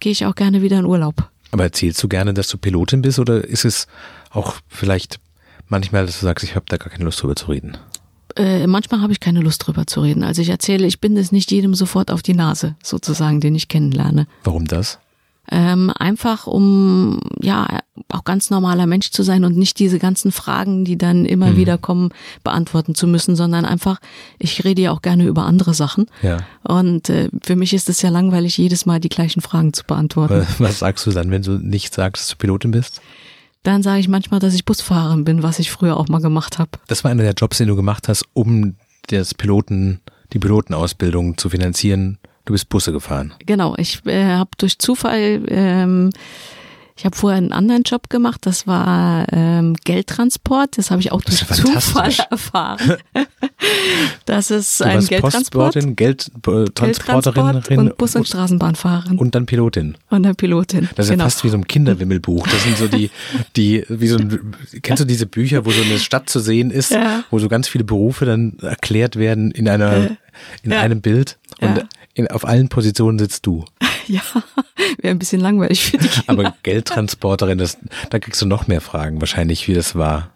gehe 0.00 0.12
ich 0.12 0.26
auch 0.26 0.34
gerne 0.34 0.62
wieder 0.62 0.78
in 0.78 0.84
Urlaub. 0.86 1.28
Aber 1.52 1.64
erzählst 1.64 2.02
du 2.02 2.08
gerne, 2.08 2.32
dass 2.34 2.48
du 2.48 2.58
Pilotin 2.58 3.02
bist 3.02 3.18
oder 3.18 3.44
ist 3.44 3.64
es 3.64 3.86
auch 4.30 4.56
vielleicht 4.68 5.18
manchmal, 5.68 6.06
dass 6.06 6.20
du 6.20 6.26
sagst, 6.26 6.44
ich 6.44 6.54
habe 6.54 6.66
da 6.68 6.76
gar 6.76 6.90
keine 6.90 7.04
Lust 7.04 7.22
drüber 7.22 7.36
zu 7.36 7.46
reden? 7.46 7.76
Äh, 8.36 8.66
manchmal 8.68 9.00
habe 9.00 9.12
ich 9.12 9.18
keine 9.18 9.40
Lust 9.40 9.66
drüber 9.66 9.86
zu 9.88 10.00
reden. 10.02 10.22
Also 10.22 10.40
ich 10.40 10.48
erzähle, 10.50 10.86
ich 10.86 11.00
bin 11.00 11.16
es 11.16 11.32
nicht 11.32 11.50
jedem 11.50 11.74
sofort 11.74 12.12
auf 12.12 12.22
die 12.22 12.34
Nase, 12.34 12.76
sozusagen, 12.82 13.40
den 13.40 13.56
ich 13.56 13.66
kennenlerne. 13.66 14.28
Warum 14.44 14.66
das? 14.66 14.98
Ähm, 15.50 15.92
einfach 15.98 16.46
um 16.46 17.20
ja 17.40 17.80
auch 18.08 18.24
ganz 18.24 18.50
normaler 18.50 18.86
Mensch 18.86 19.10
zu 19.10 19.22
sein 19.22 19.44
und 19.44 19.56
nicht 19.56 19.78
diese 19.78 19.98
ganzen 19.98 20.32
Fragen, 20.32 20.84
die 20.84 20.96
dann 20.96 21.24
immer 21.24 21.56
wieder 21.56 21.76
kommen, 21.76 22.10
beantworten 22.44 22.94
zu 22.94 23.06
müssen, 23.06 23.34
sondern 23.36 23.64
einfach, 23.64 24.00
ich 24.38 24.64
rede 24.64 24.82
ja 24.82 24.92
auch 24.92 25.02
gerne 25.02 25.24
über 25.24 25.44
andere 25.44 25.74
Sachen. 25.74 26.06
Ja. 26.22 26.38
Und 26.62 27.10
äh, 27.10 27.28
für 27.42 27.56
mich 27.56 27.74
ist 27.74 27.88
es 27.88 28.00
ja 28.02 28.10
langweilig, 28.10 28.56
jedes 28.58 28.86
Mal 28.86 29.00
die 29.00 29.08
gleichen 29.08 29.40
Fragen 29.40 29.72
zu 29.72 29.84
beantworten. 29.84 30.46
Was 30.58 30.78
sagst 30.80 31.06
du 31.06 31.10
dann, 31.10 31.30
wenn 31.30 31.42
du 31.42 31.58
nicht 31.58 31.94
sagst, 31.94 32.22
dass 32.22 32.28
du 32.30 32.36
Pilotin 32.36 32.70
bist? 32.70 33.00
Dann 33.62 33.82
sage 33.82 34.00
ich 34.00 34.08
manchmal, 34.08 34.40
dass 34.40 34.54
ich 34.54 34.64
Busfahrerin 34.64 35.24
bin, 35.24 35.42
was 35.42 35.58
ich 35.58 35.70
früher 35.70 35.96
auch 35.96 36.08
mal 36.08 36.20
gemacht 36.20 36.58
habe. 36.58 36.70
Das 36.86 37.04
war 37.04 37.10
einer 37.10 37.24
der 37.24 37.34
Jobs, 37.34 37.58
den 37.58 37.68
du 37.68 37.76
gemacht 37.76 38.08
hast, 38.08 38.24
um 38.32 38.76
das 39.08 39.34
Piloten, 39.34 40.00
die 40.32 40.38
Pilotenausbildung 40.38 41.36
zu 41.36 41.50
finanzieren. 41.50 42.18
Du 42.44 42.52
bist 42.52 42.68
Busse 42.68 42.92
gefahren. 42.92 43.34
Genau, 43.46 43.74
ich 43.76 44.04
äh, 44.06 44.24
habe 44.24 44.50
durch 44.58 44.78
Zufall, 44.78 45.42
ähm, 45.48 46.10
ich 46.96 47.04
habe 47.04 47.16
vorher 47.16 47.38
einen 47.38 47.52
anderen 47.52 47.82
Job 47.82 48.10
gemacht, 48.10 48.40
das 48.44 48.66
war 48.66 49.26
ähm, 49.32 49.74
Geldtransport, 49.84 50.76
das 50.76 50.90
habe 50.90 51.00
ich 51.00 51.12
auch 51.12 51.22
durch 51.22 51.38
Zufall 51.46 52.12
erfahren. 52.30 52.96
das 54.26 54.50
ist 54.50 54.80
Du 54.80 54.84
ein 54.84 54.94
warst 54.96 55.08
Geldtransport, 55.08 55.74
Postbotin, 55.74 55.96
Geldtransporterin 55.96 56.74
Geldtransport 57.52 57.78
und 57.78 57.96
Bus- 57.96 58.16
und 58.16 58.26
Straßenbahnfahrerin 58.28 59.12
und, 59.12 59.18
und 59.18 59.34
dann 59.34 59.46
Pilotin. 59.46 59.96
eine 60.10 60.34
Pilotin. 60.34 60.88
Das 60.94 61.06
ist 61.06 61.10
genau. 61.12 61.24
ja 61.24 61.30
fast 61.30 61.44
wie 61.44 61.48
so 61.48 61.56
ein 61.56 61.66
Kinderwimmelbuch. 61.66 62.46
Das 62.46 62.62
sind 62.64 62.76
so 62.76 62.88
die, 62.88 63.10
die, 63.56 63.84
wie 63.88 64.08
so 64.08 64.18
ein, 64.18 64.54
kennst 64.82 65.00
du 65.02 65.06
diese 65.06 65.26
Bücher, 65.26 65.64
wo 65.64 65.70
so 65.70 65.82
eine 65.82 65.98
Stadt 65.98 66.28
zu 66.28 66.40
sehen 66.40 66.70
ist, 66.70 66.90
Ja. 66.90 67.24
wo 67.30 67.38
so 67.38 67.48
ganz 67.48 67.68
viele 67.68 67.84
Berufe 67.84 68.24
dann 68.26 68.58
erklärt 68.60 69.16
werden 69.16 69.50
in 69.52 69.68
einer, 69.68 70.16
in 70.62 70.72
ja. 70.72 70.80
einem 70.80 71.00
Bild 71.00 71.38
und 71.60 71.76
Ja. 71.78 71.84
In, 72.14 72.26
auf 72.28 72.44
allen 72.46 72.68
Positionen 72.68 73.18
sitzt 73.18 73.46
du. 73.46 73.64
Ja, 74.08 74.22
wäre 75.00 75.12
ein 75.14 75.20
bisschen 75.20 75.40
langweilig 75.40 75.84
für 75.84 75.96
die 75.98 76.08
Kinder. 76.08 76.24
Aber 76.26 76.54
Geldtransporterin, 76.64 77.58
das, 77.58 77.78
da 78.08 78.18
kriegst 78.18 78.42
du 78.42 78.46
noch 78.46 78.66
mehr 78.66 78.80
Fragen 78.80 79.20
wahrscheinlich, 79.20 79.68
wie 79.68 79.74
das 79.74 79.94
war. 79.94 80.32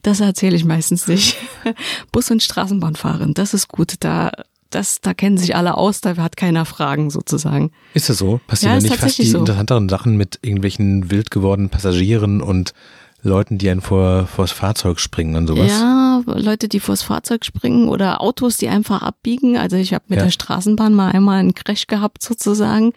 Das 0.00 0.20
erzähle 0.20 0.56
ich 0.56 0.64
meistens 0.64 1.06
nicht. 1.08 1.36
Bus- 2.12 2.30
und 2.30 2.42
Straßenbahnfahrerin, 2.42 3.34
das 3.34 3.52
ist 3.52 3.68
gut. 3.68 3.96
Da, 4.00 4.30
das, 4.70 5.02
da 5.02 5.12
kennen 5.12 5.36
sich 5.36 5.56
alle 5.56 5.76
aus, 5.76 6.00
da 6.00 6.16
hat 6.16 6.38
keiner 6.38 6.64
Fragen 6.64 7.10
sozusagen. 7.10 7.70
Ist 7.92 8.08
das 8.08 8.16
so? 8.16 8.40
Passieren 8.46 8.76
Ja, 8.76 8.80
da 8.80 8.88
nicht 8.88 9.00
fast 9.00 9.18
die 9.18 9.26
so. 9.26 9.40
interessanteren 9.40 9.90
Sachen 9.90 10.16
mit 10.16 10.38
irgendwelchen 10.40 11.10
wild 11.10 11.30
gewordenen 11.30 11.68
Passagieren 11.68 12.40
und 12.40 12.72
Leuten, 13.22 13.58
die 13.58 13.68
einen 13.68 13.80
vor, 13.80 14.26
vors 14.26 14.52
Fahrzeug 14.52 15.00
springen 15.00 15.34
und 15.36 15.46
sowas? 15.48 15.68
Ja, 15.70 16.22
Leute, 16.26 16.68
die 16.68 16.80
vors 16.80 17.02
Fahrzeug 17.02 17.44
springen 17.44 17.88
oder 17.88 18.20
Autos, 18.20 18.56
die 18.58 18.68
einfach 18.68 19.02
abbiegen. 19.02 19.56
Also 19.56 19.76
ich 19.76 19.92
habe 19.92 20.04
mit 20.08 20.18
Ja. 20.18 20.24
der 20.26 20.30
Straßenbahn 20.30 20.94
mal 20.94 21.10
einmal 21.10 21.40
einen 21.40 21.54
Crash 21.54 21.86
gehabt 21.88 22.22
sozusagen. 22.22 22.92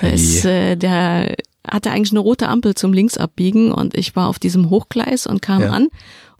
Da 0.00 0.06
Hey. 0.08 0.14
ist 0.14 0.44
äh, 0.44 0.76
der 0.76 1.36
hatte 1.68 1.90
eigentlich 1.90 2.10
eine 2.10 2.20
rote 2.20 2.48
Ampel 2.48 2.74
zum 2.74 2.92
Linksabbiegen 2.92 3.70
und 3.70 3.94
ich 3.96 4.16
war 4.16 4.28
auf 4.28 4.38
diesem 4.38 4.70
Hochgleis 4.70 5.26
und 5.26 5.42
kam 5.42 5.62
Ja. 5.62 5.70
an 5.70 5.88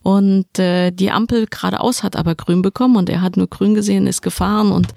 und 0.03 0.59
äh, 0.59 0.91
die 0.91 1.11
Ampel 1.11 1.47
geradeaus 1.47 2.03
hat 2.03 2.17
aber 2.17 2.35
grün 2.35 2.63
bekommen 2.63 2.97
und 2.97 3.11
er 3.11 3.21
hat 3.21 3.37
nur 3.37 3.47
grün 3.47 3.75
gesehen, 3.75 4.07
ist 4.07 4.23
gefahren 4.23 4.73
und 4.73 4.89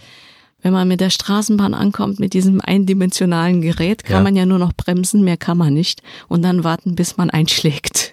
wenn 0.62 0.72
man 0.72 0.88
mit 0.88 1.02
der 1.02 1.10
Straßenbahn 1.10 1.74
ankommt, 1.74 2.22
mit 2.22 2.34
diesem 2.34 2.62
eindimensionalen 2.62 3.62
Gerät, 3.62 4.06
kann 4.06 4.18
Ja. 4.20 4.24
man 4.24 4.36
ja 4.38 4.46
nur 4.46 4.60
noch 4.60 4.72
bremsen, 4.72 5.22
mehr 5.26 5.36
kann 5.36 5.58
man 5.58 5.74
nicht 5.74 6.02
und 6.30 6.42
dann 6.42 6.64
warten, 6.64 6.96
bis 6.96 7.18
man 7.18 7.30
einschlägt. 7.30 8.13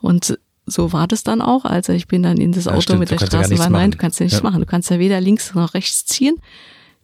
Und 0.00 0.38
so 0.66 0.92
war 0.92 1.06
das 1.06 1.22
dann 1.24 1.42
auch. 1.42 1.64
Also 1.64 1.92
ich 1.92 2.06
bin 2.08 2.22
dann 2.22 2.38
in 2.38 2.52
das 2.52 2.64
Ja, 2.66 2.72
Auto 2.72 2.80
stimmt, 2.82 3.00
mit 3.00 3.10
der 3.10 3.18
kannst 3.18 3.32
ja 3.34 3.40
Straßenbahn 3.40 3.74
rein. 3.74 3.90
Du 3.90 3.98
kannst 3.98 4.18
ja 4.20 4.24
nichts 4.24 4.38
Ja. 4.38 4.44
machen. 4.44 4.60
Du 4.60 4.66
kannst 4.66 4.90
ja 4.90 4.98
weder 4.98 5.20
links 5.20 5.54
noch 5.54 5.74
rechts 5.74 6.06
ziehen. 6.06 6.36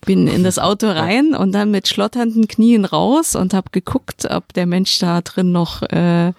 Bin 0.07 0.26
in 0.29 0.44
das 0.44 0.59
Auto 0.59 0.87
rein 0.90 1.35
und 1.35 1.53
dann 1.53 1.70
mit 1.70 1.87
schlotternden 1.87 2.48
Knien 2.48 2.87
raus 2.87 3.37
und 3.37 3.53
habe 3.53 3.68
geguckt, 3.70 4.26
ob 4.31 4.53
der 4.55 4.64
Mensch 4.66 4.98
da 4.98 5.20
drin 5.20 5.53
noch 5.53 5.83
äh, 5.83 6.33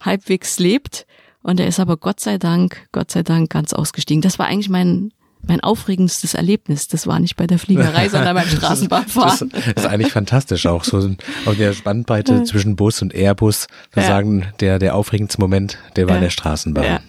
halbwegs 0.00 0.58
lebt. 0.58 1.06
Und 1.42 1.60
er 1.60 1.68
ist 1.68 1.78
aber 1.78 1.96
Gott 1.96 2.18
sei 2.20 2.38
Dank, 2.38 2.88
Gott 2.90 3.10
sei 3.12 3.22
Dank 3.22 3.50
ganz 3.50 3.72
ausgestiegen. 3.72 4.22
Das 4.22 4.38
war 4.38 4.46
eigentlich 4.46 4.70
mein 4.70 5.12
mein 5.46 5.60
aufregendstes 5.60 6.34
Erlebnis. 6.34 6.88
Das 6.88 7.06
war 7.06 7.18
nicht 7.20 7.36
bei 7.36 7.46
der 7.46 7.58
Fliegerei, 7.58 8.08
sondern 8.08 8.34
beim 8.34 8.44
Das, 8.50 8.54
Straßenbahnfahren. 8.56 9.50
das 9.50 9.66
ist 9.68 9.86
eigentlich 9.86 10.12
fantastisch 10.12 10.66
auch 10.66 10.84
so 10.84 10.98
auf 11.46 11.56
der 11.56 11.72
Spannbreite 11.72 12.44
zwischen 12.44 12.76
Bus 12.76 13.02
und 13.02 13.14
Airbus. 13.14 13.66
Da 13.92 14.00
Ja. 14.02 14.06
sagen, 14.06 14.46
der, 14.60 14.78
der 14.78 14.94
aufregendste 14.94 15.40
Moment, 15.40 15.78
der 15.96 16.06
war 16.06 16.12
Ja. 16.12 16.16
in 16.18 16.22
der 16.24 16.30
Straßenbahn. 16.30 16.84
Ja. 16.84 17.00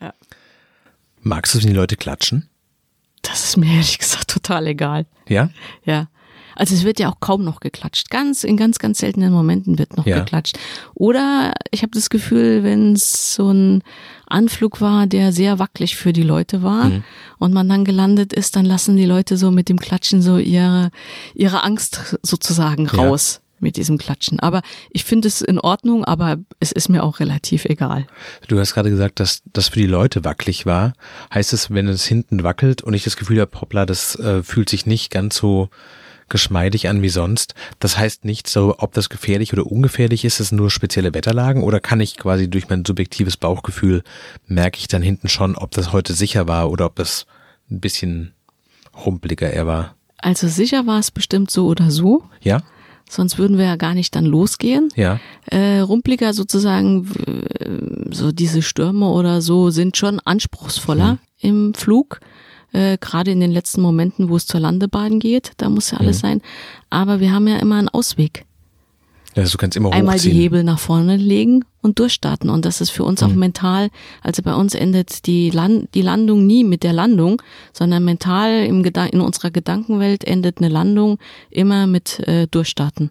Ja. 0.00 0.14
Magst 1.20 1.54
du 1.54 1.58
es, 1.58 1.64
wenn 1.64 1.70
die 1.70 1.76
Leute 1.76 1.96
klatschen? 1.96 2.48
Das 3.22 3.44
ist 3.44 3.56
mir 3.56 3.70
ehrlich 3.72 3.98
gesagt 3.98 4.28
total 4.30 4.66
egal. 4.66 5.06
Ja? 5.28 5.50
Ja. 5.84 6.08
Also 6.56 6.74
es 6.74 6.84
wird 6.84 6.98
ja 7.00 7.08
auch 7.10 7.20
kaum 7.20 7.44
noch 7.44 7.60
geklatscht. 7.60 8.10
Ganz 8.10 8.44
in 8.44 8.56
ganz 8.56 8.78
ganz 8.78 8.98
seltenen 8.98 9.32
Momenten 9.32 9.78
wird 9.78 9.96
noch 9.96 10.06
Ja. 10.06 10.18
geklatscht. 10.20 10.58
Oder 10.94 11.52
ich 11.70 11.82
habe 11.82 11.92
das 11.92 12.10
Gefühl, 12.10 12.62
wenn 12.62 12.92
es 12.94 13.34
so 13.34 13.50
ein 13.50 13.82
Anflug 14.26 14.80
war, 14.80 15.06
der 15.06 15.32
sehr 15.32 15.58
wackelig 15.58 15.96
für 15.96 16.12
die 16.12 16.22
Leute 16.22 16.62
war 16.62 16.86
Mhm. 16.86 17.04
und 17.38 17.52
man 17.52 17.68
dann 17.68 17.84
gelandet 17.84 18.32
ist, 18.32 18.56
dann 18.56 18.64
lassen 18.64 18.96
die 18.96 19.04
Leute 19.04 19.36
so 19.36 19.50
mit 19.50 19.68
dem 19.68 19.78
Klatschen 19.78 20.22
so 20.22 20.38
ihre 20.38 20.90
ihre 21.34 21.62
Angst 21.64 22.16
sozusagen 22.22 22.86
Ja. 22.86 22.92
raus 23.02 23.40
mit 23.60 23.76
diesem 23.76 23.96
Klatschen. 23.96 24.40
Aber 24.40 24.60
ich 24.90 25.04
finde 25.04 25.28
es 25.28 25.40
in 25.40 25.60
Ordnung, 25.60 26.04
aber 26.04 26.38
es 26.58 26.72
ist 26.72 26.88
mir 26.88 27.04
auch 27.04 27.20
relativ 27.20 27.64
egal. 27.64 28.08
Du 28.48 28.58
hast 28.58 28.74
gerade 28.74 28.90
gesagt, 28.90 29.20
dass 29.20 29.42
das 29.52 29.68
für 29.68 29.78
die 29.78 29.86
Leute 29.86 30.24
wackelig 30.24 30.66
war. 30.66 30.94
Heißt 31.32 31.52
es, 31.52 31.70
wenn 31.70 31.86
es 31.86 32.04
hinten 32.04 32.42
wackelt 32.42 32.82
und 32.82 32.94
ich 32.94 33.04
das 33.04 33.16
Gefühl 33.16 33.40
habe, 33.40 33.60
hoppla, 33.60 33.86
das 33.86 34.16
äh, 34.16 34.42
fühlt 34.42 34.68
sich 34.68 34.84
nicht 34.86 35.10
ganz 35.12 35.36
so 35.36 35.68
geschmeidig 36.32 36.88
an 36.88 37.00
wie 37.02 37.08
sonst. 37.08 37.54
Das 37.78 37.96
heißt 37.96 38.24
nicht 38.24 38.48
so, 38.48 38.74
ob 38.78 38.92
das 38.94 39.08
gefährlich 39.08 39.52
oder 39.52 39.64
ungefährlich 39.66 40.24
ist, 40.24 40.40
es 40.40 40.48
sind 40.48 40.58
nur 40.58 40.70
spezielle 40.70 41.14
Wetterlagen 41.14 41.62
oder 41.62 41.78
kann 41.78 42.00
ich 42.00 42.16
quasi 42.16 42.50
durch 42.50 42.68
mein 42.68 42.84
subjektives 42.84 43.36
Bauchgefühl 43.36 44.02
merke 44.48 44.80
ich 44.80 44.88
dann 44.88 45.02
hinten 45.02 45.28
schon, 45.28 45.54
ob 45.54 45.70
das 45.70 45.92
heute 45.92 46.14
sicher 46.14 46.48
war 46.48 46.70
oder 46.70 46.86
ob 46.86 46.96
das 46.96 47.26
ein 47.70 47.78
bisschen 47.80 48.32
rumpeliger 49.06 49.48
er 49.50 49.66
war. 49.68 49.94
Also 50.18 50.48
sicher 50.48 50.86
war 50.86 50.98
es 50.98 51.10
bestimmt 51.10 51.50
so 51.50 51.66
oder 51.66 51.90
so, 51.90 52.24
Ja? 52.42 52.62
sonst 53.08 53.38
würden 53.38 53.58
wir 53.58 53.64
ja 53.66 53.76
gar 53.76 53.94
nicht 53.94 54.14
dann 54.16 54.24
losgehen. 54.24 54.88
Ja. 54.96 55.20
äh, 55.46 55.80
rumpliger 55.80 56.32
sozusagen, 56.32 57.08
w- 57.08 58.14
so 58.14 58.32
diese 58.32 58.62
Stürme 58.62 59.08
oder 59.10 59.40
so 59.42 59.70
sind 59.70 59.96
schon 59.96 60.18
anspruchsvoller 60.20 61.18
im 61.40 61.74
Flug. 61.74 62.20
Äh, 62.72 62.98
Gerade 62.98 63.30
in 63.30 63.40
den 63.40 63.52
letzten 63.52 63.80
Momenten, 63.80 64.28
wo 64.28 64.36
es 64.36 64.46
zur 64.46 64.60
Landebahn 64.60 65.20
geht, 65.20 65.52
da 65.58 65.68
muss 65.68 65.90
ja 65.90 65.98
alles 65.98 66.20
sein. 66.20 66.40
Aber 66.90 67.20
wir 67.20 67.32
haben 67.32 67.46
ja 67.48 67.58
immer 67.58 67.76
einen 67.76 67.88
Ausweg. 67.88 68.44
Also 69.34 69.52
du 69.52 69.58
kannst 69.58 69.76
immer 69.76 69.92
Einmal 69.92 70.16
die 70.16 70.28
hochziehen. 70.28 70.36
Hebel 70.36 70.64
nach 70.64 70.78
vorne 70.78 71.16
legen 71.16 71.64
und 71.80 71.98
durchstarten. 71.98 72.50
Und 72.50 72.64
das 72.64 72.80
ist 72.80 72.90
für 72.90 73.04
uns 73.04 73.22
auch 73.22 73.32
mental, 73.32 73.88
also 74.20 74.42
bei 74.42 74.54
uns 74.54 74.74
endet 74.74 75.26
die, 75.26 75.50
Land 75.50 75.88
die 75.94 76.02
Landung 76.02 76.46
nie 76.46 76.64
mit 76.64 76.82
der 76.82 76.92
Landung, 76.92 77.40
sondern 77.72 78.04
mental 78.04 78.64
im 78.64 78.82
Gedan 78.82 79.08
in 79.08 79.20
unserer 79.20 79.50
Gedankenwelt 79.50 80.24
endet 80.24 80.58
eine 80.58 80.68
Landung 80.68 81.18
immer 81.50 81.86
mit 81.86 82.20
äh, 82.20 82.46
Durchstarten. 82.46 83.10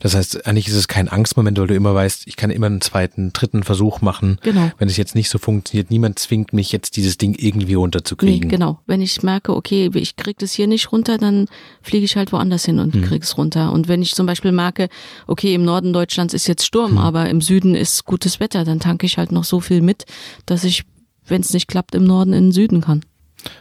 Das 0.00 0.14
heißt, 0.14 0.46
eigentlich 0.46 0.68
ist 0.68 0.74
es 0.74 0.88
kein 0.88 1.08
Angstmoment, 1.08 1.58
weil 1.58 1.68
du 1.68 1.74
immer 1.74 1.94
weißt, 1.94 2.26
ich 2.26 2.36
kann 2.36 2.50
immer 2.50 2.66
einen 2.66 2.80
zweiten, 2.80 3.32
dritten 3.32 3.62
Versuch 3.62 4.00
machen. 4.00 4.38
Genau. 4.42 4.70
Wenn 4.78 4.88
es 4.88 4.96
jetzt 4.96 5.14
nicht 5.14 5.30
so 5.30 5.38
funktioniert, 5.38 5.90
niemand 5.90 6.18
zwingt 6.18 6.52
mich 6.52 6.72
jetzt 6.72 6.96
dieses 6.96 7.18
Ding 7.18 7.34
irgendwie 7.38 7.66
Nee, 7.70 7.74
runterzukriegen. 7.76 8.48
genau. 8.48 8.80
Wenn 8.86 9.00
ich 9.00 9.22
merke, 9.22 9.54
okay, 9.54 9.90
ich 9.94 10.16
krieg 10.16 10.38
das 10.38 10.52
hier 10.52 10.66
nicht 10.66 10.90
runter, 10.90 11.18
dann 11.18 11.46
fliege 11.82 12.04
ich 12.04 12.16
halt 12.16 12.32
woanders 12.32 12.64
hin 12.64 12.80
und 12.80 13.00
krieg 13.02 13.22
es 13.22 13.38
runter. 13.38 13.72
Und 13.72 13.86
wenn 13.86 14.02
ich 14.02 14.14
zum 14.14 14.26
Beispiel 14.26 14.52
merke, 14.52 14.88
okay, 15.28 15.54
im 15.54 15.64
Norden 15.64 15.92
Deutschlands 15.92 16.34
ist 16.34 16.48
jetzt 16.48 16.66
Sturm, 16.66 16.98
aber 16.98 17.28
im 17.30 17.40
Süden 17.40 17.74
ist 17.74 18.04
gutes 18.04 18.40
Wetter, 18.40 18.64
dann 18.64 18.80
tanke 18.80 19.06
ich 19.06 19.18
halt 19.18 19.30
noch 19.30 19.44
so 19.44 19.60
viel 19.60 19.82
mit, 19.82 20.04
dass 20.46 20.64
ich 20.64 20.84
wenn 21.30 21.40
es 21.40 21.52
nicht 21.52 21.68
klappt, 21.68 21.94
im 21.94 22.04
Norden 22.04 22.32
in 22.32 22.46
den 22.46 22.52
Süden 22.52 22.80
kann. 22.80 23.04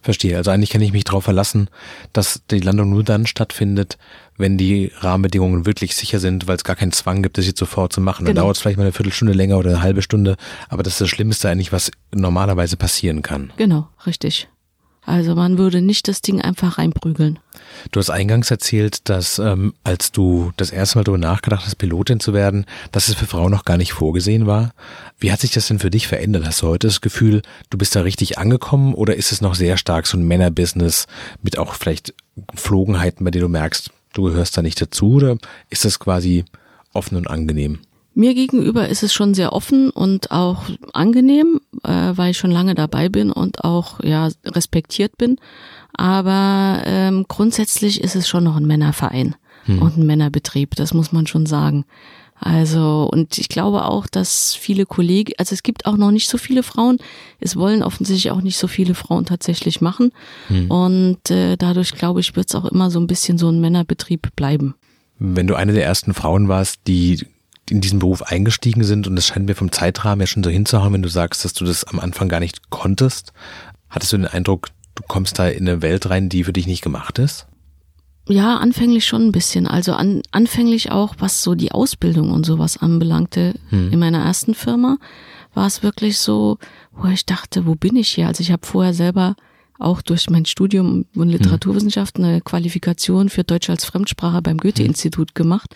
Verstehe. 0.01 0.35
Also 0.35 0.51
eigentlich 0.51 0.71
kann 0.71 0.81
ich 0.81 0.91
mich 0.91 1.05
darauf 1.05 1.23
verlassen, 1.23 1.69
dass 2.11 2.41
die 2.51 2.59
Landung 2.59 2.89
nur 2.89 3.03
dann 3.03 3.27
stattfindet, 3.27 3.97
wenn 4.39 4.57
die 4.57 4.91
Rahmenbedingungen 4.99 5.65
wirklich 5.67 5.95
sicher 5.95 6.19
sind, 6.19 6.47
weil 6.47 6.55
es 6.55 6.63
gar 6.63 6.75
keinen 6.75 6.91
Zwang 6.93 7.21
gibt, 7.21 7.37
das 7.37 7.45
jetzt 7.45 7.59
sofort 7.59 7.93
zu 7.93 8.01
machen. 8.01 8.25
Dann 8.25 8.33
Genau. 8.33 8.45
dauert 8.45 8.55
es 8.55 8.61
vielleicht 8.61 8.77
mal 8.77 8.83
eine 8.83 8.91
Viertelstunde 8.93 9.33
länger 9.33 9.57
oder 9.57 9.69
eine 9.69 9.81
halbe 9.83 10.01
Stunde, 10.01 10.37
aber 10.69 10.81
das 10.81 10.93
ist 10.93 11.01
das 11.01 11.09
Schlimmste 11.09 11.49
eigentlich, 11.49 11.71
was 11.71 11.91
normalerweise 12.15 12.77
passieren 12.77 13.21
kann. 13.21 13.51
Genau, 13.57 13.87
richtig. 14.07 14.47
Also 15.05 15.33
man 15.33 15.57
würde 15.57 15.81
nicht 15.81 16.07
das 16.07 16.21
Ding 16.21 16.39
einfach 16.39 16.77
reinprügeln. 16.77 17.39
Du 17.91 17.99
hast 17.99 18.09
eingangs 18.11 18.51
erzählt, 18.51 19.09
dass 19.09 19.39
ähm, 19.39 19.73
als 19.83 20.11
du 20.11 20.51
das 20.57 20.69
erste 20.71 20.97
Mal 20.99 21.03
darüber 21.03 21.17
nachgedacht 21.17 21.65
hast, 21.65 21.77
Pilotin 21.77 22.19
zu 22.19 22.33
werden, 22.33 22.65
dass 22.91 23.07
es 23.07 23.15
für 23.15 23.25
Frauen 23.25 23.51
noch 23.51 23.65
gar 23.65 23.77
nicht 23.77 23.93
vorgesehen 23.93 24.45
war. 24.45 24.71
Wie 25.17 25.31
hat 25.31 25.39
sich 25.39 25.51
das 25.51 25.67
denn 25.67 25.79
für 25.79 25.89
dich 25.89 26.07
verändert? 26.07 26.45
Hast 26.45 26.61
du 26.61 26.67
heute 26.67 26.87
das 26.87 27.01
Gefühl, 27.01 27.41
du 27.71 27.77
bist 27.77 27.95
da 27.95 28.01
richtig 28.01 28.37
angekommen 28.37 28.93
oder 28.93 29.15
ist 29.15 29.31
es 29.31 29.41
noch 29.41 29.55
sehr 29.55 29.77
stark 29.77 30.05
so 30.05 30.15
ein 30.17 30.27
Männerbusiness 30.27 31.07
mit 31.41 31.57
auch 31.57 31.73
vielleicht 31.73 32.13
Geflogenheiten, 32.53 33.25
bei 33.25 33.31
denen 33.31 33.43
du 33.43 33.49
merkst, 33.49 33.91
du 34.13 34.23
gehörst 34.23 34.57
da 34.57 34.61
nicht 34.61 34.81
dazu 34.81 35.13
oder 35.13 35.37
ist 35.69 35.85
das 35.85 35.99
quasi 35.99 36.45
offen 36.93 37.17
und 37.17 37.29
angenehm? 37.29 37.79
Mir 38.15 38.33
gegenüber 38.33 38.89
ist 38.89 39.03
es 39.03 39.13
schon 39.13 39.33
sehr 39.33 39.53
offen 39.53 39.91
und 39.91 40.31
auch 40.31 40.63
angenehm, 40.93 41.61
äh, 41.83 42.11
weil 42.15 42.31
ich 42.31 42.37
schon 42.37 42.51
lange 42.51 42.75
dabei 42.75 43.07
bin 43.07 43.31
und 43.31 43.63
auch 43.63 44.03
ja 44.03 44.29
respektiert 44.45 45.17
bin. 45.17 45.37
Aber 45.93 46.81
ähm, 46.85 47.25
grundsätzlich 47.27 48.01
ist 48.01 48.15
es 48.15 48.27
schon 48.27 48.43
noch 48.43 48.55
ein 48.55 48.65
Männerverein 48.65 49.35
und 49.67 49.97
ein 49.97 50.05
Männerbetrieb, 50.05 50.75
das 50.75 50.93
muss 50.93 51.11
man 51.11 51.27
schon 51.27 51.45
sagen. 51.45 51.85
Also, 52.39 53.09
und 53.11 53.37
ich 53.37 53.49
glaube 53.49 53.85
auch, 53.85 54.07
dass 54.07 54.55
viele 54.55 54.85
Kollegen, 54.85 55.33
also 55.37 55.53
es 55.53 55.61
gibt 55.61 55.85
auch 55.85 55.97
noch 55.97 56.11
nicht 56.11 56.29
so 56.29 56.37
viele 56.37 56.63
Frauen, 56.63 56.97
es 57.39 57.57
wollen 57.57 57.83
offensichtlich 57.83 58.31
auch 58.31 58.41
nicht 58.41 58.57
so 58.57 58.67
viele 58.67 58.95
Frauen 58.95 59.25
tatsächlich 59.25 59.81
machen. 59.81 60.11
Und 60.69 61.29
äh, 61.29 61.57
dadurch, 61.57 61.91
glaube 61.91 62.21
ich, 62.21 62.35
wird 62.35 62.47
es 62.47 62.55
auch 62.55 62.65
immer 62.65 62.91
so 62.91 62.99
ein 62.99 63.07
bisschen 63.07 63.37
so 63.37 63.49
ein 63.49 63.59
Männerbetrieb 63.59 64.35
bleiben. 64.35 64.75
Wenn 65.19 65.47
du 65.47 65.55
eine 65.55 65.73
der 65.73 65.83
ersten 65.83 66.13
Frauen 66.13 66.47
warst, 66.47 66.79
die 66.87 67.25
in 67.69 67.81
diesen 67.81 67.99
Beruf 67.99 68.23
eingestiegen 68.23 68.83
sind 68.83 69.05
und 69.05 69.17
es 69.17 69.27
scheint 69.27 69.45
mir 69.45 69.55
vom 69.55 69.71
Zeitrahmen 69.71 70.21
ja 70.21 70.27
schon 70.27 70.43
so 70.43 70.49
hinzuhauen, 70.49 70.93
wenn 70.93 71.03
du 71.03 71.09
sagst, 71.09 71.43
dass 71.43 71.53
du 71.53 71.65
das 71.65 71.83
am 71.83 71.99
Anfang 71.99 72.29
gar 72.29 72.39
nicht 72.39 72.69
konntest, 72.69 73.33
hattest 73.89 74.13
du 74.13 74.17
den 74.17 74.27
Eindruck, 74.27 74.69
du 74.95 75.03
kommst 75.07 75.39
da 75.39 75.47
in 75.47 75.67
eine 75.67 75.81
Welt 75.81 76.09
rein, 76.09 76.29
die 76.29 76.45
für 76.45 76.53
dich 76.53 76.67
nicht 76.67 76.81
gemacht 76.81 77.19
ist? 77.19 77.47
Ja, 78.29 78.57
anfänglich 78.57 79.05
schon 79.05 79.23
ein 79.27 79.31
bisschen. 79.31 79.65
Also 79.65 79.93
an, 79.93 80.21
anfänglich 80.31 80.91
auch, 80.91 81.15
was 81.17 81.41
so 81.41 81.55
die 81.55 81.71
Ausbildung 81.71 82.31
und 82.31 82.45
sowas 82.45 82.77
anbelangte. 82.77 83.55
In 83.91 83.99
meiner 83.99 84.19
ersten 84.19 84.53
Firma 84.53 84.97
war 85.55 85.65
es 85.65 85.81
wirklich 85.81 86.19
so, 86.19 86.59
wo 86.91 87.07
ich 87.07 87.25
dachte, 87.25 87.65
wo 87.65 87.73
bin 87.75 87.95
ich 87.95 88.09
hier? 88.09 88.27
Also 88.27 88.41
ich 88.41 88.51
habe 88.51 88.65
vorher 88.65 88.93
selber 88.93 89.35
auch 89.79 90.01
durch 90.01 90.29
mein 90.29 90.45
Studium 90.45 91.05
und 91.15 91.29
Literaturwissenschaft 91.29 92.17
eine 92.17 92.41
Qualifikation 92.41 93.29
für 93.29 93.43
Deutsch 93.43 93.69
als 93.69 93.85
Fremdsprache 93.85 94.41
beim 94.41 94.57
Goethe-Institut 94.57 95.33
gemacht 95.33 95.75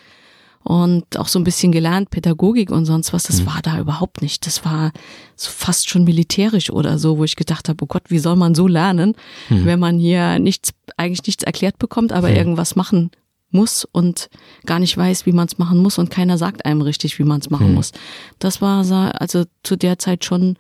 und 0.64 1.18
auch 1.18 1.28
so 1.28 1.40
ein 1.40 1.44
bisschen 1.44 1.72
gelernt, 1.72 2.10
Pädagogik 2.10 2.72
und 2.72 2.86
sonst 2.86 3.12
was, 3.14 3.24
das 3.24 3.46
war 3.46 3.62
da 3.62 3.80
überhaupt 3.80 4.22
nicht. 4.22 4.46
Das 4.46 4.64
war 4.64 4.92
so 5.36 5.50
fast 5.52 5.90
schon 5.90 6.06
militärisch 6.06 6.70
oder 6.70 6.98
so, 6.98 7.18
wo 7.18 7.24
ich 7.26 7.36
gedacht 7.36 7.68
habe, 7.68 7.84
oh 7.84 7.88
Gott, 7.88 8.04
wie 8.08 8.20
soll 8.20 8.36
man 8.36 8.56
so 8.56 8.68
lernen, 8.68 9.16
wenn 9.50 9.80
man 9.80 10.00
hier 10.00 10.40
nichts, 10.40 10.72
eigentlich 10.96 11.26
nichts 11.28 11.44
erklärt 11.44 11.80
bekommt, 11.80 12.14
aber 12.14 12.30
irgendwas 12.32 12.76
machen 12.76 13.12
muss 13.50 13.86
und 13.86 14.30
gar 14.66 14.80
nicht 14.80 14.98
weiß, 14.98 15.26
wie 15.26 15.32
man 15.32 15.48
es 15.48 15.58
machen 15.58 15.78
muss 15.80 15.98
und 16.00 16.10
keiner 16.10 16.38
sagt 16.38 16.66
einem 16.66 16.82
richtig, 16.82 17.20
wie 17.20 17.24
man 17.24 17.40
es 17.40 17.50
machen 17.50 17.74
muss. 17.76 17.92
Das 18.40 18.62
war 18.62 18.84
also 19.20 19.44
zu 19.64 19.76
der 19.76 20.00
Zeit 20.00 20.26
schon 20.26 20.58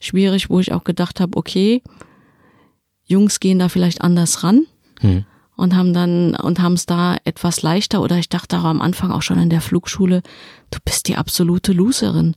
schwierig, 0.00 0.50
wo 0.50 0.60
ich 0.60 0.72
auch 0.72 0.84
gedacht 0.84 1.18
habe, 1.18 1.36
okay, 1.36 1.82
Jungs 3.04 3.40
gehen 3.40 3.58
da 3.58 3.68
vielleicht 3.68 4.02
anders 4.02 4.44
ran 4.44 4.66
und 5.56 5.74
haben 5.74 5.92
dann 5.92 6.34
und 6.34 6.60
haben 6.60 6.74
es 6.74 6.86
da 6.86 7.16
etwas 7.24 7.62
leichter 7.62 8.02
oder 8.02 8.18
ich 8.18 8.28
dachte 8.28 8.58
auch 8.58 8.64
am 8.64 8.82
Anfang 8.82 9.10
auch 9.10 9.22
schon 9.22 9.38
in 9.38 9.50
der 9.50 9.60
Flugschule, 9.60 10.22
du 10.70 10.78
bist 10.84 11.08
die 11.08 11.16
absolute 11.16 11.72
Loserin. 11.72 12.36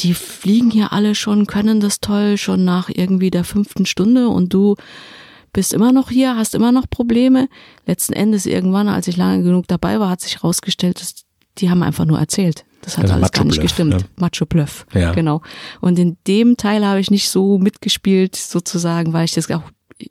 Die 0.00 0.14
fliegen 0.14 0.70
hier 0.70 0.92
alle 0.92 1.14
schon, 1.14 1.46
können 1.46 1.80
das 1.80 2.00
toll 2.00 2.36
schon 2.36 2.64
nach 2.64 2.88
irgendwie 2.88 3.30
der 3.30 3.44
fünften 3.44 3.86
Stunde 3.86 4.28
und 4.28 4.52
du 4.54 4.76
bist 5.52 5.72
immer 5.72 5.92
noch 5.92 6.10
hier, 6.10 6.36
hast 6.36 6.54
immer 6.54 6.72
noch 6.72 6.88
Probleme. 6.88 7.48
Letzten 7.86 8.12
Endes 8.12 8.46
irgendwann, 8.46 8.88
als 8.88 9.08
ich 9.08 9.16
lange 9.16 9.42
genug 9.42 9.66
dabei 9.66 9.98
war, 9.98 10.10
hat 10.10 10.20
sich 10.20 10.36
herausgestellt, 10.36 11.00
dass 11.00 11.24
die 11.58 11.70
haben 11.70 11.82
einfach 11.82 12.04
nur 12.04 12.18
erzählt. 12.18 12.64
Das 12.82 12.96
hat 12.96 13.04
Also 13.04 13.14
alles 13.14 13.32
gar 13.32 13.44
nicht 13.44 13.60
gestimmt. 13.60 13.94
ne? 13.94 14.04
Macho 14.16 14.46
Bluff. 14.46 14.86
Ja. 14.94 15.12
Genau. 15.12 15.42
Und 15.80 15.98
in 15.98 16.16
dem 16.28 16.56
Teil 16.56 16.86
habe 16.86 17.00
ich 17.00 17.10
nicht 17.10 17.28
so 17.28 17.58
mitgespielt, 17.58 18.36
sozusagen, 18.36 19.12
weil 19.12 19.24
ich 19.24 19.32
das 19.32 19.50
auch 19.50 19.62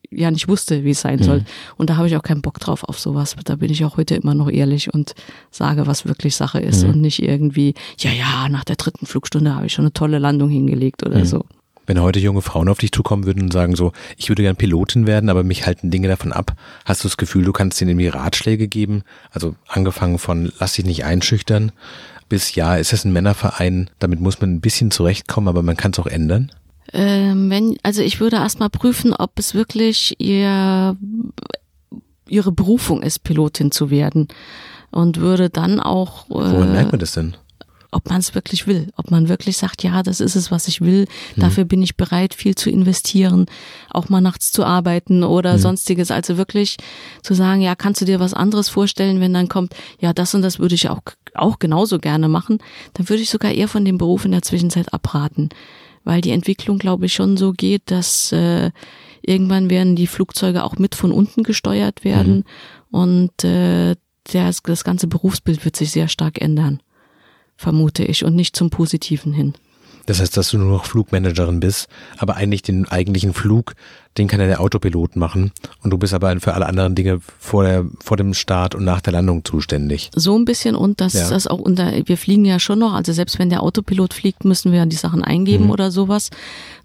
ja 0.10 0.32
nicht 0.32 0.48
wusste, 0.48 0.84
wie 0.84 0.92
es 0.92 1.02
sein 1.02 1.22
soll. 1.22 1.46
Und 1.78 1.90
da 1.90 1.98
habe 1.98 2.08
ich 2.08 2.16
auch 2.16 2.24
keinen 2.24 2.42
Bock 2.42 2.60
drauf 2.60 2.84
auf 2.84 3.00
sowas. 3.00 3.36
Da 3.46 3.56
bin 3.56 3.72
ich 3.72 3.86
auch 3.86 3.98
heute 3.98 4.16
immer 4.16 4.34
noch 4.34 4.50
ehrlich 4.50 4.94
und 4.94 5.16
sage, 5.52 5.88
was 5.88 6.06
wirklich 6.06 6.36
Sache 6.36 6.60
ist 6.60 6.84
und 6.84 7.02
nicht 7.02 7.22
irgendwie, 7.22 7.74
ja, 8.00 8.12
ja, 8.12 8.50
nach 8.50 8.64
der 8.64 8.76
dritten 8.76 9.06
Flugstunde 9.06 9.56
habe 9.56 9.66
ich 9.66 9.74
schon 9.74 9.86
eine 9.86 9.94
tolle 9.94 10.20
Landung 10.20 10.50
hingelegt 10.50 11.06
oder 11.06 11.26
so. 11.26 11.46
Wenn 11.86 12.02
heute 12.02 12.20
junge 12.20 12.42
Frauen 12.42 12.68
auf 12.68 12.80
dich 12.80 12.92
zukommen 12.92 13.26
würden 13.26 13.44
und 13.44 13.54
sagen 13.54 13.78
so, 13.78 13.94
ich 14.18 14.28
würde 14.28 14.42
gern 14.42 14.58
Pilotin 14.58 15.08
werden, 15.08 15.30
aber 15.30 15.44
mich 15.46 15.66
halten 15.66 15.90
Dinge 15.90 16.10
davon 16.10 16.34
ab, 16.34 16.54
hast 16.84 17.06
du 17.06 17.08
das 17.08 17.16
Gefühl, 17.16 17.46
du 17.46 17.54
kannst 17.54 17.82
ihnen 17.82 17.92
irgendwie 17.92 18.10
Ratschläge 18.10 18.68
geben? 18.68 19.04
Also 19.32 19.56
angefangen 19.70 20.20
von 20.20 20.52
lass 20.60 20.74
dich 20.74 20.86
nicht 20.86 21.06
einschüchtern 21.06 21.72
bis 22.30 22.56
ja, 22.56 22.76
ist 22.76 22.94
es 22.94 23.06
ein 23.06 23.14
Männerverein, 23.14 23.90
damit 24.00 24.20
muss 24.20 24.42
man 24.42 24.56
ein 24.56 24.62
bisschen 24.62 24.92
zurechtkommen, 24.92 25.48
aber 25.48 25.64
man 25.64 25.78
kann 25.78 25.92
es 25.92 26.00
auch 26.00 26.08
ändern? 26.08 26.52
Ähm, 26.94 27.50
wenn, 27.50 27.78
also 27.84 28.02
ich 28.02 28.20
würde 28.20 28.38
erstmal 28.38 28.70
prüfen, 28.70 29.14
ob 29.14 29.38
es 29.38 29.54
wirklich 29.54 30.16
ihr, 30.20 30.96
ihre 32.28 32.52
Berufung 32.52 33.04
ist, 33.04 33.24
Pilotin 33.24 33.72
zu 33.72 33.90
werden. 33.90 34.28
Und 34.90 35.18
würde 35.18 35.50
dann 35.50 35.80
auch, 35.80 36.26
Woran 36.30 36.70
äh, 36.70 36.72
merkt 36.72 36.92
man 36.92 37.00
das 37.00 37.12
denn? 37.12 37.36
ob 37.92 38.10
man 38.10 38.20
es 38.20 38.36
wirklich 38.36 38.68
will, 38.68 38.92
ob 38.98 39.12
man 39.12 39.30
wirklich 39.30 39.58
sagt, 39.58 39.84
ja, 39.84 40.04
das 40.04 40.20
ist 40.20 40.36
es, 40.36 40.52
was 40.52 40.68
ich 40.68 40.82
will, 40.82 41.08
dafür 41.36 41.64
bin 41.66 41.82
ich 41.82 41.96
bereit, 41.96 42.34
viel 42.34 42.56
zu 42.56 42.70
investieren, 42.70 43.46
auch 43.90 44.10
mal 44.10 44.22
nachts 44.22 44.52
zu 44.52 44.66
arbeiten 44.66 45.24
oder 45.24 45.58
sonstiges. 45.58 46.12
Also 46.12 46.38
wirklich 46.38 46.78
zu 47.24 47.34
sagen, 47.34 47.62
ja, 47.62 47.76
kannst 47.76 48.02
du 48.02 48.06
dir 48.06 48.20
was 48.20 48.34
anderes 48.34 48.70
vorstellen, 48.70 49.22
wenn 49.22 49.34
dann 49.34 49.48
kommt, 49.48 49.74
ja, 50.00 50.14
das 50.14 50.36
und 50.36 50.42
das 50.42 50.60
würde 50.60 50.76
ich 50.76 50.90
auch, 50.90 51.02
auch 51.34 51.60
genauso 51.60 52.00
gerne 52.00 52.28
machen, 52.28 52.60
dann 52.94 53.08
würde 53.10 53.24
ich 53.24 53.30
sogar 53.30 53.52
eher 53.52 53.68
von 53.68 53.86
dem 53.86 53.98
Beruf 53.98 54.26
in 54.26 54.32
der 54.32 54.42
Zwischenzeit 54.42 54.94
abraten. 54.94 55.50
Weil 56.08 56.22
die 56.22 56.32
Entwicklung, 56.32 56.80
glaube 56.80 57.08
ich, 57.08 57.14
schon 57.14 57.36
so 57.36 57.52
geht, 57.52 57.92
dass 57.92 58.32
äh, 58.32 58.72
irgendwann 59.22 59.70
werden 59.70 59.98
die 59.98 60.08
Flugzeuge 60.08 60.64
auch 60.64 60.78
mit 60.78 60.96
von 60.96 61.12
unten 61.12 61.44
gesteuert 61.44 62.06
werden 62.06 62.46
und 62.92 63.44
äh, 63.44 63.96
das, 64.24 64.62
das 64.64 64.84
ganze 64.84 65.08
Berufsbild 65.08 65.66
wird 65.66 65.76
sich 65.76 65.92
sehr 65.92 66.08
stark 66.08 66.42
ändern 66.42 66.82
vermute 67.58 68.04
ich, 68.04 68.24
und 68.24 68.36
nicht 68.36 68.56
zum 68.56 68.70
Positiven 68.70 69.34
hin. 69.34 69.54
Das 70.06 70.22
heißt, 70.22 70.38
dass 70.38 70.52
du 70.52 70.58
nur 70.58 70.70
noch 70.70 70.86
Flugmanagerin 70.86 71.60
bist, 71.60 71.90
aber 72.18 72.38
eigentlich 72.38 72.62
den 72.62 72.88
eigentlichen 72.88 73.34
Flug, 73.34 73.74
den 74.18 74.28
kann 74.28 74.40
ja 74.40 74.48
der 74.48 74.62
Autopilot 74.62 75.16
machen 75.16 75.52
und 75.84 75.92
du 75.92 75.98
bist 75.98 76.14
aber 76.14 76.40
für 76.40 76.54
alle 76.54 76.66
anderen 76.66 76.96
Dinge 76.96 77.20
vor, 77.40 77.64
der, 77.64 77.86
vor 78.04 78.18
dem 78.18 78.34
Start 78.34 78.76
und 78.76 78.84
nach 78.84 79.02
der 79.02 79.14
Landung 79.14 79.46
zuständig. 79.46 80.10
So 80.16 80.38
ein 80.38 80.46
bisschen 80.46 80.76
und 80.76 81.00
dass 81.02 81.14
Ja. 81.14 81.30
das 81.30 81.48
auch 81.48 81.60
unter, 81.60 81.92
wir 82.06 82.18
fliegen 82.18 82.46
ja 82.46 82.60
schon 82.60 82.80
noch, 82.80 82.94
also 82.94 83.14
selbst 83.14 83.40
wenn 83.40 83.50
der 83.50 83.64
Autopilot 83.64 84.14
fliegt, 84.14 84.46
müssen 84.46 84.72
wir 84.72 84.80
ja 84.80 84.86
die 84.86 84.96
Sachen 84.96 85.24
eingeben 85.24 85.66
Mhm. 85.66 85.72
oder 85.72 85.92
sowas. 85.92 86.30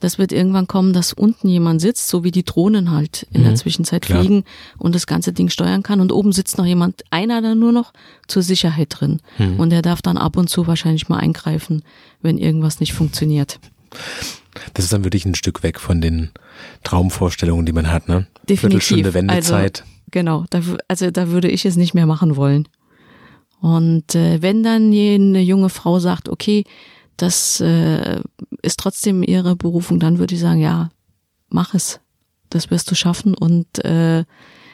Das 0.00 0.18
wird 0.18 0.32
irgendwann 0.32 0.66
kommen, 0.66 0.92
dass 0.92 1.12
unten 1.12 1.48
jemand 1.48 1.80
sitzt, 1.80 2.08
so 2.08 2.24
wie 2.24 2.30
die 2.30 2.44
Drohnen 2.44 2.90
halt 2.90 3.26
in 3.32 3.44
der 3.44 3.54
Zwischenzeit 3.54 4.02
Mhm. 4.02 4.06
Klar. 4.06 4.20
fliegen 4.20 4.44
und 4.78 4.94
das 4.94 5.06
ganze 5.06 5.32
Ding 5.32 5.48
steuern 5.48 5.82
kann 5.82 6.00
und 6.00 6.12
oben 6.12 6.32
sitzt 6.32 6.58
noch 6.58 6.66
jemand, 6.66 7.02
einer 7.10 7.40
dann 7.42 7.58
nur 7.58 7.72
noch 7.72 7.92
zur 8.28 8.42
Sicherheit 8.42 8.88
drin 8.90 9.20
Mhm. 9.38 9.58
und 9.60 9.70
der 9.70 9.82
darf 9.82 10.02
dann 10.02 10.18
ab 10.18 10.36
und 10.36 10.48
zu 10.50 10.66
wahrscheinlich 10.66 11.08
mal 11.08 11.18
eingreifen, 11.18 11.82
wenn 12.20 12.38
irgendwas 12.38 12.80
nicht 12.80 12.92
funktioniert. 12.92 13.58
Das 14.74 14.84
ist 14.84 14.92
dann 14.92 15.04
wirklich 15.04 15.24
ein 15.24 15.34
Stück 15.34 15.62
weg 15.62 15.80
von 15.80 16.00
den 16.00 16.30
Traumvorstellungen, 16.84 17.66
die 17.66 17.72
man 17.72 17.90
hat, 17.90 18.08
ne? 18.08 18.26
Definitiv. 18.48 18.60
Viertelstunde 18.60 19.14
Wendezeit. 19.14 19.80
Also, 19.80 19.92
genau, 20.10 20.44
da, 20.50 20.60
also 20.88 21.10
da 21.10 21.28
würde 21.28 21.48
ich 21.48 21.64
es 21.64 21.76
nicht 21.76 21.94
mehr 21.94 22.06
machen 22.06 22.36
wollen. 22.36 22.68
Und 23.60 24.14
äh, 24.14 24.42
wenn 24.42 24.62
dann 24.62 24.86
eine 24.86 25.40
junge 25.40 25.68
Frau 25.68 26.00
sagt, 26.00 26.28
okay, 26.28 26.64
das 27.16 27.60
äh, 27.60 28.20
ist 28.62 28.80
trotzdem 28.80 29.22
ihre 29.22 29.54
Berufung, 29.54 30.00
dann 30.00 30.18
würde 30.18 30.34
ich 30.34 30.40
sagen, 30.40 30.60
ja, 30.60 30.90
mach 31.48 31.74
es. 31.74 32.00
Das 32.50 32.70
wirst 32.70 32.90
du 32.90 32.94
schaffen 32.94 33.34
und 33.34 33.82
äh, 33.84 34.24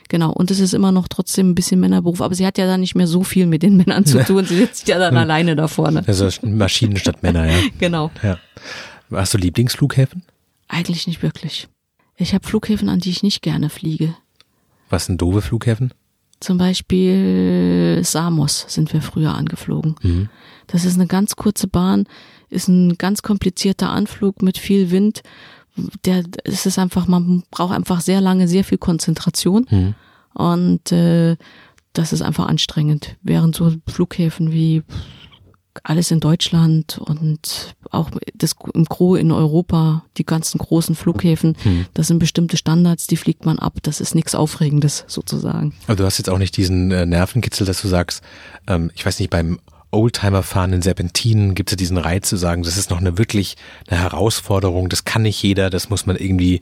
genau. 0.08 0.32
Und 0.32 0.50
es 0.50 0.58
ist 0.58 0.74
immer 0.74 0.90
noch 0.90 1.06
trotzdem 1.06 1.50
ein 1.50 1.54
bisschen 1.54 1.78
Männerberuf, 1.78 2.20
aber 2.20 2.34
sie 2.34 2.46
hat 2.46 2.58
ja 2.58 2.66
dann 2.66 2.80
nicht 2.80 2.94
mehr 2.94 3.06
so 3.06 3.22
viel 3.22 3.46
mit 3.46 3.62
den 3.62 3.76
Männern 3.76 4.04
zu 4.04 4.18
tun. 4.24 4.44
Sie 4.44 4.56
sitzt 4.56 4.88
ja 4.88 4.98
dann 4.98 5.16
alleine 5.16 5.54
da 5.54 5.68
vorne. 5.68 6.02
also 6.06 6.28
Maschinen 6.42 6.96
statt 6.96 7.22
Männer, 7.22 7.46
ja. 7.46 7.58
Genau. 7.78 8.10
ja. 8.22 8.38
Hast 9.10 9.34
du 9.34 9.38
Lieblingsflughäfen? 9.38 10.22
Eigentlich 10.68 11.06
nicht 11.06 11.22
wirklich. 11.22 11.68
Ich 12.16 12.34
habe 12.34 12.46
Flughäfen, 12.46 12.88
an 12.88 13.00
die 13.00 13.10
ich 13.10 13.22
nicht 13.22 13.42
gerne 13.42 13.70
fliege. 13.70 14.14
Was 14.90 15.06
sind 15.06 15.20
doofe 15.20 15.40
Flughäfen? 15.40 15.92
Zum 16.40 16.58
Beispiel 16.58 18.00
Samos 18.04 18.66
sind 18.68 18.92
wir 18.92 19.02
früher 19.02 19.34
angeflogen. 19.34 19.96
Mhm. 20.02 20.28
Das 20.66 20.84
ist 20.84 20.94
eine 20.94 21.06
ganz 21.06 21.36
kurze 21.36 21.66
Bahn, 21.66 22.06
ist 22.48 22.68
ein 22.68 22.96
ganz 22.96 23.22
komplizierter 23.22 23.90
Anflug 23.90 24.42
mit 24.42 24.58
viel 24.58 24.90
Wind, 24.90 25.22
der, 26.04 26.24
es 26.44 26.66
ist 26.66 26.78
einfach, 26.78 27.06
man 27.06 27.44
braucht 27.50 27.74
einfach 27.74 28.00
sehr 28.00 28.20
lange, 28.20 28.48
sehr 28.48 28.64
viel 28.64 28.78
Konzentration. 28.78 29.66
Mhm. 29.70 29.94
Und 30.34 30.92
äh, 30.92 31.36
das 31.92 32.12
ist 32.12 32.22
einfach 32.22 32.46
anstrengend. 32.46 33.16
Während 33.22 33.56
so 33.56 33.72
Flughäfen 33.86 34.52
wie 34.52 34.82
alles 35.84 36.10
in 36.10 36.20
Deutschland 36.20 36.98
und 36.98 37.74
auch 37.90 38.10
das 38.34 38.54
im 38.74 38.84
Gro 38.84 39.14
in 39.16 39.32
Europa, 39.32 40.04
die 40.16 40.24
ganzen 40.26 40.58
großen 40.58 40.94
Flughäfen, 40.94 41.56
Hm. 41.62 41.86
das 41.94 42.08
sind 42.08 42.18
bestimmte 42.18 42.56
Standards, 42.56 43.06
die 43.06 43.16
fliegt 43.16 43.44
man 43.46 43.58
ab. 43.58 43.78
Das 43.82 44.00
ist 44.00 44.14
nichts 44.14 44.34
Aufregendes 44.34 45.04
sozusagen. 45.06 45.74
Aber 45.86 45.96
du 45.96 46.04
hast 46.04 46.18
jetzt 46.18 46.28
auch 46.30 46.38
nicht 46.38 46.56
diesen 46.56 46.90
äh, 46.90 47.06
Nervenkitzel, 47.06 47.66
dass 47.66 47.80
du 47.82 47.88
sagst, 47.88 48.22
ähm, 48.66 48.90
ich 48.94 49.04
weiß 49.06 49.18
nicht, 49.20 49.30
beim 49.30 49.58
Oldtimer-Fahren 49.90 50.72
in 50.72 50.82
Serpentinen 50.82 51.54
gibt 51.54 51.70
es 51.70 51.76
diesen 51.76 51.96
Reiz 51.96 52.28
zu 52.28 52.36
sagen, 52.36 52.62
das 52.62 52.76
ist 52.76 52.90
noch 52.90 52.98
eine 52.98 53.18
wirklich 53.18 53.56
eine 53.88 54.00
Herausforderung, 54.00 54.88
das 54.88 55.04
kann 55.04 55.22
nicht 55.22 55.42
jeder, 55.42 55.70
das 55.70 55.88
muss 55.88 56.06
man 56.06 56.16
irgendwie 56.16 56.60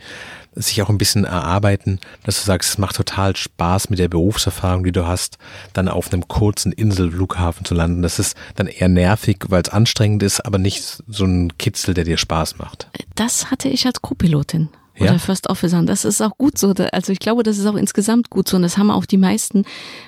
sich 0.57 0.81
auch 0.83 0.89
ein 0.89 0.99
bisschen 0.99 1.25
erarbeiten, 1.25 2.01
dass 2.25 2.41
du 2.41 2.47
sagst, 2.47 2.71
es 2.71 2.79
macht 2.79 2.97
total 2.97 3.37
Spaß 3.37 3.91
mit 3.91 3.99
der 3.99 4.09
Berufserfahrung, 4.09 4.85
die 4.85 4.93
du 4.93 5.07
hast, 5.07 5.39
dann 5.75 5.89
auf 5.89 6.13
einem 6.13 6.29
kurzen 6.29 6.73
Inselflughafen 6.73 7.65
zu 7.65 7.75
landen. 7.75 8.03
Das 8.03 8.19
ist 8.19 8.37
dann 8.55 8.67
eher 8.67 8.89
nervig, 8.89 9.45
weil 9.49 9.63
es 9.63 9.69
anstrengend 9.69 10.23
ist, 10.23 10.41
aber 10.41 10.59
nicht 10.59 11.03
so 11.07 11.25
ein 11.25 11.59
Kitzel, 11.59 11.95
der 11.95 12.05
dir 12.05 12.17
Spaß 12.17 12.57
macht. 12.59 12.89
Das 13.15 13.51
hatte 13.51 13.69
ich 13.69 13.87
als 13.87 14.01
Co-Pilotin. 14.01 14.71
Oder 14.99 15.13
Ja? 15.13 15.19
First 15.19 15.49
Officer. 15.49 15.79
Und 15.79 15.87
das 15.87 16.05
ist 16.05 16.21
auch 16.23 16.37
gut 16.39 16.59
so. 16.59 16.73
Also 16.93 17.13
ich 17.13 17.19
glaube, 17.19 17.43
das 17.43 17.59
ist 17.59 17.67
auch 17.67 17.75
insgesamt 17.75 18.31
gut 18.31 18.49
so. 18.49 18.57
Und 18.57 18.63
das 18.63 18.79
haben 18.79 18.91
auch 18.91 19.07
die 19.07 19.19
meisten. 19.19 19.65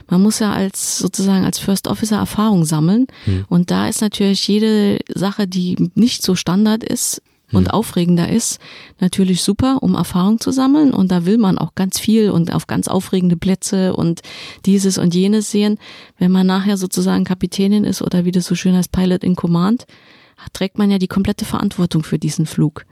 Man 0.09 0.23
muss 0.23 0.39
ja 0.39 0.53
als 0.53 0.99
sozusagen 0.99 1.45
als 1.45 1.59
First 1.59 1.89
Officer 1.89 2.17
Erfahrung 2.17 2.65
sammeln. 2.65 3.07
Und 3.49 3.71
da 3.71 3.89
ist 3.89 4.01
natürlich 4.01 4.47
jede 4.49 4.99
Sache, 5.15 5.47
die 5.47 5.91
nicht 5.95 6.23
so 6.23 6.35
Standard 6.35 6.83
ist 6.85 7.23
und 7.51 7.71
aufregender 7.71 8.29
ist, 8.29 8.61
natürlich 9.01 9.43
super, 9.43 9.83
um 9.83 9.95
Erfahrung 9.95 10.39
zu 10.39 10.51
sammeln. 10.51 10.93
Und 10.93 11.11
da 11.11 11.25
will 11.25 11.39
man 11.39 11.57
auch 11.57 11.75
ganz 11.75 11.99
viel 11.99 12.31
und 12.31 12.53
auf 12.53 12.67
ganz 12.67 12.89
aufregende 12.89 13.37
Plätze 13.37 13.97
und 13.97 14.21
dieses 14.67 14.99
und 14.99 15.15
jenes 15.15 15.51
sehen. 15.51 15.79
Wenn 16.19 16.31
man 16.31 16.47
nachher 16.47 16.77
sozusagen 16.77 17.25
Kapitänin 17.25 17.85
ist 17.85 18.03
oder 18.03 18.25
wie 18.25 18.33
das 18.33 18.47
so 18.47 18.55
schön 18.55 18.77
heißt, 18.77 18.93
Pilot 18.93 19.25
in 19.25 19.35
Command, 19.35 19.87
trägt 20.53 20.79
man 20.79 20.91
ja 20.91 20.99
die 20.99 21.09
komplette 21.09 21.45
Verantwortung 21.45 22.03
für 22.03 22.19
diesen 22.19 22.47
Flug. 22.47 22.85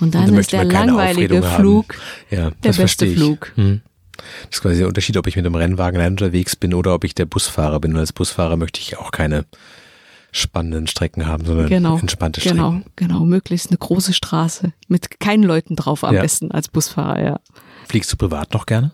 Und 0.00 0.06
Und 0.06 0.14
dann 0.14 0.32
da 0.34 0.40
ist 0.40 0.52
der 0.52 0.64
langweilige 0.64 1.42
Flug. 1.42 1.94
Ja, 2.30 2.50
der 2.62 2.72
beste. 2.72 3.06
Flug. 3.06 3.52
Hm. 3.56 3.80
Das 4.16 4.58
ist 4.58 4.62
quasi 4.62 4.78
der 4.78 4.88
Unterschied, 4.88 5.16
ob 5.16 5.26
ich 5.26 5.36
mit 5.36 5.44
einem 5.44 5.54
Rennwagen 5.54 6.00
unterwegs 6.06 6.56
bin 6.56 6.72
oder 6.74 6.94
ob 6.94 7.04
ich 7.04 7.14
der 7.14 7.26
Busfahrer 7.26 7.80
bin. 7.80 7.92
Und 7.94 7.98
als 7.98 8.12
Busfahrer 8.12 8.56
möchte 8.56 8.80
ich 8.80 8.96
auch 8.98 9.10
keine 9.10 9.44
spannenden 10.32 10.86
Strecken 10.86 11.26
haben, 11.26 11.44
sondern 11.44 11.68
Genau, 11.68 11.96
entspannte 11.98 12.40
Strecken. 12.40 12.56
genau, 12.58 12.80
genau. 12.96 13.20
Möglichst 13.24 13.68
eine 13.70 13.78
große 13.78 14.12
Straße 14.12 14.72
mit 14.88 15.20
keinen 15.20 15.44
Leuten 15.44 15.76
drauf 15.76 16.02
am 16.04 16.14
Ja. 16.14 16.22
besten 16.22 16.50
als 16.50 16.68
Busfahrer, 16.68 17.22
ja. 17.24 17.40
Fliegst 17.88 18.12
du 18.12 18.16
privat 18.16 18.52
noch 18.52 18.66
gerne? 18.66 18.92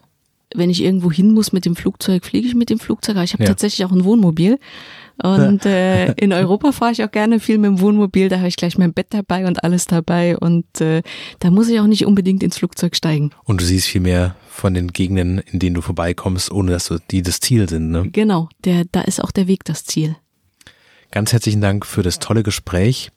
Wenn 0.55 0.69
ich 0.69 0.83
irgendwo 0.83 1.11
hin 1.13 1.33
muss 1.33 1.53
mit 1.53 1.65
dem 1.65 1.77
Flugzeug, 1.77 2.25
fliege 2.25 2.47
ich 2.49 2.55
mit 2.55 2.71
dem 2.71 2.79
Flugzeug. 2.81 3.17
Aber 3.17 3.25
ich 3.25 3.33
habe 3.33 3.45
Ja. 3.45 3.49
tatsächlich 3.51 3.87
auch 3.87 3.93
ein 3.93 4.05
Wohnmobil. 4.05 4.59
Und 5.23 5.65
äh, 5.67 6.13
in 6.13 6.33
Europa 6.33 6.73
fahre 6.73 6.93
ich 6.93 7.05
auch 7.05 7.11
gerne 7.11 7.41
viel 7.41 7.59
mit 7.59 7.69
dem 7.69 7.81
Wohnmobil. 7.81 8.29
Da 8.29 8.39
habe 8.39 8.49
ich 8.49 8.57
gleich 8.57 8.79
mein 8.79 8.93
Bett 8.93 9.09
dabei 9.11 9.47
und 9.47 9.65
alles 9.65 9.87
dabei. 9.87 10.37
Und 10.37 10.81
äh, 10.81 11.03
da 11.39 11.51
muss 11.51 11.69
ich 11.69 11.81
auch 11.81 11.87
nicht 11.87 12.07
unbedingt 12.07 12.43
ins 12.43 12.59
Flugzeug 12.59 12.97
steigen. 12.97 13.31
Und 13.45 13.61
du 13.61 13.65
siehst 13.65 13.87
viel 13.87 14.01
mehr 14.01 14.37
von 14.49 14.75
den 14.75 14.89
Gegenden, 14.89 15.39
in 15.39 15.59
denen 15.59 15.75
du 15.75 15.81
vorbeikommst, 15.81 16.51
ohne 16.51 16.73
dass 16.73 16.89
du 16.89 16.99
die 17.11 17.23
das 17.23 17.41
Ziel 17.41 17.69
sind. 17.69 17.91
Ne? 17.91 18.09
Genau, 18.11 18.49
der, 18.65 18.85
da 18.91 19.01
ist 19.03 19.23
auch 19.23 19.31
der 19.31 19.47
Weg 19.47 19.65
das 19.65 19.85
Ziel. 19.85 20.17
Ganz 21.11 21.33
herzlichen 21.33 21.61
Dank 21.61 21.87
für 21.87 22.03
das 22.03 22.19
tolle 22.19 22.43
Gespräch. 22.43 23.11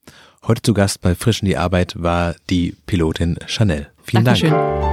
Heute 0.48 0.62
zu 0.62 0.74
Gast 0.74 1.02
bei 1.02 1.16
Frisch 1.16 1.42
in 1.42 1.48
die 1.48 1.58
Arbeit 1.58 2.02
war 2.02 2.36
die 2.50 2.76
Pilotin 2.86 3.38
Chanel. 3.46 3.88
Vielen 4.04 4.26
Dankeschön. 4.26 4.50
Dank. 4.50 4.93